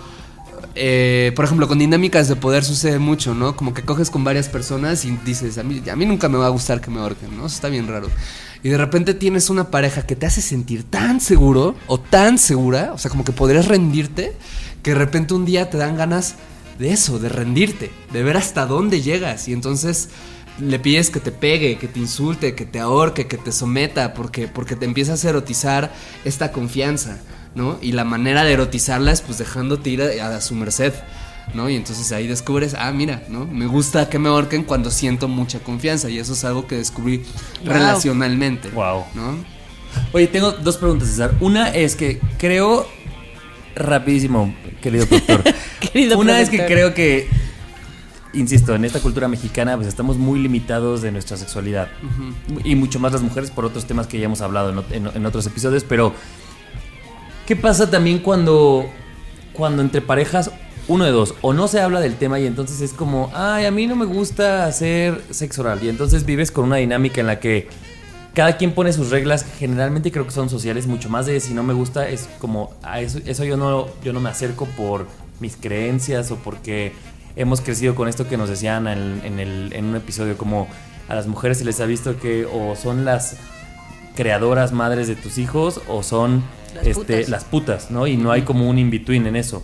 eh, 0.75 1.33
por 1.35 1.46
ejemplo, 1.46 1.66
con 1.68 1.79
dinámicas 1.79 2.29
de 2.29 2.37
poder 2.37 2.62
sucede 2.62 2.99
mucho, 2.99 3.35
¿no? 3.35 3.57
Como 3.57 3.72
que 3.72 3.83
coges 3.83 4.11
con 4.11 4.22
varias 4.25 4.49
personas 4.49 5.05
y 5.07 5.16
dices, 5.25 5.57
a 5.57 5.62
mí, 5.62 5.83
a 5.90 5.96
mí 5.96 6.05
nunca 6.05 6.29
me 6.29 6.37
va 6.37 6.46
a 6.46 6.51
gustar 6.51 6.83
que 6.83 6.90
me 6.90 7.01
ahorquen, 7.01 7.31
¿no? 7.37 7.46
Eso 7.46 7.55
está 7.57 7.68
bien 7.70 7.88
raro. 7.88 8.09
Y 8.62 8.69
de 8.71 8.79
repente 8.79 9.14
tienes 9.14 9.51
una 9.51 9.71
pareja 9.71 10.07
que 10.07 10.16
te 10.16 10.27
hace 10.27 10.40
sentir 10.40 10.85
tan 10.85 11.21
seguro 11.21 11.75
o 11.87 12.01
tan 12.01 12.38
segura, 12.38 12.92
o 12.92 12.99
sea, 12.99 13.11
como 13.11 13.25
que 13.25 13.33
podrías 13.33 13.69
rendirte, 13.69 14.35
que 14.83 14.90
de 14.92 14.97
repente 14.97 15.35
un 15.35 15.45
día 15.45 15.71
te 15.71 15.79
dan 15.79 15.97
ganas 15.97 16.37
de 16.79 16.92
eso, 16.92 17.19
de 17.19 17.29
rendirte, 17.29 17.90
de 18.12 18.23
ver 18.23 18.37
hasta 18.37 18.66
dónde 18.66 19.01
llegas. 19.03 19.49
Y 19.49 19.53
entonces 19.53 20.09
le 20.61 20.79
pides 20.79 21.11
que 21.11 21.21
te 21.21 21.33
pegue, 21.33 21.79
que 21.79 21.88
te 21.88 22.01
insulte, 22.01 22.55
que 22.55 22.64
te 22.64 22.81
ahorque, 22.81 23.27
que 23.27 23.37
te 23.37 23.53
someta, 23.53 24.14
porque, 24.14 24.49
porque 24.49 24.77
te 24.77 24.85
empiezas 24.85 25.25
a 25.25 25.31
erotizar 25.31 25.92
esta 26.25 26.53
confianza, 26.53 27.19
¿no? 27.55 27.79
Y 27.83 27.92
la 27.92 28.05
manera 28.05 28.45
de 28.45 28.53
erotizarla 28.53 29.12
es 29.12 29.21
pues 29.21 29.38
dejándote 29.38 29.90
ir 29.90 30.03
a, 30.03 30.37
a 30.37 30.40
su 30.40 30.55
merced. 30.55 30.95
¿No? 31.54 31.70
Y 31.70 31.76
entonces 31.76 32.11
ahí 32.12 32.26
descubres, 32.26 32.74
ah, 32.78 32.90
mira, 32.92 33.22
¿no? 33.28 33.46
Me 33.46 33.66
gusta 33.66 34.11
que 34.11 34.18
me 34.18 34.28
ahorquen 34.28 34.64
cuando 34.64 34.90
siento 34.90 35.26
mucha 35.28 35.61
confianza. 35.61 36.11
Y 36.11 36.18
eso 36.18 36.32
es 36.35 36.44
algo 36.44 36.66
que 36.66 36.76
descubrí 36.76 37.18
Wow. 37.64 37.72
relacionalmente. 37.72 38.68
Wow. 38.70 39.04
¿No? 39.14 39.38
Oye, 40.12 40.26
tengo 40.26 40.52
dos 40.52 40.76
preguntas, 40.76 41.09
César. 41.09 41.35
Una 41.40 41.68
es 41.74 41.96
que 41.96 42.20
creo, 42.38 42.87
rapidísimo, 43.74 44.54
querido 44.82 45.06
doctor. 45.11 45.42
Querido 45.80 46.18
Una 46.18 46.40
es 46.40 46.50
que 46.50 46.66
creo 46.66 46.92
que, 46.94 47.28
insisto, 48.35 48.74
en 48.74 48.85
esta 48.85 49.00
cultura 49.00 49.28
mexicana, 49.28 49.76
pues 49.76 49.88
estamos 49.88 50.18
muy 50.18 50.38
limitados 50.40 51.00
de 51.00 51.12
nuestra 51.12 51.37
sexualidad. 51.37 51.88
Y 52.64 52.74
mucho 52.74 52.98
más 52.98 53.12
las 53.12 53.22
mujeres 53.22 53.50
por 53.50 53.64
otros 53.64 53.87
temas 53.87 54.06
que 54.06 54.18
ya 54.18 54.26
hemos 54.26 54.40
hablado 54.42 54.85
en- 54.90 55.06
en 55.14 55.24
otros 55.26 55.46
episodios. 55.46 55.85
Pero, 55.85 56.12
¿qué 57.46 57.56
pasa 57.56 57.90
también 57.90 58.18
cuando, 58.18 58.87
cuando 59.54 59.80
entre 59.82 60.02
parejas, 60.02 60.50
uno 60.88 61.05
de 61.05 61.11
dos, 61.11 61.35
o 61.42 61.53
no 61.53 61.66
se 61.68 61.81
habla 61.81 62.01
del 62.01 62.14
tema 62.16 62.38
y 62.38 62.46
entonces 62.46 62.81
es 62.81 62.92
como, 62.92 63.31
ay, 63.35 63.64
a 63.66 63.70
mí 63.70 63.87
no 63.87 63.96
me 63.96 64.05
gusta 64.07 64.66
hacer 64.66 65.20
sexo 65.31 65.62
oral. 65.62 65.81
Y 65.83 65.88
entonces 65.88 66.25
vives 66.25 66.51
con 66.51 66.64
una 66.64 66.77
dinámica 66.77 67.20
en 67.20 67.27
la 67.27 67.40
que 67.40 67.68
cada 68.35 68.57
quien 68.57 68.72
pone 68.72 68.92
sus 68.92 69.11
reglas, 69.11 69.44
generalmente 69.59 70.12
creo 70.12 70.25
que 70.27 70.31
son 70.31 70.49
sociales, 70.51 70.87
mucho 70.87 71.09
más 71.09 71.27
de 71.27 71.40
si 71.40 71.55
no 71.55 71.62
me 71.62 71.72
gusta, 71.75 72.09
es 72.09 72.29
como, 72.38 72.70
a 72.83 73.01
eso, 73.01 73.18
eso 73.27 73.44
yo, 73.44 73.57
no, 73.57 73.87
yo 74.05 74.12
no 74.12 74.20
me 74.20 74.29
acerco 74.29 74.66
por 74.77 75.07
mis 75.40 75.57
creencias 75.57 76.31
o 76.31 76.37
porque 76.37 76.92
hemos 77.35 77.61
crecido 77.61 77.94
con 77.94 78.09
esto 78.09 78.29
que 78.29 78.37
nos 78.37 78.49
decían 78.49 78.87
en, 78.88 79.20
en 79.25 79.40
el- 79.40 79.72
en 79.72 79.87
un 79.87 79.96
episodio, 79.96 80.37
como 80.37 80.68
a 81.09 81.14
las 81.14 81.27
mujeres 81.27 81.59
se 81.59 81.64
les 81.64 81.81
ha 81.81 81.87
visto 81.87 82.18
que 82.18 82.46
o 82.46 82.77
son 82.77 83.05
las 83.05 83.37
creadoras 84.14 84.72
madres 84.72 85.09
de 85.09 85.16
tus 85.16 85.38
hijos 85.38 85.81
o 85.88 86.03
son 86.03 86.42
Las 86.75 86.87
este, 86.87 86.94
putas. 87.16 87.29
las 87.29 87.44
putas, 87.44 87.90
¿no? 87.90 88.07
Y 88.07 88.16
no 88.16 88.33
hay 88.33 88.42
como 88.42 88.68
un 88.68 88.79
in-between 88.79 89.27
en 89.27 89.37
eso. 89.37 89.62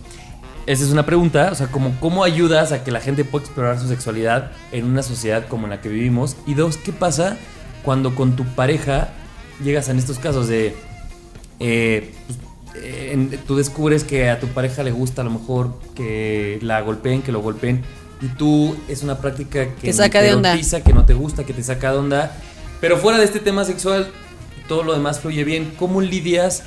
Esa 0.65 0.83
es 0.85 0.91
una 0.91 1.05
pregunta, 1.05 1.49
o 1.51 1.55
sea, 1.55 1.67
como, 1.67 1.93
¿cómo 1.99 2.23
ayudas 2.23 2.71
a 2.71 2.83
que 2.85 2.91
la 2.91 3.01
gente 3.01 3.25
pueda 3.25 3.43
explorar 3.43 3.79
su 3.79 3.87
sexualidad 3.89 4.51
en 4.71 4.85
una 4.85 5.03
sociedad 5.03 5.45
como 5.47 5.67
la 5.67 5.81
que 5.81 5.89
vivimos? 5.89 6.37
Y 6.47 6.53
dos, 6.53 6.77
¿qué 6.77 6.93
pasa 6.93 7.37
cuando 7.83 8.15
con 8.15 8.35
tu 8.37 8.45
pareja 8.45 9.09
llegas 9.61 9.89
en 9.89 9.97
estos 9.99 10.19
casos 10.19 10.47
de... 10.47 10.73
eh, 11.59 12.13
pues, 12.27 12.39
eh, 12.81 13.09
en- 13.11 13.29
tú 13.45 13.57
descubres 13.57 14.05
que 14.05 14.29
a 14.29 14.39
tu 14.39 14.47
pareja 14.47 14.83
le 14.83 14.91
gusta 14.91 15.21
a 15.21 15.25
lo 15.25 15.31
mejor 15.31 15.73
que 15.95 16.59
la 16.61 16.79
golpeen, 16.81 17.21
que 17.23 17.33
lo 17.33 17.41
golpeen, 17.41 17.83
y 18.21 18.27
tú 18.27 18.75
es 18.87 19.03
una 19.03 19.17
práctica 19.17 19.65
que 19.75 19.87
Te 19.87 19.93
saca 19.93 20.19
te 20.21 20.27
de 20.27 20.33
onda. 20.33 20.55
que 20.83 20.93
no 20.93 21.05
te 21.05 21.13
gusta, 21.13 21.43
que 21.43 21.53
te 21.53 21.61
saca 21.61 21.91
de 21.91 21.97
onda, 21.97 22.31
pero 22.79 22.97
fuera 22.97 23.17
de 23.19 23.25
este 23.25 23.39
tema 23.41 23.65
sexual, 23.65 24.09
todo 24.69 24.83
lo 24.83 24.93
demás 24.93 25.19
fluye 25.19 25.43
bien. 25.43 25.73
¿Cómo 25.77 25.99
lidias? 25.99 26.63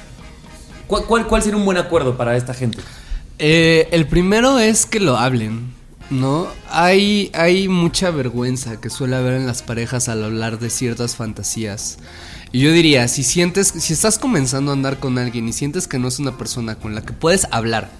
¿Cuál, 0.86 1.04
cuál, 1.06 1.26
cuál 1.26 1.42
sería 1.42 1.56
un 1.56 1.64
buen 1.64 1.78
acuerdo 1.78 2.16
para 2.18 2.36
esta 2.36 2.52
gente? 2.52 2.78
Eh, 3.38 3.88
el 3.92 4.06
primero 4.06 4.58
es 4.58 4.86
que 4.86 5.00
lo 5.00 5.16
hablen, 5.16 5.74
¿no? 6.10 6.48
Hay, 6.70 7.30
hay 7.34 7.68
mucha 7.68 8.10
vergüenza 8.10 8.80
que 8.80 8.90
suele 8.90 9.16
haber 9.16 9.34
en 9.34 9.46
las 9.46 9.62
parejas 9.62 10.08
al 10.08 10.24
hablar 10.24 10.58
de 10.58 10.70
ciertas 10.70 11.16
fantasías. 11.16 11.98
Y 12.52 12.60
yo 12.60 12.72
diría, 12.72 13.08
si 13.08 13.22
sientes, 13.22 13.68
si 13.68 13.92
estás 13.92 14.18
comenzando 14.18 14.70
a 14.70 14.74
andar 14.74 14.98
con 14.98 15.18
alguien 15.18 15.48
y 15.48 15.52
sientes 15.52 15.86
que 15.88 15.98
no 15.98 16.08
es 16.08 16.18
una 16.18 16.38
persona 16.38 16.76
con 16.76 16.94
la 16.94 17.02
que 17.02 17.12
puedes 17.12 17.46
hablar 17.50 17.90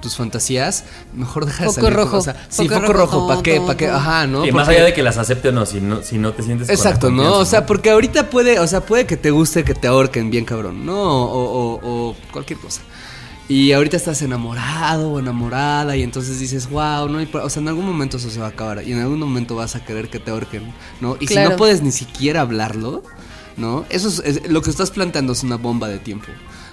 tus 0.00 0.14
fantasías, 0.16 0.84
mejor 1.14 1.46
deja 1.46 1.64
de 1.64 1.70
Foco 1.70 1.80
salir 1.80 1.94
con- 1.96 2.04
rojo. 2.04 2.16
o 2.18 2.20
sea, 2.20 2.46
sí, 2.50 2.68
Foco 2.68 2.80
foco 2.80 2.92
rojo, 2.92 3.16
rojo, 3.16 3.28
¿para 3.28 3.42
qué? 3.42 3.60
¿Para 3.60 3.76
qué? 3.76 3.88
Ajá, 3.88 4.26
¿no? 4.26 4.46
Y 4.46 4.52
más 4.52 4.68
allá 4.68 4.84
de 4.84 4.92
que 4.94 5.02
las 5.02 5.16
acepte 5.16 5.48
o 5.48 5.52
no, 5.52 5.64
si 5.66 5.80
no, 5.80 6.02
si 6.02 6.18
no 6.18 6.32
te 6.32 6.42
sientes 6.42 6.68
con 6.68 6.74
la 6.76 6.80
Exacto, 6.80 7.10
¿no? 7.10 7.32
O 7.38 7.44
sea, 7.46 7.64
porque 7.66 7.90
ahorita 7.90 8.28
puede, 8.30 8.60
o 8.60 8.66
sea, 8.68 8.82
puede 8.82 9.06
que 9.06 9.16
te 9.16 9.30
guste 9.30 9.64
que 9.64 9.74
te 9.74 9.88
ahorquen 9.88 10.30
bien 10.30 10.44
cabrón, 10.44 10.84
¿no? 10.86 10.94
O, 11.02 11.74
o- 11.80 11.80
o 12.10 12.16
cualquier 12.30 12.58
cosa. 12.60 12.82
Y 13.48 13.70
ahorita 13.72 13.96
estás 13.96 14.22
enamorado 14.22 15.12
o 15.12 15.18
enamorada 15.20 15.96
y 15.96 16.02
entonces 16.02 16.40
dices, 16.40 16.68
wow, 16.68 17.08
¿no? 17.08 17.22
Y, 17.22 17.28
o 17.32 17.48
sea, 17.48 17.62
en 17.62 17.68
algún 17.68 17.86
momento 17.86 18.16
eso 18.16 18.28
se 18.28 18.40
va 18.40 18.46
a 18.46 18.48
acabar 18.50 18.82
y 18.84 18.92
en 18.92 18.98
algún 19.00 19.20
momento 19.20 19.54
vas 19.54 19.76
a 19.76 19.84
querer 19.84 20.08
que 20.10 20.18
te 20.18 20.32
ahorquen, 20.32 20.64
¿no? 21.00 21.16
Y 21.20 21.28
si 21.28 21.36
no 21.36 21.56
puedes 21.56 21.80
ni 21.80 21.92
siquiera 21.92 22.40
hablarlo, 22.40 23.04
¿no? 23.56 23.84
Eso 23.88 24.08
es, 24.08 24.18
es- 24.24 24.50
lo 24.50 24.62
que 24.62 24.70
estás 24.70 24.90
planteando 24.90 25.32
es 25.32 25.44
una 25.44 25.56
bomba 25.56 25.86
de 25.88 26.00
tiempo, 26.00 26.26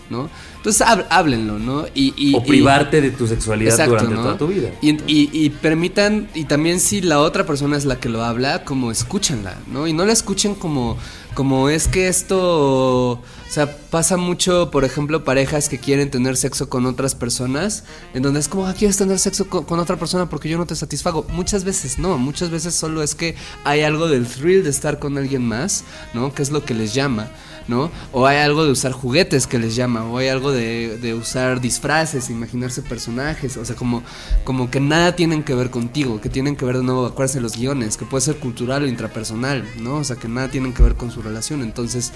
¿no? 0.09 0.29
Entonces 0.57 0.81
hab- 0.87 1.05
háblenlo, 1.11 1.59
¿no? 1.59 1.85
Y, 1.93 2.13
y- 2.17 2.33
O 2.33 2.39
y- 2.39 2.47
privarte 2.47 3.01
de 3.01 3.11
tu 3.11 3.27
sexualidad 3.27 3.73
Exacto, 3.73 3.93
durante 3.93 4.15
¿no? 4.15 4.21
toda 4.23 4.37
tu 4.39 4.47
vida. 4.47 4.69
Y, 4.81 4.91
y- 5.05 5.29
y 5.31 5.49
permitan, 5.51 6.27
y 6.33 6.45
también 6.45 6.79
si 6.79 7.01
la 7.01 7.19
otra 7.19 7.45
persona 7.45 7.77
es 7.77 7.85
la 7.85 7.99
que 7.99 8.09
lo 8.09 8.23
habla, 8.23 8.63
como 8.63 8.89
escúchenla, 8.89 9.57
¿no? 9.71 9.85
Y 9.87 9.93
no 9.93 10.05
la 10.05 10.13
escuchen 10.13 10.55
como, 10.55 10.97
como 11.33 11.69
es 11.69 11.87
que 11.87 12.07
esto, 12.07 13.11
o 13.11 13.23
sea, 13.49 13.75
pasa 13.89 14.17
mucho, 14.17 14.69
por 14.71 14.85
ejemplo, 14.85 15.23
parejas 15.23 15.69
que 15.69 15.79
quieren 15.79 16.11
tener 16.11 16.37
sexo 16.37 16.69
con 16.69 16.85
otras 16.85 17.15
personas, 17.15 17.83
en 18.13 18.23
donde 18.23 18.39
es 18.39 18.47
como, 18.47 18.65
ah, 18.67 18.73
quieres 18.73 18.97
tener 18.97 19.19
sexo 19.19 19.47
con, 19.47 19.65
con 19.65 19.79
otra 19.79 19.97
persona 19.97 20.29
porque 20.29 20.49
yo 20.49 20.57
no 20.57 20.65
te 20.65 20.75
satisfago. 20.75 21.25
Muchas 21.29 21.63
veces 21.63 21.99
no, 21.99 22.17
muchas 22.17 22.49
veces 22.49 22.75
solo 22.75 23.03
es 23.03 23.15
que 23.15 23.35
hay 23.63 23.81
algo 23.81 24.07
del 24.07 24.27
thrill 24.27 24.63
de 24.63 24.69
estar 24.69 24.99
con 24.99 25.17
alguien 25.17 25.47
más, 25.47 25.83
¿no? 26.13 26.33
Que 26.33 26.43
es 26.43 26.51
lo 26.51 26.63
que 26.63 26.73
les 26.73 26.93
llama. 26.93 27.29
¿No? 27.67 27.89
O 28.11 28.27
hay 28.27 28.37
algo 28.37 28.65
de 28.65 28.71
usar 28.71 28.91
juguetes 28.91 29.47
que 29.47 29.57
les 29.57 29.75
llama, 29.75 30.03
o 30.03 30.17
hay 30.17 30.27
algo 30.27 30.51
de, 30.51 30.97
de 30.97 31.13
usar 31.13 31.61
disfraces, 31.61 32.29
imaginarse 32.29 32.81
personajes, 32.81 33.55
o 33.57 33.65
sea, 33.65 33.75
como, 33.75 34.03
como 34.43 34.69
que 34.69 34.79
nada 34.79 35.15
tienen 35.15 35.43
que 35.43 35.53
ver 35.55 35.69
contigo, 35.69 36.19
que 36.19 36.29
tienen 36.29 36.55
que 36.55 36.65
ver 36.65 36.77
de 36.77 36.83
nuevo, 36.83 37.05
acuérdense 37.05 37.39
los 37.39 37.55
guiones, 37.57 37.97
que 37.97 38.05
puede 38.05 38.21
ser 38.21 38.37
cultural 38.37 38.83
o 38.83 38.87
intrapersonal, 38.87 39.63
¿no? 39.79 39.95
O 39.95 40.03
sea, 40.03 40.15
que 40.17 40.27
nada 40.27 40.49
tienen 40.49 40.73
que 40.73 40.83
ver 40.83 40.95
con 40.95 41.11
su 41.11 41.21
relación. 41.21 41.61
Entonces, 41.61 42.11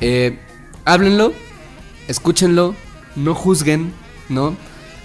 eh, 0.00 0.38
háblenlo, 0.84 1.32
escúchenlo, 2.08 2.74
no 3.16 3.34
juzguen, 3.34 3.92
¿no? 4.28 4.56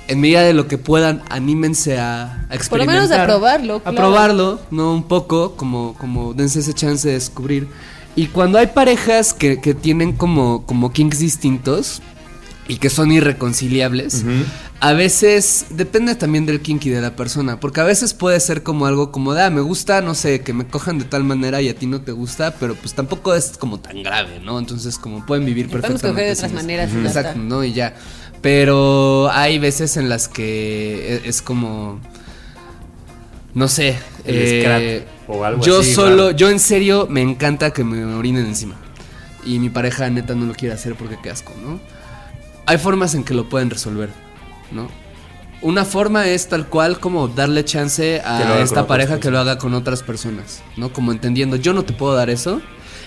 En 0.08 0.20
medida 0.20 0.42
de 0.42 0.54
lo 0.54 0.68
que 0.68 0.78
puedan, 0.78 1.22
anímense 1.30 1.98
a, 1.98 2.46
a 2.50 2.56
experimentar. 2.56 2.70
Por 2.70 2.80
lo 2.80 2.86
menos 2.86 3.12
a 3.12 3.26
probarlo, 3.26 3.76
A 3.78 3.82
claro. 3.82 3.98
probarlo, 3.98 4.60
¿no? 4.72 4.94
Un 4.94 5.04
poco, 5.04 5.56
como, 5.56 5.96
como 5.98 6.34
dense 6.34 6.60
ese 6.60 6.74
chance 6.74 7.08
de 7.08 7.14
descubrir. 7.14 7.68
Y 8.16 8.28
cuando 8.28 8.58
hay 8.58 8.68
parejas 8.68 9.34
que, 9.34 9.62
que 9.62 9.74
tienen 9.74 10.14
como, 10.14 10.66
como 10.66 10.92
kinks 10.92 11.20
distintos 11.20 12.02
y 12.68 12.78
que 12.78 12.90
son 12.90 13.12
irreconciliables, 13.12 14.24
a 14.82 14.94
veces 14.94 15.68
depende 15.70 16.16
también 16.16 16.46
del 16.46 16.60
kink 16.62 16.86
y 16.86 16.90
de 16.90 17.02
la 17.02 17.16
persona, 17.16 17.60
porque 17.60 17.80
a 17.82 17.84
veces 17.84 18.14
puede 18.14 18.40
ser 18.40 18.64
como 18.64 18.86
algo 18.86 19.12
como, 19.12 19.34
de, 19.34 19.44
ah, 19.44 19.50
me 19.50 19.62
gusta, 19.62 20.02
no 20.02 20.14
sé, 20.16 20.42
que 20.42 20.54
me 20.54 20.66
cojan 20.68 21.00
de 21.00 21.06
tal 21.06 21.24
manera 21.24 21.62
y 21.62 21.70
a 21.70 21.76
ti 21.76 21.86
no 21.88 22.02
te 22.02 22.12
gusta, 22.12 22.54
pero 22.60 22.76
pues 22.76 22.94
tampoco 22.94 23.34
es 23.34 23.58
como 23.58 23.80
tan 23.80 24.04
grave, 24.04 24.40
¿no? 24.44 24.60
Entonces 24.60 24.98
como 24.98 25.26
pueden 25.26 25.46
vivir 25.46 25.66
Y 25.66 25.70
podemos 25.70 26.02
perfectamente. 26.02 26.14
coger 26.22 26.26
de 26.28 26.34
otras 26.34 26.52
maneras 26.52 26.90
ya 26.94 27.00
Exacto. 27.08 27.40
¿no? 27.40 27.64
Y 27.64 27.74
ya. 27.74 27.96
Pero 28.42 29.30
hay 29.32 29.60
veces 29.60 29.98
en 29.98 30.10
las 30.10 30.28
que 30.28 31.16
e- 31.24 31.30
es 31.30 31.42
como... 31.42 32.00
No 33.54 33.68
sé. 33.68 33.98
El 34.26 34.36
eh, 34.36 34.62
scrap 34.62 35.30
o 35.30 35.44
algo 35.44 35.64
yo 35.64 35.80
así, 35.80 35.94
solo, 35.94 36.32
yo 36.32 36.50
en 36.50 36.60
serio 36.60 37.08
me 37.10 37.22
encanta 37.22 37.72
que 37.72 37.84
me 37.84 38.04
orinen 38.14 38.46
encima. 38.46 38.76
Y 39.44 39.60
mi 39.60 39.70
pareja 39.70 40.10
neta 40.10 40.36
no 40.36 40.46
lo 40.46 40.54
quiere 40.54 40.76
hacer 40.76 40.96
porque 40.96 41.18
qué 41.22 41.30
asco, 41.30 41.54
¿no? 41.64 41.80
Hay 42.66 42.78
formas 42.78 43.16
en 43.16 43.24
que 43.24 43.34
lo 43.34 43.50
pueden 43.50 43.70
resolver, 43.70 44.10
¿no? 44.72 44.88
Una 45.62 45.86
forma 45.86 46.28
es 46.28 46.48
tal 46.48 46.68
cual 46.68 47.00
como 47.00 47.28
darle 47.28 47.64
chance 47.64 48.22
a 48.22 48.60
esta 48.62 48.88
pareja 48.88 49.20
que 49.20 49.30
lo 49.30 49.40
haga 49.40 49.58
con 49.58 49.74
otras 49.74 50.02
personas, 50.02 50.64
¿no? 50.76 50.92
Como 50.92 51.12
entendiendo, 51.12 51.56
yo 51.56 51.74
no 51.74 51.84
te 51.84 51.94
puedo 51.94 52.16
dar 52.16 52.30
eso. 52.30 52.62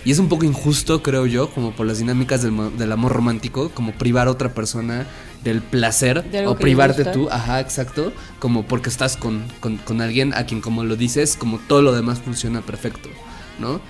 Y 0.05 0.11
es 0.11 0.19
un 0.19 0.29
poco 0.29 0.45
injusto, 0.45 1.03
creo 1.03 1.25
yo, 1.27 1.49
como 1.51 1.73
por 1.73 1.87
las 1.87 1.99
dinámicas 1.99 2.43
del, 2.43 2.53
mo- 2.53 2.71
del 2.71 2.93
amor 2.93 3.13
romántico, 3.13 3.71
como 3.71 3.93
privar 3.93 4.29
a 4.29 4.31
otra 4.33 4.53
persona 4.53 5.07
del 5.43 5.63
placer 5.63 6.23
De 6.31 6.47
o 6.47 6.57
privarte 6.57 7.05
tú, 7.07 7.29
ajá, 7.31 7.61
exacto, 7.61 8.13
como 8.39 8.65
porque 8.67 8.91
estás 8.91 9.17
con, 9.17 9.43
con- 9.61 9.79
con 9.79 10.01
alguien 10.03 10.35
a 10.35 10.45
quien, 10.45 10.61
como 10.61 10.85
lo 10.85 10.97
dices, 10.97 11.37
como 11.39 11.59
todo 11.59 11.81
lo 11.83 11.93
demás 11.95 12.19
funciona 12.21 12.61
perfecto, 12.61 13.09
¿no? 13.59 13.81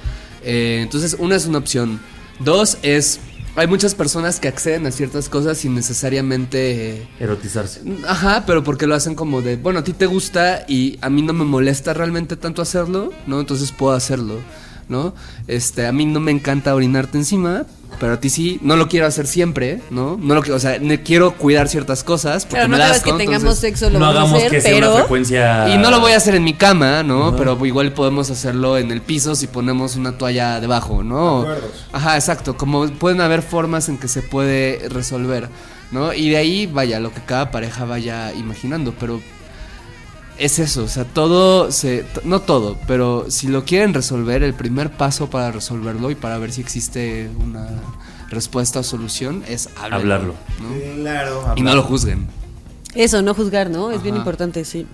Eh, 0.45 0.81
entonces, 0.83 1.17
una 1.19 1.35
es 1.37 1.47
una 1.47 1.59
opción. 1.59 1.99
Dos 2.39 2.79
es, 2.83 3.19
hay 3.57 3.67
muchas 3.67 3.95
personas 3.95 4.39
que 4.41 4.47
acceden 4.49 4.87
a 4.87 4.91
ciertas 4.93 5.29
cosas 5.29 5.59
sin 5.59 5.75
necesariamente... 5.75 6.91
eh, 7.03 7.09
Erotizarse. 7.19 7.81
Ajá, 8.07 8.45
pero 8.47 8.62
porque 8.62 8.87
lo 8.87 8.95
hacen 8.95 9.15
como 9.15 9.43
de, 9.43 9.57
bueno, 9.57 9.81
a 9.81 9.85
ti 9.85 9.93
te 9.93 10.07
gusta 10.07 10.65
y 10.69 10.99
a 11.01 11.11
mí 11.11 11.23
no 11.23 11.33
me 11.33 11.45
molesta 11.45 11.93
realmente 11.95 12.37
tanto 12.37 12.62
hacerlo, 12.62 13.12
¿no? 13.27 13.41
Entonces 13.41 13.73
puedo 13.73 13.95
hacerlo, 13.95 14.39
¿no? 14.89 15.14
Este, 15.47 15.87
a 15.87 15.93
mí 15.93 16.05
no 16.07 16.20
me 16.20 16.30
encanta 16.30 16.74
orinarte 16.74 17.18
encima, 17.18 17.64
pero 18.01 18.14
a 18.14 18.20
ti 18.20 18.28
sí, 18.28 18.59
no 18.62 18.74
lo 18.76 18.89
quiero 18.89 19.07
hacer 19.07 19.26
siempre, 19.28 19.80
¿no? 19.91 20.18
No 20.20 20.35
lo 20.35 20.43
quiero, 20.43 20.57
o 20.57 20.59
sea, 20.59 20.78
ne- 20.80 21.03
quiero 21.03 21.35
cuidar 21.37 21.68
ciertas 21.68 22.03
cosas 22.03 22.45
porque 22.45 22.57
Claro, 22.57 22.68
no 22.68 22.72
me 22.72 22.78
da 22.78 22.85
cada 22.87 22.93
vez 22.95 23.03
que 23.05 23.12
tengamos 23.12 23.41
entonces- 23.43 23.61
sexo 23.61 23.91
lo 23.91 23.99
no 24.01 24.07
vamos 24.07 24.16
a 24.16 24.20
hagamos 24.22 24.39
hacer, 24.41 24.51
que 24.51 24.61
sea 24.61 24.72
pero... 24.72 24.89
una 24.91 24.99
frecuencia. 25.01 25.74
y 25.74 25.78
no 25.78 25.91
lo 25.93 26.01
voy 26.01 26.12
a 26.12 26.16
hacer 26.16 26.35
en 26.35 26.43
mi 26.45 26.55
cama, 26.55 27.03
¿no? 27.05 27.28
Ajá. 27.28 27.37
Pero 27.37 27.66
igual 27.66 27.93
podemos 27.93 28.30
hacerlo 28.30 28.78
en 28.78 28.91
el 28.91 29.01
piso 29.01 29.35
si 29.37 29.47
ponemos 29.47 29.95
una 29.97 30.18
toalla 30.18 30.61
debajo, 30.61 31.05
¿no? 31.05 31.43
Acuerdos. 31.43 31.70
Ajá, 31.93 32.16
exacto. 32.16 32.57
Como 32.57 32.89
pueden 32.89 33.20
haber 33.20 33.43
formas 33.43 33.89
en 33.89 33.97
que 33.99 34.09
se 34.09 34.22
puede 34.22 34.89
resolver, 34.89 35.49
¿no? 35.93 36.12
Y 36.12 36.30
de 36.30 36.37
ahí, 36.37 36.66
vaya, 36.66 36.99
lo 36.99 37.12
que 37.12 37.20
cada 37.20 37.53
pareja 37.53 37.85
vaya 37.85 38.32
imaginando, 38.35 38.93
pero 38.99 39.20
es 40.39 40.59
eso, 40.59 40.85
o 40.85 40.89
sea, 40.89 41.05
todo 41.05 41.70
se... 41.70 42.05
No 42.24 42.41
todo, 42.41 42.76
pero 42.87 43.26
si 43.30 43.49
lo 43.49 43.64
quieren 43.64 43.95
resolver, 43.95 44.43
el 44.43 44.55
primer 44.55 44.91
paso 44.91 45.30
para 45.30 45.53
resolverlo 45.53 46.11
y 46.11 46.14
para 46.14 46.39
ver 46.39 46.53
si 46.53 46.61
existe 46.61 47.30
una 47.41 47.68
respuesta 48.30 48.80
o 48.80 48.82
solución 48.82 49.45
es 49.49 49.68
hablarlo. 49.76 50.14
Hablarlo. 50.14 50.35
¿no? 50.61 51.03
Claro. 51.03 51.55
Y 51.57 51.62
no 51.62 51.74
lo 51.74 51.82
juzguen. 51.82 52.26
Eso, 52.95 53.22
no 53.22 53.35
juzgar, 53.35 53.70
¿no? 53.70 53.91
Es 53.91 54.03
bien 54.03 54.16
importante, 54.16 54.64
sí. 54.64 54.87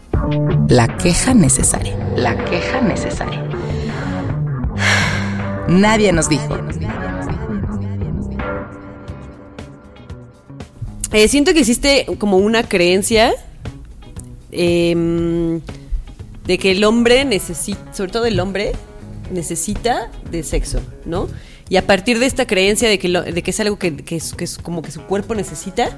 La 0.68 0.97
queja 0.97 1.34
necesaria. 1.34 1.97
La 2.16 2.45
queja 2.47 2.80
necesaria. 2.80 3.45
Nadie 5.68 6.12
nos 6.12 6.28
dijo. 6.28 6.57
Eh, 11.12 11.28
siento 11.28 11.53
que 11.53 11.61
existe 11.61 12.07
como 12.18 12.38
una 12.38 12.62
creencia 12.62 13.34
em, 14.53 15.61
de 16.47 16.59
que 16.59 16.73
el 16.73 16.85
hombre 16.85 17.25
necesita, 17.25 17.93
sobre 17.93 18.13
todo 18.13 18.27
el 18.27 18.41
hombre, 18.41 18.73
necesita 19.33 20.11
de 20.31 20.43
sexo, 20.43 20.81
¿no? 21.05 21.29
Y 21.69 21.77
a 21.77 21.87
partir 21.87 22.19
de 22.19 22.27
esta 22.27 22.47
creencia 22.47 22.89
de 22.89 22.99
que, 22.99 23.09
de 23.09 23.43
que 23.43 23.51
es 23.51 23.61
algo 23.61 23.79
que, 23.79 24.03
es, 24.11 24.35
que 24.35 24.45
es 24.45 24.59
como 24.59 24.83
que 24.83 24.91
su 24.91 25.03
cuerpo 25.03 25.37
necesita, 25.37 25.97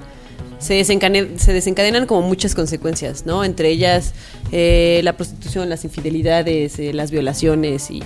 se, 0.59 0.75
desencadenan 0.75 2.07
como 2.07 2.23
muchas 2.23 2.55
consecuencias, 2.55 3.25
¿no? 3.27 3.43
Entre 3.43 3.71
ellas 3.71 4.13
eh, 4.53 5.01
la 5.03 5.17
prostitución, 5.17 5.69
las 5.69 5.85
infidelidades, 5.85 6.79
eh, 6.79 6.93
las 6.93 7.11
violaciones 7.11 7.91
y... 7.91 8.03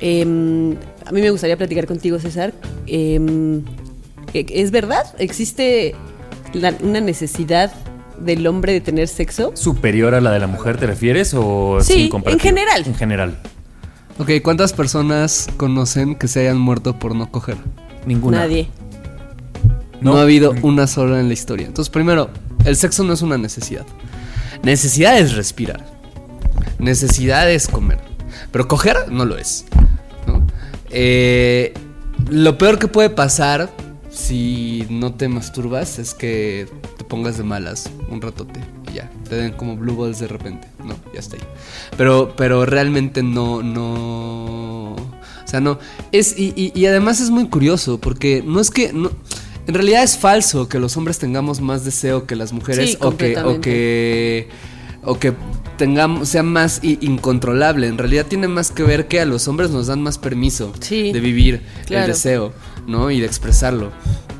em, 0.00 0.76
a 1.04 1.12
mí 1.12 1.20
me 1.20 1.30
gustaría 1.30 1.56
platicar 1.56 1.86
contigo, 1.86 2.18
César. 2.18 2.52
em, 2.86 3.64
¿Es 4.34 4.70
verdad? 4.70 5.14
¿Existe 5.18 5.94
una 6.54 7.00
necesidad 7.00 7.72
del 8.18 8.46
hombre 8.46 8.72
de 8.72 8.80
tener 8.80 9.08
sexo? 9.08 9.52
¿Superior 9.54 10.14
a 10.14 10.20
la 10.20 10.30
de 10.30 10.38
la 10.40 10.46
mujer 10.46 10.76
te 10.78 10.86
refieres 10.86 11.34
o 11.34 11.78
Sí, 11.80 12.10
sin 12.10 12.22
en 12.32 12.38
general. 12.38 12.82
En 12.86 12.94
general. 12.94 13.38
Ok, 14.18 14.30
¿cuántas 14.42 14.72
personas 14.72 15.48
conocen 15.56 16.14
que 16.14 16.28
se 16.28 16.40
hayan 16.40 16.58
muerto 16.58 16.98
por 16.98 17.14
no 17.14 17.30
coger? 17.30 17.56
Ninguna. 18.06 18.38
Nadie. 18.40 18.68
No, 20.00 20.12
No. 20.12 20.18
ha 20.18 20.22
habido 20.22 20.54
una 20.62 20.86
sola 20.86 21.20
en 21.20 21.28
la 21.28 21.32
historia. 21.34 21.66
Entonces, 21.66 21.90
primero, 21.90 22.28
el 22.64 22.76
sexo 22.76 23.04
no 23.04 23.12
es 23.12 23.22
una 23.22 23.38
necesidad. 23.38 23.86
Necesidad 24.62 25.18
es 25.18 25.34
respirar. 25.34 25.84
Necesidad 26.78 27.50
es 27.50 27.68
comer. 27.68 27.98
Pero 28.50 28.68
coger 28.68 29.10
no 29.10 29.24
lo 29.24 29.36
es. 29.38 29.64
¿no? 30.26 30.46
Eh, 30.90 31.72
lo 32.30 32.58
peor 32.58 32.78
que 32.78 32.88
puede 32.88 33.10
pasar 33.10 33.70
si 34.12 34.86
no 34.90 35.14
te 35.14 35.28
masturbas 35.28 35.98
es 35.98 36.14
que 36.14 36.68
te 36.98 37.04
pongas 37.04 37.38
de 37.38 37.44
malas 37.44 37.90
un 38.10 38.20
ratote 38.20 38.60
y 38.90 38.96
ya. 38.96 39.10
Te 39.28 39.36
den 39.36 39.52
como 39.52 39.76
blue 39.76 39.96
balls 39.96 40.18
de 40.18 40.28
repente. 40.28 40.68
No, 40.84 40.94
ya 41.14 41.20
está 41.20 41.36
ahí. 41.36 41.42
Pero, 41.96 42.34
pero 42.36 42.66
realmente 42.66 43.22
no, 43.22 43.62
no. 43.62 44.92
O 44.94 45.46
sea, 45.46 45.60
no. 45.60 45.78
Es, 46.12 46.38
y, 46.38 46.52
y- 46.56 46.72
y 46.78 46.86
además 46.86 47.20
es 47.20 47.30
muy 47.30 47.48
curioso 47.48 47.98
porque 47.98 48.42
no 48.46 48.60
es 48.60 48.70
que. 48.70 48.92
No, 48.92 49.10
en 49.66 49.74
realidad 49.74 50.02
es 50.02 50.18
falso 50.18 50.68
que 50.68 50.78
los 50.78 50.96
hombres 50.96 51.18
tengamos 51.18 51.60
más 51.60 51.84
deseo 51.84 52.26
que 52.26 52.36
las 52.36 52.52
mujeres 52.52 52.90
Sí, 52.90 52.96
o 53.00 53.16
que. 53.16 53.36
O 53.38 53.60
que 53.60 54.48
o 55.04 55.18
que 55.18 55.32
tengamos 55.78 56.28
sea 56.28 56.42
más 56.44 56.80
incontrolable. 56.82 57.88
En 57.88 57.98
realidad 57.98 58.26
tiene 58.26 58.46
más 58.46 58.70
que 58.70 58.84
ver 58.84 59.08
que 59.08 59.20
a 59.20 59.24
los 59.24 59.48
hombres 59.48 59.70
nos 59.70 59.88
dan 59.88 60.00
más 60.00 60.16
permiso 60.18 60.72
Sí, 60.80 61.10
de 61.12 61.18
vivir 61.18 61.62
claro. 61.86 62.04
el 62.04 62.10
deseo, 62.12 62.52
¿no? 62.86 63.10
Y 63.10 63.20
de 63.20 63.26
expresarlo. 63.26 63.92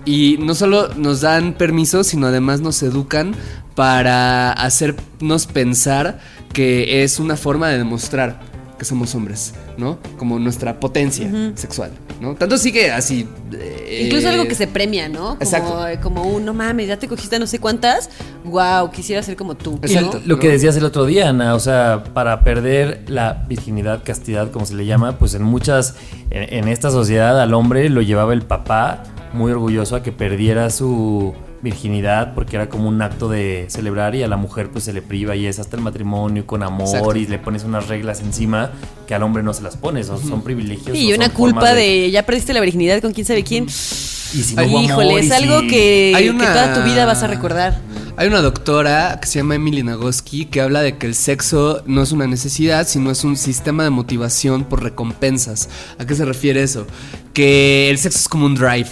Y 0.05 0.37
no 0.41 0.55
solo 0.55 0.89
nos 0.95 1.21
dan 1.21 1.55
permiso, 1.55 2.05
sino 2.05 2.27
además 2.27 2.61
nos 2.61 2.83
educan 2.83 3.35
para 3.75 4.53
hacernos 4.53 5.47
pensar 5.47 6.21
que 6.53 7.03
es 7.03 7.19
una 7.19 7.37
forma 7.37 7.69
de 7.69 7.79
demostrar 7.79 8.52
que 8.83 8.87
somos 8.87 9.15
hombres, 9.15 9.55
¿no? 9.79 9.97
Como 10.19 10.41
nuestra 10.41 10.81
potencia 10.81 11.31
sexual, 11.55 11.93
¿no? 12.21 12.35
Tanto 12.35 12.59
sí 12.59 12.73
que 12.73 12.91
así... 12.91 13.29
eh, 13.53 14.03
Incluso 14.07 14.29
algo 14.29 14.49
que 14.49 14.57
se 14.57 14.67
premia, 14.67 15.09
¿no? 15.09 15.39
Como, 15.39 15.41
Exacto. 15.41 15.79
como 16.03 16.23
un, 16.25 16.45
no 16.45 16.53
mames, 16.53 16.89
ya 16.89 16.99
te 16.99 17.07
cogiste 17.07 17.37
a 17.37 17.39
no 17.39 17.47
sé 17.47 17.61
cuántas. 17.61 18.11
Wow, 18.43 18.91
quisiera 18.91 19.23
ser 19.23 19.37
como 19.37 19.55
tú. 19.55 19.79
¿no? 19.81 19.87
Exacto. 19.87 20.21
Lo 20.27 20.41
que 20.41 20.49
decías 20.49 20.77
el 20.77 20.85
otro 20.85 21.07
día, 21.07 21.29
Ana, 21.29 21.55
o 21.55 21.61
sea, 21.61 22.03
para 22.13 22.43
perder 22.43 23.05
la 23.07 23.45
virginidad, 23.49 24.03
castidad, 24.05 24.51
como 24.51 24.67
se 24.67 24.75
le 24.75 24.85
llama, 24.85 25.17
pues 25.17 25.35
en 25.35 25.45
muchas, 25.45 25.95
en, 26.31 26.53
en 26.53 26.67
esta 26.67 26.91
sociedad 26.91 27.41
al 27.41 27.55
hombre 27.55 27.89
lo 27.89 28.03
llevaba 28.03 28.33
el 28.33 28.43
papá 28.43 29.05
muy 29.33 29.53
orgulloso 29.53 29.95
a 29.95 30.03
que 30.03 30.11
perdiera 30.11 30.71
su 30.71 31.35
virginidad 31.63 32.35
porque 32.35 32.57
era 32.57 32.69
como 32.69 32.89
un 32.89 33.01
acto 33.03 33.29
de 33.29 33.67
celebrar 33.69 34.15
y 34.15 34.23
a 34.23 34.29
la 34.29 34.37
mujer 34.37 34.71
pues 34.71 34.85
se 34.85 34.93
le 34.93 35.01
priva 35.03 35.37
y 35.37 35.47
es 35.47 35.59
hasta 35.59 35.77
el 35.77 35.83
matrimonio 35.83 36.47
con 36.47 36.63
amor 36.63 36.89
Exacto. 36.89 37.17
y 37.17 37.27
le 37.27 37.39
pones 37.39 37.65
unas 37.65 37.89
reglas 37.89 38.21
encima 38.21 38.73
que 39.07 39.15
al 39.15 39.23
hombre 39.23 39.43
no 39.43 39.55
se 39.55 39.63
las 39.63 39.77
pones, 39.77 40.09
o 40.09 40.19
son 40.19 40.43
privilegios. 40.43 40.97
Sí, 40.97 41.09
y 41.09 41.13
una 41.13 41.27
son 41.27 41.35
culpa 41.35 41.73
de... 41.75 42.11
ya 42.11 42.25
perdiste 42.25 42.53
la 42.53 42.61
virginidad 42.61 43.01
con 43.01 43.13
quién 43.13 43.27
sabe 43.27 43.45
quién. 43.45 43.65
Y 43.65 44.43
si 44.43 44.55
no 44.55 44.63
amor, 44.63 44.83
Híjole, 44.85 45.15
y 45.15 45.27
es 45.27 45.31
algo 45.31 45.61
si- 45.61 45.69
que, 45.69 46.13
Hay 46.17 46.25
que 46.25 46.31
una- 46.31 46.53
toda 46.53 46.75
tu 46.75 46.83
vida 46.83 47.05
vas 47.05 47.23
a 47.23 47.27
recordar. 47.27 47.79
Hay 48.17 48.29
una 48.29 48.41
doctora 48.43 49.19
que 49.21 49.27
se 49.27 49.39
llama 49.39 49.55
Emily 49.55 49.83
Nagoski 49.83 50.45
que 50.47 50.61
habla 50.61 50.83
de 50.83 50.99
que 50.99 51.07
el 51.07 51.15
sexo 51.15 51.83
no 51.87 52.03
es 52.03 52.13
una 52.13 52.27
necesidad, 52.27 52.87
sino 52.87 53.11
es 53.11 53.25
un 53.25 53.37
sistema 53.37 53.85
de 53.85 53.91
motivación 53.91 54.65
por 54.65 54.83
recompensas. 54.83 55.69
¿A 55.99 56.07
qué 56.07 56.15
se 56.15 56.25
refiere 56.25 56.63
eso? 56.63 56.87
Que 57.33 57.91
el 57.91 57.99
sexo 57.99 58.19
es 58.19 58.29
como 58.29 58.47
un 58.47 58.55
drive. 58.55 58.89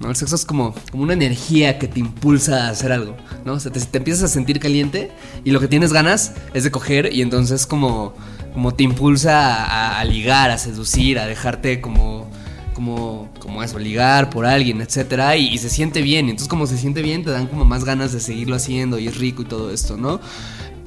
¿No? 0.00 0.10
El 0.10 0.16
sexo 0.16 0.36
es 0.36 0.44
como, 0.44 0.74
como 0.90 1.02
una 1.02 1.12
energía 1.12 1.78
que 1.78 1.88
te 1.88 2.00
impulsa 2.00 2.66
a 2.66 2.70
hacer 2.70 2.92
algo, 2.92 3.16
¿no? 3.44 3.54
O 3.54 3.60
sea, 3.60 3.72
te, 3.72 3.80
empiezas 3.96 4.24
a 4.24 4.28
sentir 4.28 4.58
caliente 4.60 5.10
y 5.44 5.50
lo 5.50 5.60
que 5.60 5.68
tienes 5.68 5.92
ganas 5.92 6.32
es 6.54 6.64
de 6.64 6.70
coger 6.70 7.12
y 7.12 7.22
entonces 7.22 7.66
como, 7.66 8.14
como 8.52 8.74
te 8.74 8.84
impulsa 8.84 9.98
a, 9.98 10.04
ligar, 10.04 10.50
a 10.50 10.58
seducir, 10.58 11.18
a 11.18 11.26
dejarte 11.26 11.80
como, 11.80 12.30
como, 12.74 13.30
como 13.40 13.62
eso, 13.62 13.78
ligar 13.78 14.30
por 14.30 14.46
alguien, 14.46 14.80
etcétera, 14.80 15.36
y, 15.36 15.48
y 15.48 15.58
se 15.58 15.68
siente 15.68 16.02
bien. 16.02 16.28
Entonces 16.28 16.48
como 16.48 16.66
se 16.66 16.78
siente 16.78 17.02
bien, 17.02 17.24
te 17.24 17.30
dan 17.30 17.46
como 17.46 17.64
más 17.64 17.84
ganas 17.84 18.12
de 18.12 18.20
seguirlo 18.20 18.56
haciendo 18.56 18.98
y 18.98 19.08
es 19.08 19.18
rico 19.18 19.42
y 19.42 19.46
todo 19.46 19.72
esto, 19.72 19.96
¿no? 19.96 20.20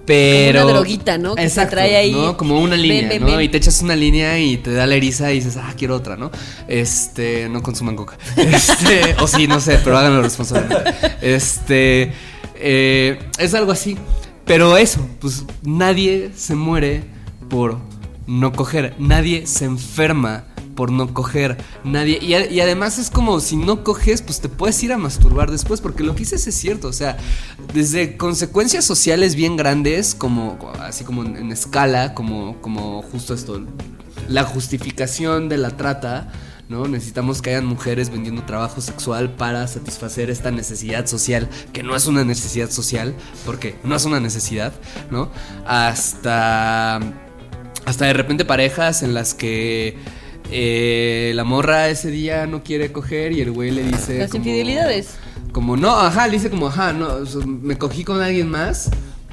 Pero. 0.05 0.61
Como 0.61 0.71
una 0.71 0.79
droguita, 0.79 1.17
¿no? 1.17 1.35
Que 1.35 1.49
se 1.49 1.65
trae 1.65 1.95
ahí. 1.95 2.11
¿no? 2.11 2.35
Como 2.35 2.59
una 2.59 2.75
línea, 2.75 3.09
ven, 3.09 3.21
¿no? 3.21 3.27
ven. 3.27 3.41
Y 3.41 3.49
te 3.49 3.57
echas 3.57 3.81
una 3.81 3.95
línea 3.95 4.39
y 4.39 4.57
te 4.57 4.71
da 4.73 4.85
la 4.85 4.95
eriza 4.95 5.31
y 5.31 5.35
dices, 5.35 5.57
ah, 5.57 5.73
quiero 5.77 5.95
otra, 5.95 6.17
¿no? 6.17 6.31
Este, 6.67 7.47
no 7.49 7.63
consuman 7.63 7.95
coca. 7.95 8.17
Este, 8.37 9.15
o 9.19 9.27
sí, 9.27 9.47
no 9.47 9.59
sé, 9.59 9.79
pero 9.83 9.97
háganlo 9.97 10.21
responsablemente. 10.21 10.93
Este, 11.21 12.11
eh, 12.55 13.19
es 13.37 13.53
algo 13.53 13.71
así. 13.71 13.97
Pero 14.45 14.77
eso, 14.77 15.07
pues 15.19 15.45
nadie 15.63 16.31
se 16.35 16.55
muere 16.55 17.03
por 17.49 17.77
no 18.27 18.51
coger. 18.51 18.93
Nadie 18.99 19.47
se 19.47 19.65
enferma 19.65 20.45
por 20.75 20.91
no 20.91 21.13
coger. 21.13 21.57
Nadie. 21.83 22.19
Y, 22.21 22.59
además 22.59 22.97
es 22.97 23.09
como 23.09 23.39
si 23.39 23.55
no 23.55 23.83
coges, 23.83 24.21
pues 24.21 24.41
te 24.41 24.49
puedes 24.49 24.81
ir 24.83 24.93
a 24.93 24.97
masturbar 24.97 25.51
después. 25.51 25.81
Porque 25.81 26.03
lo 26.03 26.13
que 26.13 26.19
dices 26.19 26.45
es 26.47 26.55
cierto. 26.55 26.87
O 26.87 26.93
sea, 26.93 27.17
desde 27.73 28.17
consecuencias 28.17 28.85
sociales 28.85 29.35
bien 29.35 29.57
grandes, 29.57 30.15
como 30.15 30.57
así 30.79 31.03
como 31.03 31.23
en, 31.23 31.35
en 31.37 31.51
escala, 31.51 32.13
como, 32.13 32.61
como 32.61 33.01
justo 33.03 33.33
esto. 33.33 33.61
La 34.27 34.43
justificación 34.43 35.49
de 35.49 35.57
la 35.57 35.71
trata. 35.77 36.31
¿no? 36.69 36.87
Necesitamos 36.87 37.41
que 37.41 37.51
hayan 37.51 37.65
mujeres 37.65 38.09
vendiendo 38.09 38.43
trabajo 38.43 38.81
sexual 38.81 39.35
para 39.35 39.67
satisfacer 39.67 40.29
esta 40.29 40.49
necesidad 40.49 41.05
social, 41.05 41.49
que 41.71 41.83
no 41.83 41.95
es 41.95 42.07
una 42.07 42.23
necesidad 42.23 42.71
social, 42.71 43.13
porque 43.45 43.75
no 43.83 43.95
es 43.95 44.05
una 44.05 44.19
necesidad, 44.19 44.73
¿no? 45.11 45.29
Hasta 45.67 46.99
hasta 47.85 48.05
de 48.05 48.13
repente 48.13 48.45
parejas 48.45 49.03
en 49.03 49.13
las 49.13 49.33
que 49.33 49.97
eh, 50.51 51.31
la 51.35 51.43
morra 51.43 51.89
ese 51.89 52.09
día 52.11 52.45
no 52.47 52.63
quiere 52.63 52.91
coger 52.91 53.31
y 53.31 53.41
el 53.41 53.51
güey 53.51 53.71
le 53.71 53.83
dice 53.83 54.19
Las 54.19 54.31
como- 54.31 54.43
infidelidades. 54.45 55.09
como 55.51 55.77
no, 55.77 55.91
ajá, 55.99 56.27
le 56.27 56.33
dice 56.33 56.49
como 56.49 56.67
ajá, 56.67 56.93
no, 56.93 57.07
o 57.07 57.25
sea, 57.25 57.41
me 57.45 57.77
cogí 57.77 58.03
con 58.03 58.21
alguien 58.21 58.49
más 58.49 58.89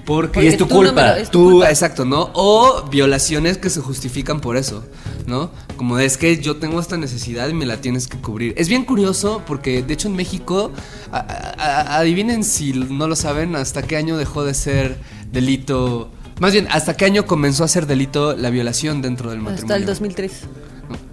porque 0.06 0.32
Porque 0.34 0.48
es 0.48 0.56
tu 0.56 0.66
tú 0.66 0.82
no 0.82 0.88
culpa. 0.88 1.06
lo- 1.11 1.16
es 1.16 1.30
tu 1.30 1.38
tú, 1.38 1.50
culpa. 1.52 1.68
exacto, 1.70 2.04
¿no? 2.04 2.30
O 2.34 2.84
violaciones 2.90 3.58
que 3.58 3.68
se 3.70 3.80
justifican 3.80 4.40
por 4.40 4.56
eso, 4.56 4.82
¿no? 5.26 5.50
Como 5.76 5.96
de, 5.98 6.06
es 6.06 6.16
que 6.16 6.38
yo 6.40 6.56
tengo 6.56 6.80
esta 6.80 6.96
necesidad 6.96 7.48
y 7.48 7.54
me 7.54 7.66
la 7.66 7.76
tienes 7.80 8.08
que 8.08 8.18
cubrir. 8.18 8.54
Es 8.56 8.68
bien 8.68 8.84
curioso 8.84 9.42
porque 9.46 9.82
de 9.82 9.94
hecho 9.94 10.08
en 10.08 10.16
México 10.16 10.72
a- 11.12 11.18
a- 11.18 11.54
a- 11.58 11.98
adivinen 11.98 12.44
si 12.44 12.72
no 12.72 13.06
lo 13.08 13.14
saben 13.14 13.54
hasta 13.56 13.82
qué 13.82 13.96
año 13.96 14.16
dejó 14.16 14.44
de 14.44 14.54
ser 14.54 14.98
delito 15.30 16.11
más 16.40 16.54
bien, 16.54 16.66
¿hasta 16.70 16.96
qué 16.96 17.04
año 17.04 17.26
comenzó 17.26 17.64
a 17.64 17.68
ser 17.68 17.86
delito 17.86 18.34
la 18.34 18.48
violación 18.48 19.02
dentro 19.02 19.28
del 19.28 19.40
matrimonio? 19.40 19.62
Hasta 19.62 19.76
el 19.76 19.84
2003. 19.84 20.32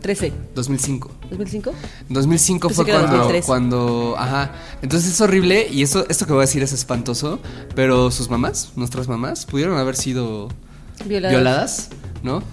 13. 0.01 0.31
2005. 0.55 1.11
¿2005? 1.31 1.71
2005 2.09 2.67
Pensé 2.67 2.83
fue 2.83 2.91
cuando, 2.91 3.11
2003. 3.17 3.45
cuando, 3.45 4.15
ajá. 4.17 4.51
Entonces 4.81 5.11
es 5.13 5.21
horrible 5.21 5.67
y 5.71 5.81
eso, 5.83 6.05
esto 6.09 6.25
que 6.25 6.33
voy 6.33 6.41
a 6.41 6.45
decir 6.45 6.63
es 6.63 6.73
espantoso, 6.73 7.39
pero 7.75 8.11
sus 8.11 8.29
mamás, 8.29 8.71
nuestras 8.75 9.07
mamás, 9.07 9.45
pudieron 9.45 9.77
haber 9.77 9.95
sido 9.95 10.49
Violadas. 11.05 11.31
violadas, 11.35 11.89
¿no? 12.23 12.43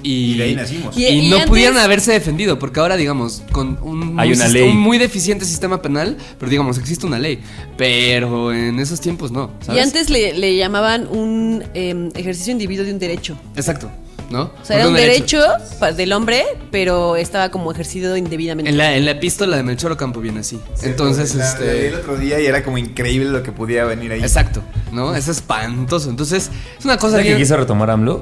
Y, 0.00 0.34
Y 0.34 0.38
de 0.38 0.44
ahí 0.44 0.54
nacimos. 0.54 0.96
Y, 0.96 1.06
Y- 1.06 1.08
y 1.26 1.28
no 1.28 1.36
antes- 1.36 1.48
pudieron 1.48 1.76
haberse 1.78 2.12
defendido, 2.12 2.56
porque 2.60 2.78
ahora, 2.78 2.96
digamos, 2.96 3.42
con 3.50 3.78
un, 3.82 4.18
Hay 4.20 4.28
muy 4.28 4.36
una 4.36 4.46
ley. 4.48 4.62
un 4.68 4.76
muy 4.76 4.96
deficiente 4.96 5.44
sistema 5.44 5.82
penal, 5.82 6.16
pero 6.38 6.48
digamos, 6.48 6.78
existe 6.78 7.04
una 7.04 7.18
ley. 7.18 7.40
Pero 7.76 8.52
en 8.52 8.78
esos 8.78 9.00
tiempos 9.00 9.32
no. 9.32 9.50
Y 9.74 9.78
antes 9.80 10.08
le, 10.08 10.34
le 10.38 10.56
llamaban 10.56 11.08
un 11.08 11.64
em, 11.74 12.10
ejercicio 12.14 12.52
individuo 12.52 12.84
de 12.86 12.92
un 12.92 13.00
derecho. 13.00 13.36
Exacto, 13.56 13.90
¿no? 14.30 14.42
O 14.60 14.64
sea, 14.64 14.76
era 14.76 14.88
un 14.88 14.94
derecho 14.94 15.40
del 15.96 16.12
hombre, 16.12 16.44
pero 16.70 17.16
estaba 17.16 17.50
como 17.50 17.72
ejercido 17.72 18.16
indebidamente. 18.16 18.70
En 18.70 18.76
la, 18.76 18.94
en 18.96 19.04
la 19.04 19.12
epístola 19.12 19.56
de 19.56 19.62
Melchor 19.62 19.92
Ocampo 19.92 20.20
viene 20.20 20.40
así. 20.40 20.60
Entonces, 20.82 21.34
La- 21.34 21.44
la 21.44 21.50
este. 21.50 21.64
leí 21.72 21.86
el 21.86 21.94
otro 21.94 22.16
día 22.16 22.40
y 22.40 22.46
era 22.46 22.62
como 22.62 22.78
increíble 22.78 23.30
lo 23.30 23.42
que 23.42 23.52
podía 23.52 23.84
venir 23.84 24.12
ahí. 24.12 24.20
Exacto, 24.20 24.62
¿no? 24.92 25.14
Es 25.14 25.28
espantoso. 25.28 26.10
Entonces, 26.10 26.50
es 26.78 26.84
una 26.84 26.96
cosa 26.98 27.16
¿Sabes 27.16 27.26
que 27.32 27.36
quiso 27.36 27.56
retomar 27.56 27.90
AMLO? 27.90 28.20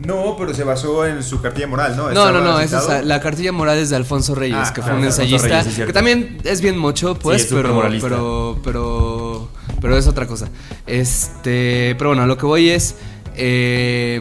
No, 0.00 0.36
pero 0.38 0.54
se 0.54 0.62
basó 0.62 1.04
en 1.06 1.24
su 1.24 1.42
cartilla 1.42 1.66
moral, 1.66 1.96
¿no? 1.96 2.10
No, 2.12 2.30
no, 2.30 2.40
no, 2.40 2.60
esa 2.60 3.00
es 3.00 3.04
la 3.04 3.20
cartilla 3.20 3.50
moral 3.50 3.78
es 3.78 3.90
de 3.90 3.96
Alfonso 3.96 4.32
Reyes, 4.36 4.56
Ah, 4.68 4.72
que 4.72 4.80
fue 4.80 4.92
un 4.94 5.02
ensayista, 5.04 5.48
Reyes, 5.48 5.62
sí, 5.64 5.68
es 5.70 5.74
cierto. 5.74 5.88
que 5.88 5.92
también 5.92 6.38
es 6.44 6.60
bien 6.60 6.78
mocho, 6.78 7.16
pues, 7.16 7.42
es 7.42 7.48
súper 7.48 7.64
pero, 7.64 7.74
moralista. 7.74 8.08
pero, 8.08 8.60
pero, 8.62 9.48
pero 9.80 9.96
es 9.98 10.06
otra 10.06 10.28
cosa. 10.28 10.48
Este, 10.86 11.96
pero 11.98 12.10
bueno, 12.10 12.22
a 12.22 12.26
lo 12.28 12.38
que 12.38 12.46
voy 12.46 12.70
es, 12.70 12.94
eh, 13.36 14.20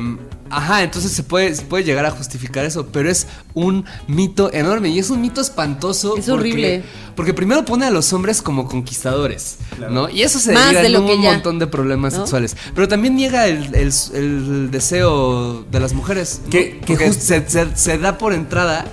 ajá, 0.49 0.83
entonces 0.83 1.11
se 1.11 1.23
puede, 1.23 1.53
se 1.55 1.63
puede 1.63 1.83
llegar 1.83 2.05
a 2.05 2.11
justificar 2.11 2.65
eso, 2.65 2.87
pero 2.87 3.09
es 3.09 3.27
un 3.53 3.85
mito 4.07 4.51
enorme 4.53 4.89
y 4.89 4.99
es 4.99 5.09
un 5.09 5.21
mito 5.21 5.41
espantoso. 5.41 6.09
Es 6.17 6.25
porque- 6.25 6.31
horrible. 6.31 6.83
Porque 7.15 7.33
primero 7.33 7.65
pone 7.65 7.85
a 7.85 7.89
los 7.89 8.13
hombres 8.13 8.41
como 8.43 8.67
conquistadores, 8.67 9.57
¿no? 9.89 10.07
Y 10.09 10.21
eso 10.21 10.37
se 10.39 10.53
Más 10.53 10.73
deriva 10.73 10.81
de 10.81 10.87
en 11.13 11.17
un 11.17 11.21
ya, 11.23 11.31
montón 11.33 11.57
de 11.59 11.65
problemas 11.67 12.13
¿no? 12.13 12.19
sexuales. 12.19 12.55
Pero 12.75 12.87
también 12.87 13.15
niega 13.15 13.47
el, 13.47 13.73
el- 13.75 13.91
el 14.13 14.71
deseo 14.71 15.63
de 15.71 15.79
las 15.79 15.93
mujeres. 15.93 16.41
¿no? 16.45 16.49
Que- 16.51 16.79
que 16.79 16.85
Porque 16.93 17.07
just- 17.07 17.21
se, 17.21 17.49
se- 17.49 17.75
se 17.75 17.97
da 17.97 18.17
por 18.19 18.33
entrada 18.33 18.85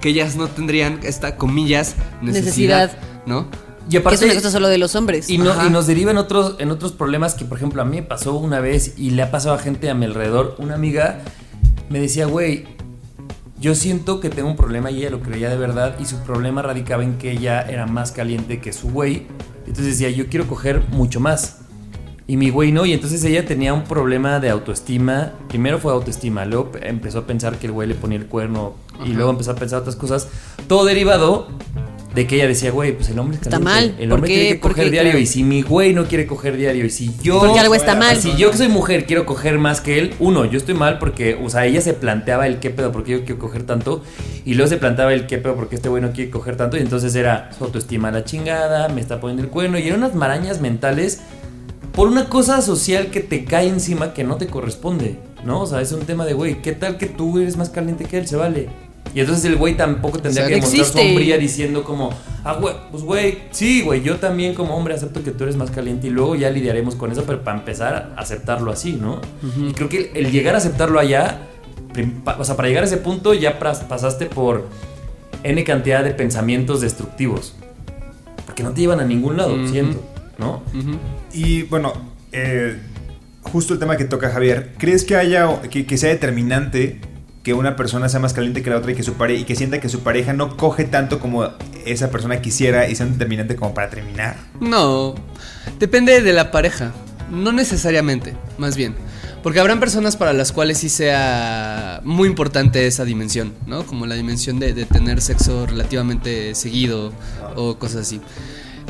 que 0.00 0.08
ellas 0.10 0.36
no 0.36 0.48
tendrían 0.48 1.00
esta, 1.02 1.36
comillas, 1.36 1.94
necesidad, 2.22 2.86
Necesidad. 2.92 2.98
¿no? 3.26 3.48
Y 3.88 3.96
aparte, 3.96 4.16
es 4.16 4.22
una 4.32 4.34
cosa 4.34 4.50
solo 4.50 4.68
de 4.68 4.78
los 4.78 4.94
hombres. 4.96 5.30
Y, 5.30 5.38
no- 5.38 5.50
Ajá. 5.50 5.66
y 5.66 5.70
nos 5.70 5.86
deriva 5.86 6.10
en 6.10 6.18
otros, 6.18 6.56
en 6.58 6.70
otros 6.70 6.92
problemas 6.92 7.34
que, 7.34 7.44
por 7.44 7.58
ejemplo, 7.58 7.82
a 7.82 7.84
mí 7.84 7.96
me 7.96 8.02
pasó 8.02 8.34
una 8.34 8.60
vez 8.60 8.94
y 8.98 9.10
le 9.10 9.22
ha 9.22 9.30
pasado 9.30 9.54
a 9.54 9.58
gente 9.58 9.88
a 9.90 9.94
mi 9.94 10.04
alrededor. 10.06 10.56
Una 10.58 10.74
amiga 10.74 11.20
me 11.88 12.00
decía, 12.00 12.26
güey, 12.26 12.64
yo 13.60 13.74
siento 13.74 14.20
que 14.20 14.28
tengo 14.28 14.48
un 14.48 14.56
problema 14.56 14.90
y 14.90 14.98
ella 14.98 15.10
lo 15.10 15.20
creía 15.20 15.48
de 15.48 15.56
verdad 15.56 15.94
y 16.00 16.04
su 16.04 16.16
problema 16.18 16.62
radicaba 16.62 17.04
en 17.04 17.16
que 17.18 17.30
ella 17.32 17.62
era 17.62 17.86
más 17.86 18.12
caliente 18.12 18.60
que 18.60 18.72
su 18.72 18.88
güey. 18.90 19.26
Entonces 19.66 19.98
decía, 19.98 20.10
yo 20.10 20.26
quiero 20.28 20.46
coger 20.46 20.82
mucho 20.90 21.20
más. 21.20 21.58
Y 22.28 22.36
mi 22.36 22.50
güey 22.50 22.72
no, 22.72 22.84
y 22.86 22.92
entonces 22.92 23.22
ella 23.22 23.46
tenía 23.46 23.72
un 23.72 23.84
problema 23.84 24.40
de 24.40 24.50
autoestima. 24.50 25.32
Primero 25.48 25.78
fue 25.78 25.92
autoestima, 25.92 26.44
luego 26.44 26.72
pe- 26.72 26.88
empezó 26.88 27.20
a 27.20 27.26
pensar 27.26 27.56
que 27.58 27.66
el 27.68 27.72
güey 27.72 27.86
le 27.88 27.94
ponía 27.94 28.18
el 28.18 28.26
cuerno 28.26 28.74
y 29.04 29.10
luego 29.10 29.30
empezó 29.30 29.52
a 29.52 29.54
pensar 29.54 29.78
otras 29.80 29.94
cosas. 29.94 30.26
Todo 30.66 30.84
derivado 30.84 31.46
de 32.16 32.26
que 32.26 32.36
ella 32.36 32.48
decía, 32.48 32.70
güey, 32.70 32.96
pues 32.96 33.10
el 33.10 33.18
hombre 33.18 33.36
es 33.36 33.42
Está 33.42 33.58
mal, 33.58 33.94
El 33.98 34.10
hombre 34.10 34.28
tiene 34.28 34.48
que 34.54 34.60
coger 34.60 34.90
diario 34.90 35.10
claro. 35.10 35.22
y 35.22 35.26
si 35.26 35.44
mi 35.44 35.60
güey 35.60 35.92
no 35.92 36.06
quiere 36.06 36.26
coger 36.26 36.56
diario 36.56 36.86
y 36.86 36.90
si 36.90 37.14
yo... 37.22 37.38
Porque 37.38 37.60
algo 37.60 37.74
está 37.74 37.94
mal. 37.94 38.16
Si 38.16 38.34
yo 38.36 38.50
que 38.50 38.56
soy 38.56 38.68
mujer 38.68 39.04
quiero 39.04 39.26
coger 39.26 39.58
más 39.58 39.82
que 39.82 39.98
él, 39.98 40.14
uno, 40.18 40.46
yo 40.46 40.56
estoy 40.56 40.74
mal 40.74 40.98
porque, 40.98 41.34
o 41.34 41.50
sea, 41.50 41.66
ella 41.66 41.82
se 41.82 41.92
planteaba 41.92 42.46
el 42.46 42.58
qué 42.58 42.70
pedo, 42.70 42.90
porque 42.90 43.12
yo 43.12 43.24
quiero 43.26 43.38
coger 43.38 43.64
tanto, 43.64 44.02
y 44.46 44.54
luego 44.54 44.66
se 44.70 44.78
planteaba 44.78 45.12
el 45.12 45.26
qué 45.26 45.36
pedo, 45.36 45.56
porque 45.56 45.76
este 45.76 45.90
güey 45.90 46.00
no 46.00 46.12
quiere 46.12 46.30
coger 46.30 46.56
tanto, 46.56 46.78
y 46.78 46.80
entonces 46.80 47.14
era 47.14 47.50
su 47.56 47.64
autoestima 47.64 48.10
la 48.10 48.24
chingada, 48.24 48.88
me 48.88 49.02
está 49.02 49.20
poniendo 49.20 49.42
el 49.42 49.50
cuerno, 49.50 49.78
y 49.78 49.86
eran 49.86 49.98
unas 49.98 50.14
marañas 50.14 50.62
mentales 50.62 51.20
por 51.92 52.08
una 52.08 52.30
cosa 52.30 52.62
social 52.62 53.08
que 53.08 53.20
te 53.20 53.44
cae 53.44 53.68
encima 53.68 54.14
que 54.14 54.24
no 54.24 54.36
te 54.36 54.46
corresponde, 54.46 55.18
¿no? 55.44 55.60
O 55.60 55.66
sea, 55.66 55.82
es 55.82 55.92
un 55.92 56.06
tema 56.06 56.24
de, 56.24 56.32
güey, 56.32 56.62
¿qué 56.62 56.72
tal 56.72 56.96
que 56.96 57.06
tú 57.06 57.38
eres 57.38 57.58
más 57.58 57.68
caliente 57.68 58.06
que 58.06 58.16
él? 58.16 58.26
Se 58.26 58.36
vale. 58.36 58.85
Y 59.16 59.20
entonces 59.20 59.46
el 59.46 59.56
güey 59.56 59.78
tampoco 59.78 60.18
tendría 60.18 60.46
que 60.46 60.56
Exacto. 60.56 60.76
mostrar 60.76 60.86
Existe. 60.88 61.08
sombría 61.08 61.38
diciendo 61.38 61.84
como, 61.84 62.10
ah, 62.44 62.52
güey, 62.60 62.74
pues 62.90 63.02
güey, 63.02 63.38
sí, 63.50 63.80
güey, 63.80 64.02
yo 64.02 64.16
también 64.16 64.52
como 64.52 64.76
hombre 64.76 64.92
acepto 64.92 65.24
que 65.24 65.30
tú 65.30 65.44
eres 65.44 65.56
más 65.56 65.70
caliente 65.70 66.08
y 66.08 66.10
luego 66.10 66.34
ya 66.34 66.50
lidiaremos 66.50 66.96
con 66.96 67.10
eso, 67.10 67.24
pero 67.24 67.42
para 67.42 67.56
empezar 67.56 68.12
a 68.14 68.20
aceptarlo 68.20 68.70
así, 68.70 68.92
¿no? 68.92 69.22
Y 69.66 69.72
creo 69.72 69.88
que 69.88 70.10
el, 70.14 70.26
el 70.26 70.32
llegar 70.32 70.54
a 70.54 70.58
aceptarlo 70.58 70.98
allá, 70.98 71.38
o 72.38 72.44
sea, 72.44 72.56
para 72.56 72.68
llegar 72.68 72.84
a 72.84 72.86
ese 72.88 72.98
punto 72.98 73.32
ya 73.32 73.58
pasaste 73.58 74.26
por 74.26 74.66
N 75.44 75.64
cantidad 75.64 76.04
de 76.04 76.10
pensamientos 76.10 76.82
destructivos. 76.82 77.54
Porque 78.44 78.62
no 78.62 78.72
te 78.72 78.82
llevan 78.82 79.00
a 79.00 79.04
ningún 79.06 79.38
lado, 79.38 79.54
Ujú. 79.54 79.68
siento, 79.68 80.04
¿no? 80.36 80.62
Y 81.32 81.62
bueno, 81.62 81.94
eh, 82.32 82.76
justo 83.40 83.72
el 83.72 83.80
tema 83.80 83.96
que 83.96 84.04
toca 84.04 84.28
Javier, 84.28 84.74
¿crees 84.76 85.04
que 85.04 85.16
haya 85.16 85.62
que, 85.70 85.86
que 85.86 85.96
sea 85.96 86.10
determinante 86.10 87.00
que 87.46 87.54
una 87.54 87.76
persona 87.76 88.08
sea 88.08 88.18
más 88.18 88.32
caliente 88.32 88.60
que 88.60 88.70
la 88.70 88.78
otra 88.78 88.90
y 88.90 88.96
que 88.96 89.04
su 89.04 89.12
pare 89.12 89.36
y 89.36 89.44
que 89.44 89.54
sienta 89.54 89.78
que 89.78 89.88
su 89.88 90.00
pareja 90.00 90.32
no 90.32 90.56
coge 90.56 90.82
tanto 90.82 91.20
como 91.20 91.48
esa 91.84 92.10
persona 92.10 92.42
quisiera 92.42 92.88
y 92.88 92.96
sea 92.96 93.06
un 93.06 93.12
determinante 93.12 93.54
como 93.54 93.72
para 93.72 93.88
terminar? 93.88 94.34
No, 94.58 95.14
depende 95.78 96.22
de 96.22 96.32
la 96.32 96.50
pareja, 96.50 96.92
no 97.30 97.52
necesariamente, 97.52 98.34
más 98.58 98.76
bien. 98.76 98.96
Porque 99.44 99.60
habrán 99.60 99.78
personas 99.78 100.16
para 100.16 100.32
las 100.32 100.50
cuales 100.50 100.78
sí 100.78 100.88
sea 100.88 102.00
muy 102.02 102.28
importante 102.28 102.84
esa 102.88 103.04
dimensión, 103.04 103.54
¿no? 103.68 103.86
Como 103.86 104.06
la 104.06 104.16
dimensión 104.16 104.58
de, 104.58 104.84
tener 104.84 105.20
sexo 105.20 105.66
relativamente 105.66 106.52
seguido 106.56 107.12
o 107.54 107.78
cosas 107.78 108.08
así. 108.08 108.20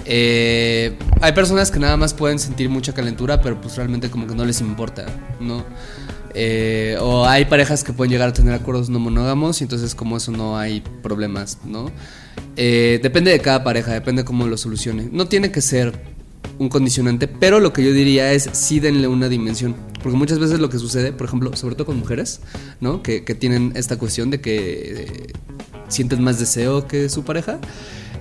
Eh, 0.07 0.97
hay 1.21 1.33
personas 1.33 1.71
que 1.71 1.79
nada 1.79 1.99
más 1.99 2.15
pueden 2.15 2.39
sentir 2.39 2.71
mucha 2.71 2.95
calentura, 2.95 3.43
pero 3.43 3.61
pues 3.61 3.77
realmente 3.77 4.09
como 4.09 4.27
que 4.27 4.35
no 4.35 4.47
les 4.47 4.63
importa, 4.63 5.05
¿no? 5.41 5.63
Eh, 6.39 6.99
o 7.01 7.25
hay 7.25 7.47
parejas 7.47 7.83
que 7.83 7.95
pueden 7.95 8.13
llegar 8.13 8.29
a 8.29 8.33
tener 8.35 8.53
acuerdos 8.53 8.91
no 8.91 8.99
monógamos 8.99 9.63
y 9.63 9.65
entonces 9.65 9.95
como 9.95 10.19
eso 10.19 10.33
no 10.33 10.59
hay 10.59 10.83
problemas, 11.03 11.59
¿no? 11.65 11.91
Eh, 12.57 13.01
depende 13.03 13.31
de 13.31 13.41
cada 13.41 13.65
pareja, 13.65 13.93
depende 13.93 14.23
cómo 14.25 14.47
lo 14.47 14.59
solucione. 14.59 15.09
No 15.11 15.29
tiene 15.29 15.51
que 15.51 15.63
ser 15.63 15.95
un 16.59 16.69
condicionante, 16.69 17.27
pero 17.27 17.59
lo 17.59 17.73
que 17.73 17.83
yo 17.83 17.93
diría 17.93 18.33
es 18.33 18.51
sí 18.53 18.81
denle 18.81 19.09
una 19.09 19.31
dimensión. 19.31 19.75
Porque 20.03 20.19
muchas 20.19 20.39
veces 20.39 20.61
lo 20.61 20.69
que 20.69 20.79
sucede, 20.79 21.13
por 21.13 21.27
ejemplo, 21.27 21.57
sobre 21.57 21.75
todo 21.75 21.87
con 21.87 21.99
mujeres, 21.99 22.41
¿no? 22.81 23.03
Que, 23.03 23.25
que 23.25 23.35
tienen 23.35 23.73
esta 23.75 23.99
cuestión 23.99 24.31
de 24.31 24.41
que 24.43 25.05
eh, 25.05 25.33
sienten 25.89 26.23
más 26.23 26.39
deseo 26.39 26.87
que 26.87 27.09
su 27.09 27.25
pareja, 27.25 27.59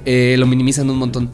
eh, 0.05 0.35
lo 0.39 0.47
minimizan 0.47 0.89
un 0.89 0.97
montón, 0.97 1.31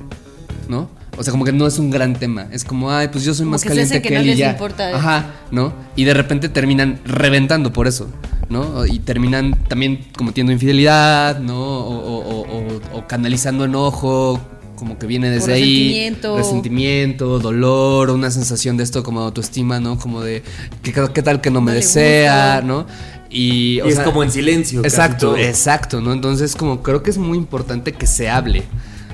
¿no? 0.67 0.89
O 1.18 1.24
sea, 1.24 1.32
como 1.32 1.43
que 1.45 1.51
no 1.51 1.68
es 1.68 1.78
un 1.78 1.89
gran 1.91 2.14
tema. 2.16 2.47
Es 2.51 2.64
como, 2.64 2.89
ay, 2.91 3.09
pues 3.09 3.24
yo 3.26 3.34
soy 3.34 3.43
Como 3.43 3.51
más 3.51 3.64
que 3.64 3.70
caliente 3.70 4.01
que, 4.01 4.07
que 4.09 4.16
no 4.16 4.22
él 4.22 4.28
y 4.28 4.30
les 4.30 4.38
ya. 4.39 4.51
importa. 4.51 4.95
Ajá, 4.95 5.26
¿no? 5.51 5.74
Y 5.95 6.05
de 6.05 6.14
repente 6.14 6.47
terminan 6.49 6.99
reventando 7.05 7.74
por 7.74 7.88
eso, 7.88 8.07
¿no? 8.49 8.86
Y 8.86 8.99
terminan 8.99 9.53
también 9.68 10.05
cometiendo 10.18 10.51
infidelidad, 10.53 11.39
¿no? 11.39 11.59
O, 11.59 11.97
o- 11.97 12.41
o- 12.41 12.57
o- 12.95 12.97
o 12.99 13.07
canalizando 13.07 13.66
enojo, 13.66 14.39
como 14.78 14.97
que 14.97 15.05
viene 15.05 15.30
desde 15.30 15.53
ahí. 15.53 15.64
resentimiento. 15.89 16.38
Resentimiento, 16.38 17.39
dolor, 17.39 18.09
una 18.09 18.32
sensación 18.32 18.78
de 18.78 18.84
esto 18.84 19.03
como 19.03 19.20
de 19.20 19.26
autoestima, 19.28 19.80
¿no? 19.82 19.99
Como 19.99 20.22
de, 20.22 20.43
¿qué, 20.82 20.93
qué 21.14 21.22
tal 21.22 21.41
que 21.41 21.51
no 21.51 21.59
me 21.62 21.72
No 21.72 21.76
desea. 21.76 22.62
¿no? 22.64 22.88
Y, 23.30 23.76
Y 23.76 23.88
es 23.88 23.99
como 23.99 24.24
en 24.24 24.32
silencio. 24.32 24.82
casi 24.82 24.95
Exacto, 24.95 25.28
todo. 25.28 25.38
exacto, 25.38 26.01
¿no? 26.01 26.14
Entonces, 26.14 26.55
como 26.55 26.82
creo 26.82 27.03
que 27.03 27.12
es 27.12 27.18
muy 27.18 27.38
importante 27.38 27.91
que 27.91 28.07
se 28.07 28.30
hable, 28.30 28.64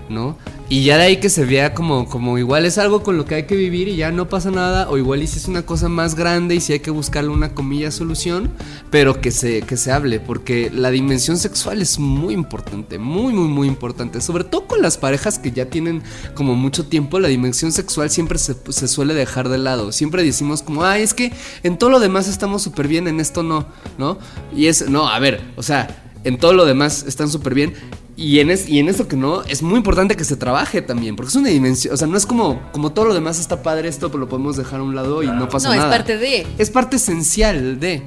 ¿no? 0.09 0.37
Y 0.69 0.83
ya 0.83 0.97
de 0.97 1.03
ahí 1.03 1.17
que 1.17 1.29
se 1.29 1.45
vea 1.45 1.73
como, 1.73 2.09
como 2.09 2.37
igual 2.37 2.65
es 2.65 2.77
algo 2.77 3.01
con 3.01 3.15
lo 3.15 3.23
que 3.23 3.35
hay 3.35 3.43
que 3.43 3.55
vivir 3.55 3.87
y 3.87 3.95
ya 3.95 4.11
no 4.11 4.27
pasa 4.27 4.51
nada, 4.51 4.89
o 4.89 4.97
igual 4.97 5.23
y 5.23 5.27
si 5.27 5.39
es 5.39 5.47
una 5.47 5.65
cosa 5.65 5.87
más 5.87 6.15
grande 6.15 6.55
y 6.55 6.59
si 6.59 6.73
hay 6.73 6.81
que 6.81 6.91
buscarle 6.91 7.29
una 7.29 7.53
comilla 7.55 7.89
solución, 7.89 8.51
pero 8.89 9.21
que 9.21 9.31
se, 9.31 9.61
que 9.61 9.77
se 9.77 9.93
hable, 9.93 10.19
porque 10.19 10.69
la 10.73 10.91
dimensión 10.91 11.37
sexual 11.37 11.81
es 11.81 11.99
muy 11.99 12.33
importante, 12.33 12.99
muy, 12.99 13.31
muy, 13.31 13.47
muy 13.47 13.67
importante, 13.69 14.19
sobre 14.19 14.43
todo 14.43 14.67
con 14.67 14.81
las 14.81 14.97
parejas 14.97 15.39
que 15.39 15.53
ya 15.53 15.67
tienen 15.67 16.03
como 16.33 16.55
mucho 16.55 16.85
tiempo, 16.85 17.21
la 17.21 17.29
dimensión 17.29 17.71
sexual 17.71 18.09
siempre 18.09 18.37
se, 18.37 18.53
se 18.67 18.89
suele 18.89 19.13
dejar 19.13 19.47
de 19.47 19.59
lado, 19.59 19.93
siempre 19.93 20.21
decimos 20.21 20.63
como, 20.63 20.83
ay, 20.83 21.01
es 21.01 21.13
que 21.13 21.31
en 21.63 21.77
todo 21.77 21.91
lo 21.91 22.01
demás 22.01 22.27
estamos 22.27 22.61
súper 22.61 22.89
bien, 22.89 23.07
en 23.07 23.21
esto 23.21 23.41
no, 23.41 23.67
¿no? 23.97 24.17
Y 24.53 24.65
es, 24.65 24.89
no, 24.89 25.07
a 25.07 25.17
ver, 25.19 25.39
o 25.55 25.63
sea, 25.63 26.03
en 26.25 26.37
todo 26.37 26.51
lo 26.51 26.65
demás 26.65 27.05
están 27.07 27.29
súper 27.29 27.53
bien. 27.53 27.73
Y 28.19 28.39
en, 28.39 28.49
es, 28.49 28.67
y 28.67 28.79
en 28.79 28.89
esto 28.89 29.07
que 29.07 29.15
no, 29.15 29.43
es 29.43 29.61
muy 29.61 29.77
importante 29.77 30.15
que 30.15 30.23
se 30.25 30.35
trabaje 30.35 30.81
también, 30.81 31.15
porque 31.15 31.29
es 31.29 31.35
una 31.35 31.49
dimensión, 31.49 31.93
o 31.93 31.97
sea, 31.97 32.07
no 32.07 32.17
es 32.17 32.25
como, 32.25 32.59
como 32.71 32.91
todo 32.91 33.05
lo 33.05 33.13
demás 33.13 33.39
está 33.39 33.61
padre, 33.61 33.87
esto 33.87 34.09
pues 34.09 34.19
lo 34.19 34.27
podemos 34.27 34.57
dejar 34.57 34.79
a 34.79 34.83
un 34.83 34.95
lado 34.95 35.21
y 35.21 35.27
no 35.27 35.47
pasa 35.47 35.67
No, 35.67 35.73
es 35.75 35.79
nada. 35.81 35.91
parte 35.91 36.17
de. 36.17 36.47
Es 36.57 36.71
parte 36.71 36.95
esencial 36.95 37.79
de, 37.79 38.01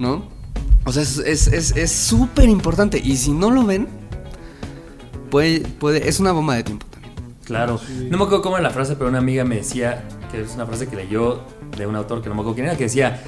¿no? 0.00 0.24
O 0.84 0.90
sea, 0.92 1.02
es 1.04 1.18
es- 1.18 1.46
es- 1.46 1.76
es 1.76 1.92
súper 1.92 2.48
importante. 2.48 3.00
Y 3.02 3.16
si 3.16 3.30
no 3.30 3.52
lo 3.52 3.64
ven, 3.64 3.86
puede, 5.30 5.60
puede, 5.60 6.08
es 6.08 6.18
una 6.20 6.32
bomba 6.32 6.56
de 6.56 6.64
tiempo 6.64 6.86
también. 6.90 7.12
Claro. 7.44 7.80
No 8.10 8.18
me 8.18 8.24
acuerdo 8.24 8.42
cómo 8.42 8.56
era 8.56 8.64
la 8.68 8.74
frase, 8.74 8.96
pero 8.96 9.10
una 9.10 9.18
amiga 9.18 9.44
me 9.44 9.56
decía, 9.56 10.04
que 10.32 10.40
es 10.42 10.54
una 10.56 10.66
frase 10.66 10.88
que 10.88 10.96
leyó 10.96 11.40
de 11.76 11.86
un 11.86 11.94
autor 11.96 12.20
que 12.20 12.28
no 12.28 12.34
me 12.34 12.40
acuerdo 12.40 12.54
quién 12.56 12.66
era, 12.66 12.76
que 12.76 12.84
decía, 12.84 13.22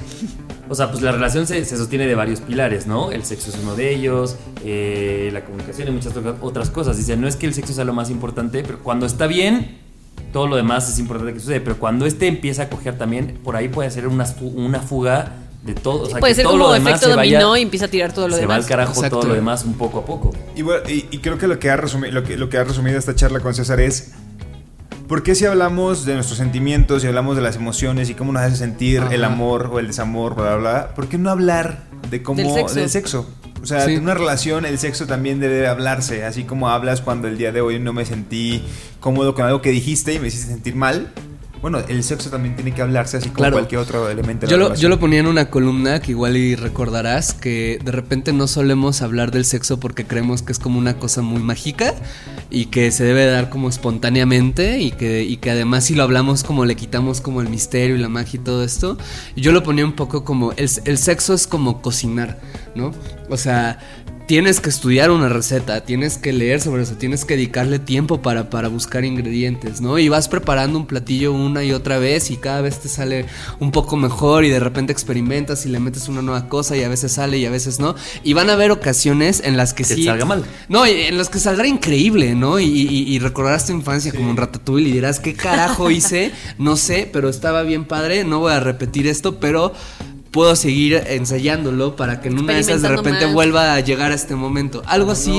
o 0.69 0.75
sea, 0.75 0.89
pues 0.91 1.01
la 1.03 1.11
relación 1.11 1.47
se, 1.47 1.63
se 1.65 1.77
sostiene 1.77 2.07
de 2.07 2.15
varios 2.15 2.41
pilares, 2.41 2.87
¿no? 2.87 3.11
El 3.11 3.23
sexo 3.23 3.49
es 3.51 3.57
uno 3.61 3.75
de 3.75 3.93
ellos, 3.93 4.35
eh, 4.63 5.29
la 5.33 5.43
comunicación 5.45 5.87
y 5.87 5.91
muchas 5.91 6.13
otras- 6.41 6.69
cosas. 6.69 6.97
Dice, 6.97 7.15
no 7.17 7.27
es 7.27 7.35
que 7.35 7.45
el 7.45 7.53
sexo 7.53 7.73
sea 7.73 7.85
lo 7.85 7.93
más 7.93 8.09
importante, 8.09 8.63
pero 8.65 8.79
cuando 8.79 9.05
está 9.05 9.27
bien, 9.27 9.77
todo 10.33 10.47
lo 10.47 10.55
demás 10.55 10.89
es 10.89 10.99
importante 10.99 11.33
que 11.33 11.39
sucede. 11.39 11.61
Pero 11.61 11.77
cuando 11.77 12.05
este 12.05 12.27
empieza 12.27 12.63
a 12.63 12.69
coger 12.69 12.97
también, 12.97 13.39
por 13.43 13.55
ahí 13.55 13.69
puede 13.69 13.89
ser 13.91 14.07
una, 14.07 14.25
una 14.41 14.79
fuga 14.79 15.33
de 15.63 15.73
todo. 15.73 16.03
O 16.03 16.05
sea, 16.09 16.19
Puede 16.19 16.31
que 16.31 16.35
ser 16.35 16.43
todo 16.43 16.53
como 16.53 16.65
lo 16.67 16.73
demás 16.73 16.93
efecto 16.93 17.09
se 17.09 17.15
vaya- 17.15 17.39
dominó 17.39 17.57
y 17.57 17.61
empieza 17.63 17.85
a 17.85 17.87
tirar 17.87 18.13
todo 18.13 18.27
lo 18.27 18.35
se 18.35 18.41
va 18.45 18.53
demás. 18.53 18.65
al 18.65 18.69
carajo 18.69 18.93
Exacto. 18.93 19.19
todo 19.19 19.29
lo 19.29 19.35
demás 19.35 19.63
un 19.65 19.73
poco 19.73 19.99
a 19.99 20.05
poco. 20.05 20.31
Y, 20.55 20.61
bueno, 20.61 20.87
y- 20.89 21.05
y 21.11 21.17
creo 21.19 21.37
que 21.37 21.47
lo 21.47 21.57
que, 21.59 21.69
ha 21.71 21.77
resumi- 21.77 22.11
lo, 22.11 22.23
que, 22.23 22.37
lo 22.37 22.49
que 22.49 22.57
ha 22.57 22.63
resumido 22.63 22.99
esta 22.99 23.15
charla 23.15 23.39
con 23.39 23.53
César 23.55 23.79
es 23.79 24.11
¿Por 25.07 25.21
qué 25.21 25.35
si 25.35 25.45
hablamos 25.45 26.05
de 26.05 26.15
nuestros 26.15 26.37
sentimientos 26.39 27.03
y 27.03 27.07
hablamos 27.07 27.35
de 27.35 27.43
las 27.43 27.55
emociones 27.57 28.09
y 28.09 28.15
cómo 28.15 28.31
nos 28.31 28.41
hace 28.41 28.55
sentir 28.55 29.01
Ajá. 29.01 29.13
el 29.13 29.23
amor 29.23 29.69
o 29.71 29.79
el 29.79 29.87
desamor, 29.87 30.33
bla, 30.35 30.55
bla, 30.55 30.57
bla? 30.57 30.95
¿Por 30.95 31.07
qué 31.07 31.17
no 31.19 31.29
hablar 31.29 31.83
de 32.09 32.23
cómo... 32.23 32.41
Del 32.41 32.51
sexo. 32.51 32.75
Del 32.75 32.89
sexo. 32.89 33.29
O 33.61 33.67
sea, 33.67 33.81
Sí. 33.81 33.93
en 33.93 34.03
una 34.03 34.15
relación 34.15 34.65
el 34.65 34.77
sexo 34.79 35.05
también 35.05 35.39
debe 35.39 35.67
hablarse, 35.67 36.25
así 36.25 36.43
como 36.43 36.69
hablas 36.69 37.01
cuando 37.01 37.27
el 37.27 37.37
día 37.37 37.51
de 37.51 37.61
hoy 37.61 37.79
no 37.79 37.93
me 37.93 38.05
sentí 38.05 38.63
cómodo 38.99 39.35
con 39.35 39.45
algo 39.45 39.61
que 39.61 39.69
dijiste 39.69 40.13
y 40.13 40.19
me 40.19 40.27
hiciste 40.27 40.47
sentir 40.47 40.75
mal. 40.75 41.11
Bueno, 41.61 41.79
el 41.87 42.03
sexo 42.03 42.29
también 42.29 42.55
tiene 42.55 42.73
que 42.73 42.81
hablarse 42.81 43.17
así 43.17 43.29
como 43.29 43.37
Claro. 43.39 43.55
cualquier 43.55 43.81
otro 43.81 44.09
elemento. 44.09 44.45
de 44.45 44.51
Yo 44.51 44.57
la 44.57 44.69
lo, 44.69 44.75
yo 44.75 44.87
lo 44.89 44.99
ponía 44.99 45.19
en 45.19 45.27
una 45.27 45.49
columna 45.49 45.99
que 45.99 46.11
igual 46.11 46.37
y 46.37 46.55
recordarás 46.55 47.33
que 47.33 47.79
de 47.83 47.91
repente 47.91 48.33
no 48.33 48.47
solemos 48.47 49.01
hablar 49.01 49.31
del 49.31 49.45
sexo 49.45 49.79
porque 49.79 50.05
creemos 50.05 50.41
que 50.43 50.51
es 50.51 50.59
como 50.59 50.77
una 50.77 50.97
cosa 50.99 51.21
muy 51.21 51.41
mágica 51.41 51.95
y 52.51 52.67
que 52.67 52.91
se 52.91 53.03
debe 53.03 53.25
dar 53.25 53.49
como 53.49 53.69
espontáneamente 53.69 54.79
y 54.79 54.91
que, 54.91 55.23
y 55.23 55.37
que 55.37 55.51
además 55.51 55.85
si 55.85 55.95
lo 55.95 56.03
hablamos 56.03 56.43
como 56.43 56.65
le 56.65 56.75
quitamos 56.75 57.21
como 57.21 57.41
el 57.41 57.49
misterio 57.49 57.95
y 57.95 57.99
la 57.99 58.09
magia 58.09 58.39
y 58.39 58.43
todo 58.43 58.63
esto. 58.63 58.97
Y 59.35 59.41
yo 59.41 59.51
lo 59.51 59.63
ponía 59.63 59.85
un 59.85 59.93
poco 59.93 60.23
como 60.23 60.51
el, 60.53 60.69
el 60.85 60.97
sexo 60.97 61.33
es 61.33 61.47
como 61.47 61.81
cocinar, 61.81 62.39
¿no? 62.75 62.91
O 63.29 63.37
sea, 63.37 63.79
tienes 64.27 64.59
que 64.59 64.69
estudiar 64.69 65.11
una 65.11 65.29
receta, 65.29 65.81
tienes 65.81 66.17
que 66.17 66.33
leer 66.33 66.59
sobre 66.59 66.81
eso, 66.83 66.95
tienes 66.95 67.25
que 67.25 67.35
dedicarle 67.35 67.77
tiempo 67.77 68.21
para, 68.21 68.49
para 68.49 68.69
buscar 68.69 69.05
ingredientes, 69.05 69.81
¿no? 69.81 69.99
Y 69.99 70.09
vas 70.09 70.27
preparando 70.27 70.79
un 70.79 70.87
platillo 70.87 71.31
una 71.31 71.63
y 71.63 71.71
otra 71.73 71.99
vez 71.99 72.31
y 72.31 72.37
cada 72.37 72.61
vez 72.61 72.79
te 72.79 72.89
sale 72.89 73.27
un 73.59 73.71
poco 73.71 73.97
mejor 73.97 74.43
y 74.43 74.49
de 74.49 74.59
repente 74.59 74.91
experimentas 74.91 75.65
y 75.65 75.69
le 75.69 75.79
metes 75.79 76.07
una 76.07 76.23
nueva 76.23 76.47
cosa 76.49 76.75
y 76.75 76.83
a 76.83 76.89
veces 76.89 77.11
sale 77.11 77.37
y 77.37 77.45
a 77.45 77.51
veces 77.51 77.79
no. 77.79 77.95
Y 78.23 78.33
van 78.33 78.49
a 78.49 78.53
haber 78.53 78.71
ocasiones 78.71 79.41
en 79.45 79.57
las 79.57 79.73
que, 79.73 79.83
Que 79.83 79.89
te 79.89 79.95
sí... 79.97 80.03
salga 80.05 80.25
mal. 80.25 80.43
No, 80.69 80.85
en 80.85 81.17
las 81.17 81.29
que 81.29 81.37
saldrá 81.39 81.67
increíble, 81.67 82.33
¿no? 82.33 82.59
Y, 82.59 82.65
y- 82.65 83.13
y 83.15 83.19
recordarás 83.19 83.67
tu 83.67 83.73
infancia 83.73 84.11
como 84.11 84.29
un 84.31 84.37
ratatouille 84.37 84.89
y 84.89 84.93
dirás, 84.93 85.19
¿qué 85.19 85.33
carajo 85.35 85.91
hice? 85.91 86.31
No 86.57 86.77
sé, 86.77 87.07
pero 87.13 87.29
estaba 87.29 87.61
bien 87.61 87.85
padre, 87.85 88.23
no 88.23 88.39
voy 88.39 88.53
a 88.53 88.59
repetir 88.59 89.05
esto, 89.07 89.39
pero 89.39 89.71
puedo 90.35 90.53
seguir 90.57 91.01
ensayándolo 91.07 91.95
para 91.95 92.19
que 92.19 92.27
en 92.27 92.37
una 92.39 92.51
de 92.55 92.59
esas 92.59 92.81
de 92.81 92.89
repente 92.89 93.23
más. 93.25 93.33
vuelva 93.33 93.73
a 93.73 93.79
llegar 93.79 94.11
a 94.11 94.15
este 94.15 94.35
momento. 94.35 94.81
Algo 94.85 95.11
así. 95.13 95.31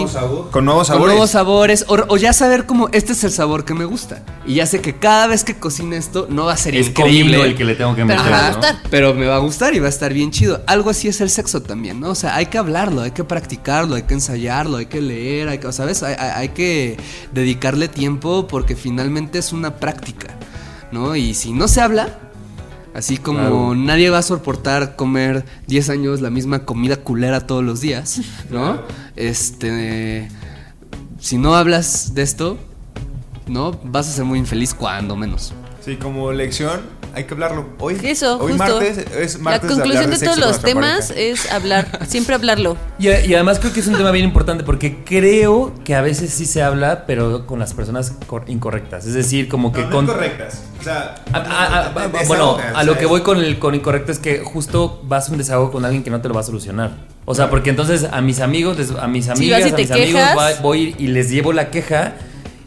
Con 0.50 0.64
nuevos 0.64 0.86
Con 0.88 0.96
sabores. 0.96 1.12
nuevos 1.12 1.30
sabores. 1.30 1.84
O, 1.88 1.96
o 2.08 2.16
ya 2.16 2.32
saber 2.32 2.64
como 2.64 2.88
este 2.92 3.12
es 3.12 3.22
el 3.22 3.30
sabor 3.30 3.66
que 3.66 3.74
me 3.74 3.84
gusta. 3.84 4.24
Y 4.46 4.54
ya 4.54 4.64
sé 4.64 4.80
que 4.80 4.96
cada 4.96 5.26
vez 5.26 5.44
que 5.44 5.54
cocine 5.58 5.98
esto 5.98 6.28
no 6.30 6.46
va 6.46 6.54
a 6.54 6.56
ser 6.56 6.74
Es 6.74 6.88
increíble. 6.88 7.42
el 7.42 7.54
que 7.54 7.64
le 7.64 7.74
tengo 7.74 7.94
que 7.94 8.06
Pero 8.06 8.22
meter. 8.22 8.24
me 8.24 8.30
va 8.30 8.46
a 8.46 8.50
¿no? 8.50 8.56
gustar. 8.56 8.76
Pero 8.90 9.12
me 9.14 9.26
va 9.26 9.36
a 9.36 9.40
gustar 9.40 9.74
y 9.74 9.80
va 9.80 9.86
a 9.86 9.90
estar 9.90 10.14
bien 10.14 10.30
chido. 10.30 10.62
Algo 10.66 10.88
así 10.88 11.08
es 11.08 11.20
el 11.20 11.28
sexo 11.28 11.60
también, 11.60 12.00
¿no? 12.00 12.08
O 12.08 12.14
sea, 12.14 12.34
hay 12.34 12.46
que 12.46 12.56
hablarlo, 12.56 13.02
hay 13.02 13.10
que 13.10 13.22
practicarlo, 13.22 13.96
hay 13.96 14.04
que 14.04 14.14
ensayarlo, 14.14 14.78
hay 14.78 14.86
que 14.86 15.02
leer, 15.02 15.50
hay 15.50 15.58
que, 15.58 15.70
¿sabes? 15.72 16.02
Hay, 16.02 16.14
hay- 16.18 16.30
hay 16.36 16.48
que 16.48 16.96
dedicarle 17.34 17.88
tiempo 17.88 18.46
porque 18.48 18.74
finalmente 18.76 19.38
es 19.38 19.52
una 19.52 19.76
práctica, 19.76 20.28
¿no? 20.90 21.14
Y 21.16 21.34
si 21.34 21.52
no 21.52 21.68
se 21.68 21.82
habla, 21.82 22.18
así 22.96 23.16
como 23.18 23.38
Claro. 23.38 23.74
nadie 23.74 24.10
va 24.10 24.18
a 24.18 24.22
soportar 24.22 24.96
comer 24.96 25.44
10 25.68 25.90
años 25.90 26.20
la 26.20 26.30
misma 26.30 26.60
comida 26.64 26.96
culera 26.96 27.46
todos 27.46 27.62
los 27.62 27.80
días, 27.80 28.20
¿no? 28.50 28.80
Este. 29.14 30.28
Si 31.20 31.38
no 31.38 31.54
hablas 31.56 32.14
de 32.14 32.22
esto, 32.22 32.58
¿no? 33.46 33.72
Vas 33.84 34.08
a 34.08 34.12
ser 34.12 34.24
muy 34.24 34.38
infeliz 34.38 34.74
cuando 34.74 35.16
menos. 35.16 35.52
Sí, 35.84 35.96
como 35.96 36.32
lección, 36.32 36.80
hay 37.16 37.24
que 37.24 37.32
hablarlo. 37.34 37.66
Hoy, 37.78 37.98
Eso, 38.04 38.38
hoy 38.38 38.52
justo. 38.52 38.74
martes 38.78 38.98
es 38.98 39.40
martes 39.40 39.70
la 39.70 39.74
conclusión 39.76 40.10
de, 40.10 40.18
de 40.18 40.24
todos 40.26 40.38
los 40.38 40.60
temas 40.60 41.08
pareja. 41.08 41.20
es 41.32 41.50
hablar, 41.50 42.00
siempre 42.08 42.34
hablarlo. 42.34 42.76
Y, 42.98 43.08
y 43.08 43.34
además 43.34 43.58
creo 43.58 43.72
que 43.72 43.80
es 43.80 43.86
un 43.86 43.96
tema 43.96 44.10
bien 44.10 44.26
importante 44.26 44.62
porque 44.64 45.02
creo 45.04 45.72
que 45.82 45.94
a 45.94 46.02
veces 46.02 46.30
sí 46.30 46.44
se 46.46 46.62
habla, 46.62 47.06
pero 47.06 47.46
con 47.46 47.58
las 47.58 47.72
personas 47.74 48.12
cor- 48.26 48.44
incorrectas. 48.48 49.06
Es 49.06 49.14
decir, 49.14 49.48
como 49.48 49.72
que 49.72 49.80
No, 49.80 49.86
no 49.86 49.92
con. 49.96 50.04
incorrectas. 50.04 50.62
O 50.78 50.84
sea, 50.84 51.14
A- 51.32 51.38
a- 51.38 51.40
a- 51.86 51.90
de- 51.92 52.00
a- 52.00 52.08
de- 52.20 52.26
bueno, 52.28 52.58
a 52.74 52.84
lo 52.84 52.98
que 52.98 53.06
voy 53.06 53.22
con 53.22 53.38
el 53.38 53.58
con 53.58 53.74
incorrecto 53.74 54.12
es 54.12 54.18
que 54.18 54.40
justo 54.40 55.00
vas 55.04 55.28
a 55.28 55.32
un 55.32 55.38
desahogo 55.38 55.72
con 55.72 55.84
alguien 55.84 56.04
que 56.04 56.10
no 56.10 56.20
te 56.20 56.28
lo 56.28 56.34
va 56.34 56.40
a 56.42 56.44
solucionar. 56.44 56.92
O 57.24 57.34
sea, 57.34 57.50
porque 57.50 57.70
entonces 57.70 58.06
a 58.12 58.20
mis 58.20 58.40
amigos, 58.40 58.76
les- 58.78 58.90
a 58.92 59.08
mis 59.08 59.28
amigas, 59.28 59.62
a 59.72 59.74
mis 59.76 59.90
amigos 59.90 60.20
quejas. 60.20 60.36
va- 60.38 60.60
voy 60.60 60.94
y 60.98 61.08
les 61.08 61.30
llevo 61.30 61.52
la 61.52 61.70
queja. 61.70 62.12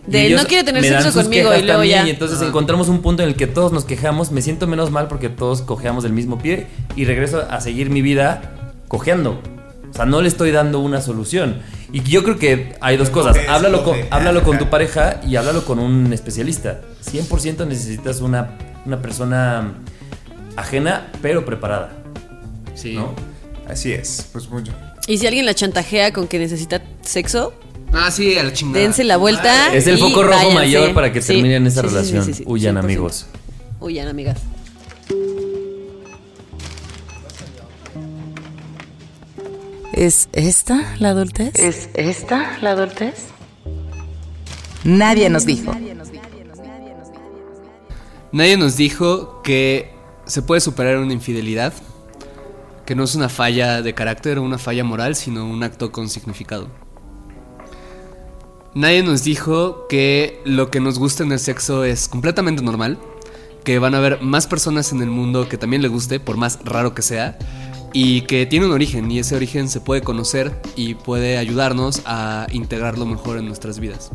De, 0.09 0.25
ellos 0.25 0.41
"No 0.41 0.47
quiere 0.47 0.63
tener 0.63 0.83
sexo 0.83 1.11
conmigo", 1.13 1.53
y 1.55 1.61
luego 1.61 1.79
también, 1.79 1.99
ya. 2.03 2.07
Y 2.07 2.09
entonces 2.11 2.41
encontramos 2.41 2.89
un 2.89 3.01
punto 3.01 3.23
en 3.23 3.29
el 3.29 3.35
que 3.35 3.47
todos 3.47 3.71
nos 3.71 3.85
quejamos. 3.85 4.31
Me 4.31 4.41
siento 4.41 4.67
menos 4.67 4.91
mal 4.91 5.07
porque 5.07 5.29
todos 5.29 5.61
cojeamos 5.61 6.03
del 6.03 6.13
mismo 6.13 6.37
pie 6.39 6.67
y 6.95 7.05
regreso 7.05 7.45
a 7.49 7.61
seguir 7.61 7.89
mi 7.89 8.01
vida 8.01 8.73
cojeando. 8.87 9.41
O 9.89 9.93
sea, 9.93 10.05
no 10.05 10.21
le 10.21 10.27
estoy 10.27 10.51
dando 10.51 10.79
una 10.79 11.01
solución. 11.01 11.61
Y 11.91 12.03
yo 12.03 12.23
creo 12.23 12.37
que 12.37 12.75
hay 12.81 12.97
dos 12.97 13.09
cosas. 13.09 13.37
Háblalo 13.47 13.83
con, 13.83 13.95
coge. 13.95 14.07
háblalo 14.11 14.43
con 14.43 14.57
tu 14.59 14.65
pareja 14.69 15.19
y 15.27 15.35
háblalo 15.35 15.65
con 15.65 15.79
un 15.79 16.13
especialista. 16.13 16.81
100% 17.03 17.65
necesitas 17.67 18.21
una, 18.21 18.57
una 18.85 19.01
persona 19.01 19.73
ajena, 20.55 21.07
pero 21.21 21.45
preparada. 21.45 21.91
Sí. 22.75 22.93
¿no? 22.93 23.13
Así 23.67 23.91
es, 23.91 24.29
pues 24.31 24.49
mucho. 24.49 24.71
Y 25.07 25.17
si 25.17 25.27
alguien 25.27 25.45
la 25.45 25.53
chantajea 25.55 26.13
con 26.13 26.27
que 26.27 26.37
necesita 26.37 26.81
sexo, 27.01 27.53
Ah, 27.91 28.11
sí, 28.11 28.37
a 28.37 28.43
la 28.43 28.53
chingada. 28.53 28.83
Dense 28.83 29.03
la 29.03 29.17
vuelta. 29.17 29.73
Es 29.73 29.87
el 29.87 29.97
y 29.97 30.01
foco 30.01 30.23
rojo 30.23 30.35
váyanse. 30.37 30.55
mayor 30.55 30.93
para 30.93 31.11
que 31.11 31.21
Sí, 31.21 31.33
terminen 31.33 31.65
esa 31.67 31.81
sí, 31.81 31.87
sí, 31.87 31.89
sí, 31.89 31.95
relación. 31.95 32.25
sí, 32.25 32.33
sí, 32.35 32.43
Huyan, 32.45 32.75
100%. 32.75 32.79
amigos. 32.79 33.25
Huyan, 33.79 34.07
amigas. 34.07 34.37
¿Es 39.93 40.29
esta 40.33 40.95
la 40.99 41.09
adultez? 41.09 41.53
¿Es 41.55 41.89
esta 41.95 42.57
la 42.61 42.71
adultez? 42.71 43.27
Nadie 44.83 45.29
nos 45.29 45.45
dijo. 45.45 45.73
Nadie 48.31 48.57
nos 48.57 48.77
dijo 48.77 49.41
que 49.41 49.91
se 50.25 50.41
puede 50.43 50.61
superar 50.61 50.97
una 50.99 51.13
infidelidad, 51.13 51.73
que 52.85 52.93
no 52.95 53.03
es 53.03 53.15
una 53.15 53.27
falla 53.27 53.81
de 53.81 53.93
carácter 53.95 54.37
o 54.37 54.43
una 54.43 54.59
falla 54.59 54.83
moral, 54.83 55.15
sino 55.15 55.45
un 55.49 55.63
acto 55.63 55.91
con 55.91 56.07
significado. 56.09 56.69
Nadie 58.79 59.03
nos 59.03 59.25
dijo 59.25 59.87
que 59.89 60.39
lo 60.45 60.71
que 60.71 60.79
nos 60.79 60.99
gusta 60.99 61.23
en 61.23 61.33
el 61.33 61.39
sexo 61.39 61.83
es 61.83 62.07
completamente 62.07 62.63
normal, 62.63 62.97
que 63.65 63.77
van 63.77 63.93
a 63.93 63.97
haber 63.97 64.21
más 64.21 64.47
personas 64.47 64.93
en 64.93 65.01
el 65.01 65.09
mundo 65.09 65.49
que 65.49 65.57
también 65.57 65.81
le 65.81 65.89
guste, 65.89 66.21
por 66.21 66.37
más 66.37 66.59
raro 66.63 66.95
que 66.95 67.01
sea, 67.01 67.37
y 67.91 68.21
que 68.21 68.45
tiene 68.45 68.67
un 68.67 68.71
origen, 68.71 69.11
y 69.11 69.19
ese 69.19 69.35
origen 69.35 69.67
se 69.67 69.81
puede 69.81 70.01
conocer 70.01 70.61
y 70.77 70.93
puede 70.93 71.37
ayudarnos 71.37 72.03
a 72.05 72.47
integrarlo 72.53 73.05
mejor 73.05 73.37
en 73.37 73.47
nuestras 73.47 73.81
vidas. 73.81 74.11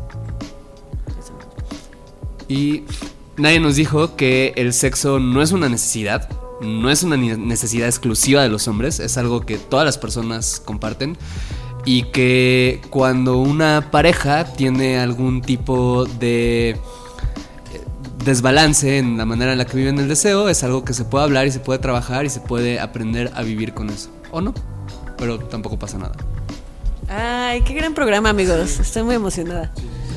Y 2.49 2.85
nadie 3.37 3.61
nos 3.61 3.77
dijo 3.77 4.17
que 4.17 4.55
el 4.57 4.73
sexo 4.73 5.19
no 5.19 5.43
es 5.43 5.53
una 5.53 5.69
necesidad, 5.69 6.27
no 6.63 6.89
es 6.89 7.03
una 7.03 7.19
necesidad 7.19 7.87
exclusiva 7.87 8.43
de 8.43 8.49
los 8.49 8.67
hombres, 8.67 8.99
es 8.99 9.19
algo 9.19 9.43
que 9.43 9.59
todas 9.59 9.85
las 9.85 9.99
personas 9.99 10.63
comparten. 10.65 11.19
Y 11.85 12.05
que 12.05 12.81
cuando 12.91 13.39
una 13.39 13.91
pareja 13.91 14.45
tiene 14.45 14.99
algún 14.99 15.43
tipo 15.43 16.07
de 16.07 16.71
eh, 16.71 16.77
desbalance 18.25 18.99
en 18.99 19.19
la 19.19 19.27
manera 19.27 19.53
en 19.53 19.59
la 19.59 19.67
que 19.67 19.77
viven 19.77 19.99
el 19.99 20.09
deseo, 20.09 20.49
es 20.49 20.65
algo 20.65 20.85
que 20.85 20.95
se 20.95 21.05
puede 21.05 21.25
hablar 21.25 21.47
y 21.47 21.51
se 21.51 21.61
puede 21.61 21.79
trabajar 21.79 22.25
y 22.25 22.31
se 22.31 22.41
puede 22.41 22.81
aprender 22.81 23.31
a 23.35 23.43
vivir 23.43 23.75
con 23.75 23.91
eso. 23.91 24.11
O 24.31 24.41
no, 24.41 24.55
pero 25.19 25.39
tampoco 25.39 25.79
pasa 25.79 25.99
nada. 25.99 26.15
Ay, 27.09 27.63
qué 27.63 27.75
gran 27.75 27.95
programa, 27.95 28.31
amigos. 28.31 28.81
Estoy 28.81 29.03
muy 29.03 29.15
emocionada. 29.15 29.71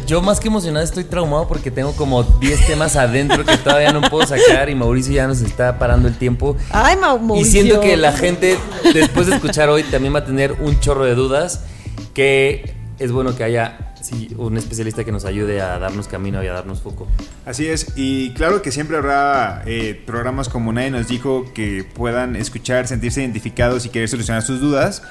Yo 0.07 0.21
más 0.21 0.39
que 0.39 0.47
emocionado 0.47 0.85
estoy 0.85 1.03
traumado 1.03 1.47
porque 1.49 1.69
tengo 1.69 1.91
como 1.93 2.23
10 2.23 2.65
temas 2.65 2.95
adentro 2.95 3.43
que 3.45 3.57
todavía 3.57 3.91
no 3.91 4.01
puedo 4.09 4.25
sacar 4.25 4.69
y 4.69 4.75
Mauricio 4.75 5.13
ya 5.13 5.27
nos 5.27 5.41
está 5.41 5.77
parando 5.77 6.07
el 6.07 6.15
tiempo. 6.17 6.55
Ay, 6.71 6.95
Mau- 6.95 7.19
Y 7.21 7.25
Mauricio. 7.25 7.51
siento 7.63 7.81
que 7.81 7.97
la 7.97 8.13
gente, 8.13 8.57
después 8.93 9.27
de 9.27 9.35
escuchar 9.35 9.67
hoy, 9.69 9.83
también 9.83 10.15
va 10.15 10.19
a 10.19 10.25
tener 10.25 10.53
un 10.61 10.79
chorro 10.79 11.03
de 11.03 11.13
dudas. 11.13 11.61
Que 12.13 12.73
es 12.99 13.11
bueno 13.11 13.35
que 13.35 13.43
haya 13.43 13.93
sí, 14.01 14.29
un 14.37 14.57
especialista 14.57 15.03
que 15.03 15.11
nos 15.11 15.25
ayude 15.25 15.61
a 15.61 15.77
darnos 15.77 16.07
camino 16.07 16.41
y 16.43 16.47
a 16.47 16.53
darnos 16.53 16.81
foco. 16.81 17.07
Así 17.45 17.67
es, 17.67 17.87
y 17.97 18.31
claro 18.33 18.61
que 18.61 18.71
siempre 18.71 18.97
habrá 18.97 19.61
eh, 19.65 20.01
programas 20.05 20.47
como 20.49 20.71
nadie 20.71 20.89
nos 20.91 21.07
dijo 21.09 21.45
que 21.53 21.83
puedan 21.93 22.35
escuchar, 22.37 22.87
sentirse 22.87 23.21
identificados 23.21 23.85
y 23.85 23.89
querer 23.89 24.07
solucionar 24.09 24.41
sus 24.41 24.61
dudas. 24.61 25.03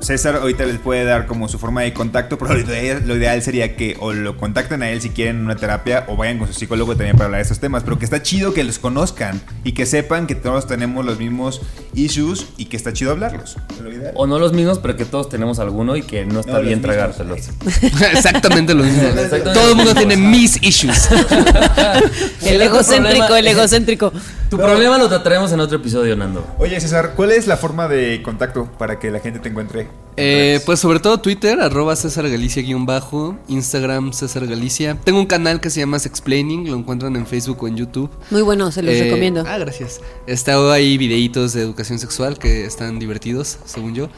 César 0.00 0.36
ahorita 0.36 0.64
les 0.64 0.78
puede 0.78 1.04
dar 1.04 1.26
como 1.26 1.46
su 1.48 1.58
forma 1.58 1.82
de 1.82 1.92
contacto, 1.92 2.38
pero 2.38 2.54
lo 2.54 2.60
ideal, 2.60 3.02
lo 3.06 3.16
ideal 3.16 3.42
sería 3.42 3.76
que 3.76 3.96
o 4.00 4.12
lo 4.12 4.36
contacten 4.38 4.82
a 4.82 4.90
él 4.90 5.00
si 5.02 5.10
quieren 5.10 5.44
una 5.44 5.56
terapia 5.56 6.04
o 6.08 6.16
vayan 6.16 6.38
con 6.38 6.48
su 6.48 6.54
psicólogo 6.54 6.96
también 6.96 7.16
para 7.16 7.26
hablar 7.26 7.38
de 7.40 7.42
estos 7.42 7.60
temas. 7.60 7.82
Pero 7.84 7.98
que 7.98 8.06
está 8.06 8.22
chido 8.22 8.54
que 8.54 8.64
los 8.64 8.78
conozcan 8.78 9.40
y 9.62 9.72
que 9.72 9.84
sepan 9.84 10.26
que 10.26 10.34
todos 10.34 10.66
tenemos 10.66 11.04
los 11.04 11.18
mismos 11.18 11.60
issues 11.94 12.46
y 12.56 12.64
que 12.66 12.76
está 12.78 12.92
chido 12.94 13.10
hablarlos. 13.10 13.56
Lo 13.82 13.92
ideal. 13.92 14.12
O 14.14 14.26
no 14.26 14.38
los 14.38 14.52
mismos, 14.54 14.78
pero 14.78 14.96
que 14.96 15.04
todos 15.04 15.28
tenemos 15.28 15.58
alguno 15.58 15.96
y 15.96 16.02
que 16.02 16.24
no 16.24 16.40
está 16.40 16.52
No, 16.52 16.58
los 16.58 16.66
bien 16.66 16.78
mismos. 16.78 16.96
tragárselos. 16.96 17.48
Exactamente 18.14 18.74
lo 18.74 18.84
mismo. 18.84 19.02
Exactamente 19.02 19.52
Todo 19.52 19.70
el 19.70 19.76
mundo 19.76 19.94
tiene 19.94 20.16
mis 20.16 20.62
issues. 20.62 21.08
El 22.46 22.62
egocéntrico, 22.62 23.36
el 23.36 23.46
egocéntrico. 23.46 24.12
Tu 24.48 24.56
problema 24.56 24.98
lo 24.98 25.08
trataremos 25.08 25.52
en 25.52 25.60
otro 25.60 25.76
episodio, 25.76 26.16
Nando. 26.16 26.44
Oye 26.58 26.80
César, 26.80 27.12
¿cuál 27.14 27.30
es 27.30 27.46
la 27.46 27.56
forma 27.56 27.86
de 27.86 28.20
contacto 28.22 28.64
para 28.78 28.98
que 28.98 29.10
la 29.10 29.20
gente 29.20 29.38
te 29.38 29.48
encuentre? 29.50 29.86
Eh, 30.16 30.60
pues 30.66 30.80
sobre 30.80 31.00
todo 31.00 31.18
Twitter, 31.20 31.60
arroba 31.60 31.96
César 31.96 32.28
Galicia 32.28 32.62
guion 32.62 32.84
bajo, 32.84 33.36
Instagram 33.48 34.12
César 34.12 34.46
Galicia. 34.46 34.98
Tengo 35.02 35.18
un 35.18 35.26
canal 35.26 35.60
que 35.60 35.70
se 35.70 35.80
llama 35.80 35.96
Explaining, 35.96 36.68
lo 36.70 36.76
encuentran 36.76 37.16
en 37.16 37.26
Facebook 37.26 37.62
o 37.62 37.68
en 37.68 37.76
YouTube. 37.76 38.10
Muy 38.30 38.42
bueno, 38.42 38.70
se 38.70 38.82
los 38.82 38.94
Eh, 38.94 39.04
recomiendo. 39.04 39.44
Ah, 39.46 39.56
gracias. 39.56 40.00
Está 40.26 40.56
ahí 40.72 40.98
videitos 40.98 41.54
de 41.54 41.62
educación 41.62 41.98
sexual 41.98 42.38
que 42.38 42.66
están 42.66 42.98
divertidos, 42.98 43.58
según 43.64 43.94
yo. 43.94 44.10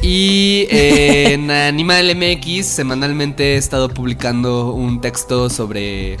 Y 0.00 0.66
eh, 0.70 1.32
en 1.34 1.50
Animal 1.50 2.14
MX 2.16 2.64
semanalmente 2.66 3.54
he 3.54 3.56
estado 3.56 3.88
publicando 3.90 4.72
un 4.72 5.00
texto 5.02 5.50
sobre 5.50 6.16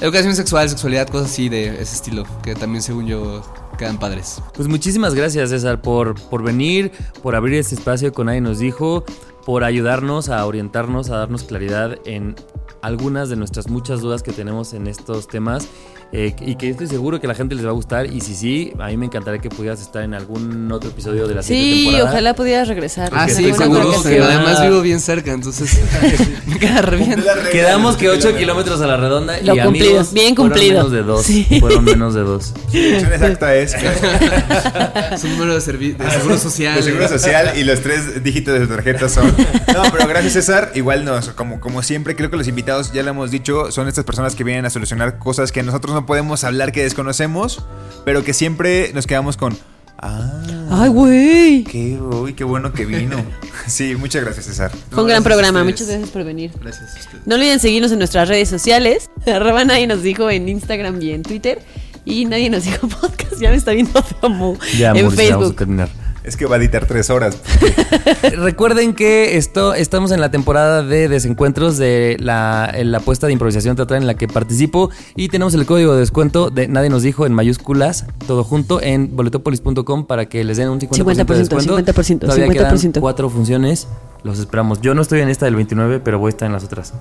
educación 0.00 0.34
sexual, 0.34 0.68
sexualidad, 0.68 1.06
cosas 1.08 1.30
así 1.30 1.48
de 1.48 1.80
ese 1.80 1.94
estilo, 1.94 2.24
que 2.42 2.54
también 2.56 2.82
según 2.82 3.06
yo 3.06 3.42
quedan 3.78 3.98
padres. 3.98 4.42
Pues 4.54 4.68
muchísimas 4.68 5.14
gracias, 5.14 5.48
César, 5.48 5.80
por, 5.80 6.20
por 6.28 6.42
venir, 6.42 6.92
por 7.22 7.34
abrir 7.34 7.54
este 7.54 7.74
espacio 7.74 8.12
con 8.12 8.26
Nadie 8.26 8.42
nos 8.42 8.58
dijo, 8.58 9.04
por 9.46 9.64
ayudarnos 9.64 10.28
a 10.28 10.44
orientarnos, 10.44 11.08
a 11.08 11.16
darnos 11.16 11.44
claridad 11.44 11.96
en 12.04 12.36
algunas 12.82 13.30
de 13.30 13.36
nuestras 13.36 13.68
muchas 13.68 14.02
dudas 14.02 14.22
que 14.22 14.32
tenemos 14.32 14.74
en 14.74 14.86
estos 14.86 15.26
temas. 15.28 15.68
Eh, 16.12 16.34
y 16.40 16.54
que 16.56 16.70
estoy 16.70 16.86
seguro 16.86 17.20
que 17.20 17.26
a 17.26 17.28
la 17.28 17.34
gente 17.34 17.54
les 17.54 17.64
va 17.64 17.70
a 17.70 17.72
gustar. 17.72 18.06
Y 18.06 18.20
si 18.20 18.34
sí, 18.34 18.72
a 18.78 18.86
mí 18.88 18.96
me 18.96 19.06
encantaría 19.06 19.40
que 19.40 19.50
pudieras 19.50 19.80
estar 19.80 20.02
en 20.02 20.14
algún 20.14 20.70
otro 20.72 20.90
episodio 20.90 21.26
de 21.28 21.34
la 21.34 21.42
siguiente 21.42 21.70
Sí, 21.76 21.82
temporada. 21.84 22.10
ojalá 22.10 22.34
pudieras 22.34 22.68
regresar. 22.68 23.10
Ah, 23.12 23.28
sí, 23.28 23.52
seguro 23.54 24.02
que 24.02 24.20
Además 24.20 24.62
vivo 24.62 24.80
bien 24.80 25.00
cerca, 25.00 25.32
entonces 25.32 25.78
me 26.46 26.58
queda 26.58 26.82
re 26.82 26.96
bien. 26.96 27.24
Quedamos 27.52 27.96
que 27.96 28.08
8 28.08 28.36
kilómetros 28.36 28.80
a 28.80 28.86
la 28.86 28.96
redonda 28.96 29.38
Lo 29.42 29.54
y 29.54 29.60
cumplido, 29.60 29.86
amigos, 29.88 30.12
bien 30.12 30.34
fueron 30.34 30.52
cumplido. 30.52 30.74
menos 30.78 30.92
de 30.92 31.02
dos. 31.02 31.22
Sí. 31.24 31.46
Fueron 31.60 31.84
menos 31.84 32.14
de 32.14 32.20
dos. 32.22 32.54
Exacta 32.72 33.54
es 33.54 33.72
Su 35.20 35.28
número 35.28 35.58
de, 35.58 35.72
de 35.72 36.10
seguro 36.10 36.38
social. 36.38 36.76
de 36.76 36.82
seguro 36.82 37.08
social 37.08 37.52
y 37.56 37.64
los 37.64 37.80
tres 37.80 38.22
dígitos 38.22 38.54
de 38.58 38.66
su 38.66 38.72
tarjeta 38.72 39.08
son. 39.08 39.26
No, 39.74 39.82
pero 39.92 40.08
gracias 40.08 40.32
César. 40.34 40.72
Igual 40.74 41.04
nos, 41.04 41.28
como, 41.30 41.60
como 41.60 41.82
siempre, 41.82 42.16
creo 42.16 42.30
que 42.30 42.36
los 42.36 42.48
invitados, 42.48 42.92
ya 42.92 43.02
lo 43.02 43.10
hemos 43.10 43.30
dicho, 43.30 43.70
son 43.72 43.88
estas 43.88 44.04
personas 44.04 44.34
que 44.34 44.44
vienen 44.44 44.64
a 44.66 44.70
solucionar 44.70 45.18
cosas 45.18 45.52
que 45.52 45.62
nosotros 45.62 45.94
no 45.94 45.97
podemos 46.06 46.44
hablar, 46.44 46.72
que 46.72 46.82
desconocemos, 46.82 47.64
pero 48.04 48.24
que 48.24 48.32
siempre 48.34 48.92
nos 48.94 49.06
quedamos 49.06 49.36
con. 49.36 49.56
Ah, 50.00 50.42
Ay, 50.70 50.88
güey. 50.90 51.64
qué, 51.64 51.98
uy, 52.00 52.32
qué 52.34 52.44
bueno 52.44 52.72
que 52.72 52.84
vino. 52.86 53.16
Sí, 53.66 53.96
muchas 53.96 54.24
gracias 54.24 54.46
César. 54.46 54.70
Fue 54.90 55.02
un 55.02 55.08
gran 55.10 55.22
programa. 55.22 55.62
Muchas 55.62 55.88
gracias 55.88 56.08
por 56.08 56.24
venir. 56.24 56.52
Gracias 56.58 56.96
a 56.96 57.00
ustedes. 57.00 57.26
No 57.26 57.34
olviden 57.34 57.60
seguirnos 57.60 57.92
en 57.92 57.98
nuestras 57.98 58.26
redes 58.26 58.48
sociales. 58.48 59.10
Arroba 59.26 59.62
nadie 59.66 59.86
nos 59.86 60.02
dijo 60.02 60.30
en 60.30 60.48
Instagram 60.48 61.02
y 61.02 61.10
en 61.10 61.22
Twitter. 61.22 61.60
Y 62.06 62.24
nadie 62.24 62.48
nos 62.48 62.64
dijo 62.64 62.88
podcast. 63.00 63.34
Ya 63.42 63.50
me 63.50 63.56
está 63.56 63.72
viendo 63.72 64.02
feo 64.02 64.30
Mo, 64.30 64.56
Ya, 64.78 64.92
en 64.92 65.02
Mauricio, 65.04 65.04
vamos 65.04 65.12
a 65.12 65.16
Facebook. 65.16 65.56
terminar. 65.56 65.88
Es 66.28 66.36
que 66.36 66.44
va 66.44 66.56
a 66.56 66.58
editar 66.58 66.84
tres 66.84 67.08
horas. 67.08 67.40
Recuerden 68.36 68.92
que 68.92 69.38
esto, 69.38 69.72
estamos 69.72 70.12
en 70.12 70.20
la 70.20 70.30
temporada 70.30 70.82
de 70.82 71.08
desencuentros 71.08 71.78
de 71.78 72.18
la, 72.20 72.70
en 72.74 72.92
la 72.92 72.98
apuesta 72.98 73.26
de 73.26 73.32
improvisación 73.32 73.76
teatral 73.76 74.02
en 74.02 74.06
la 74.06 74.12
que 74.12 74.28
participo 74.28 74.90
y 75.16 75.30
tenemos 75.30 75.54
el 75.54 75.64
código 75.64 75.94
de 75.94 76.00
descuento 76.00 76.50
de 76.50 76.68
Nadie 76.68 76.90
nos 76.90 77.02
dijo 77.02 77.24
en 77.24 77.32
mayúsculas, 77.32 78.04
todo 78.26 78.44
junto 78.44 78.82
en 78.82 79.16
boletopolis.com 79.16 80.04
para 80.04 80.26
que 80.26 80.44
les 80.44 80.58
den 80.58 80.68
un 80.68 80.78
50%, 80.78 80.90
de 80.90 81.24
50%, 81.24 81.34
descuento. 81.34 81.78
50%, 81.78 82.18
Todavía 82.18 82.48
quedan 82.50 82.76
50%. 82.76 83.00
cuatro 83.00 83.30
funciones, 83.30 83.88
los 84.22 84.38
esperamos. 84.38 84.82
Yo 84.82 84.94
no 84.94 85.00
estoy 85.00 85.20
en 85.20 85.30
esta 85.30 85.46
del 85.46 85.56
29, 85.56 86.00
pero 86.00 86.18
voy 86.18 86.28
a 86.28 86.32
estar 86.32 86.44
en 86.44 86.52
las 86.52 86.62
otras. 86.62 86.92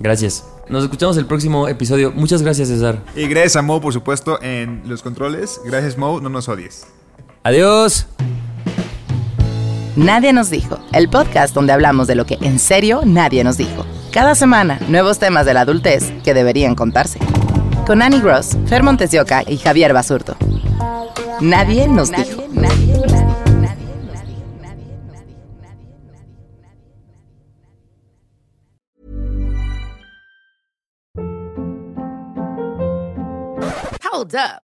Gracias. 0.00 0.44
Nos 0.68 0.82
escuchamos 0.82 1.16
el 1.18 1.26
próximo 1.26 1.68
episodio. 1.68 2.10
Muchas 2.10 2.42
gracias, 2.42 2.66
César. 2.66 3.00
Y 3.14 3.28
gracias 3.28 3.54
a 3.54 3.62
Mo, 3.62 3.80
por 3.80 3.92
supuesto, 3.92 4.42
en 4.42 4.82
los 4.86 5.02
controles. 5.02 5.60
Gracias 5.64 5.96
Mo, 5.96 6.20
no 6.20 6.28
nos 6.28 6.48
odies. 6.48 6.84
Adiós. 7.42 8.06
Nadie 9.96 10.32
nos 10.32 10.50
dijo, 10.50 10.78
el 10.92 11.08
podcast 11.08 11.54
donde 11.54 11.72
hablamos 11.72 12.06
de 12.06 12.14
lo 12.14 12.24
que 12.24 12.38
en 12.40 12.58
serio 12.58 13.02
nadie 13.04 13.42
nos 13.42 13.56
dijo. 13.56 13.84
Cada 14.12 14.34
semana, 14.34 14.78
nuevos 14.88 15.18
temas 15.18 15.44
de 15.44 15.54
la 15.54 15.62
adultez 15.62 16.12
que 16.24 16.34
deberían 16.34 16.74
contarse. 16.74 17.18
Con 17.86 18.02
Annie 18.02 18.20
Gross, 18.20 18.56
Fer 18.66 18.82
Montes 18.82 19.10
de 19.10 19.20
Oca 19.20 19.42
y 19.46 19.56
Javier 19.56 19.92
Basurto. 19.92 20.36
Nadie 21.40 21.88
nos 21.88 22.10
dijo. 22.10 22.42
Hold 34.10 34.34
up. 34.34 34.67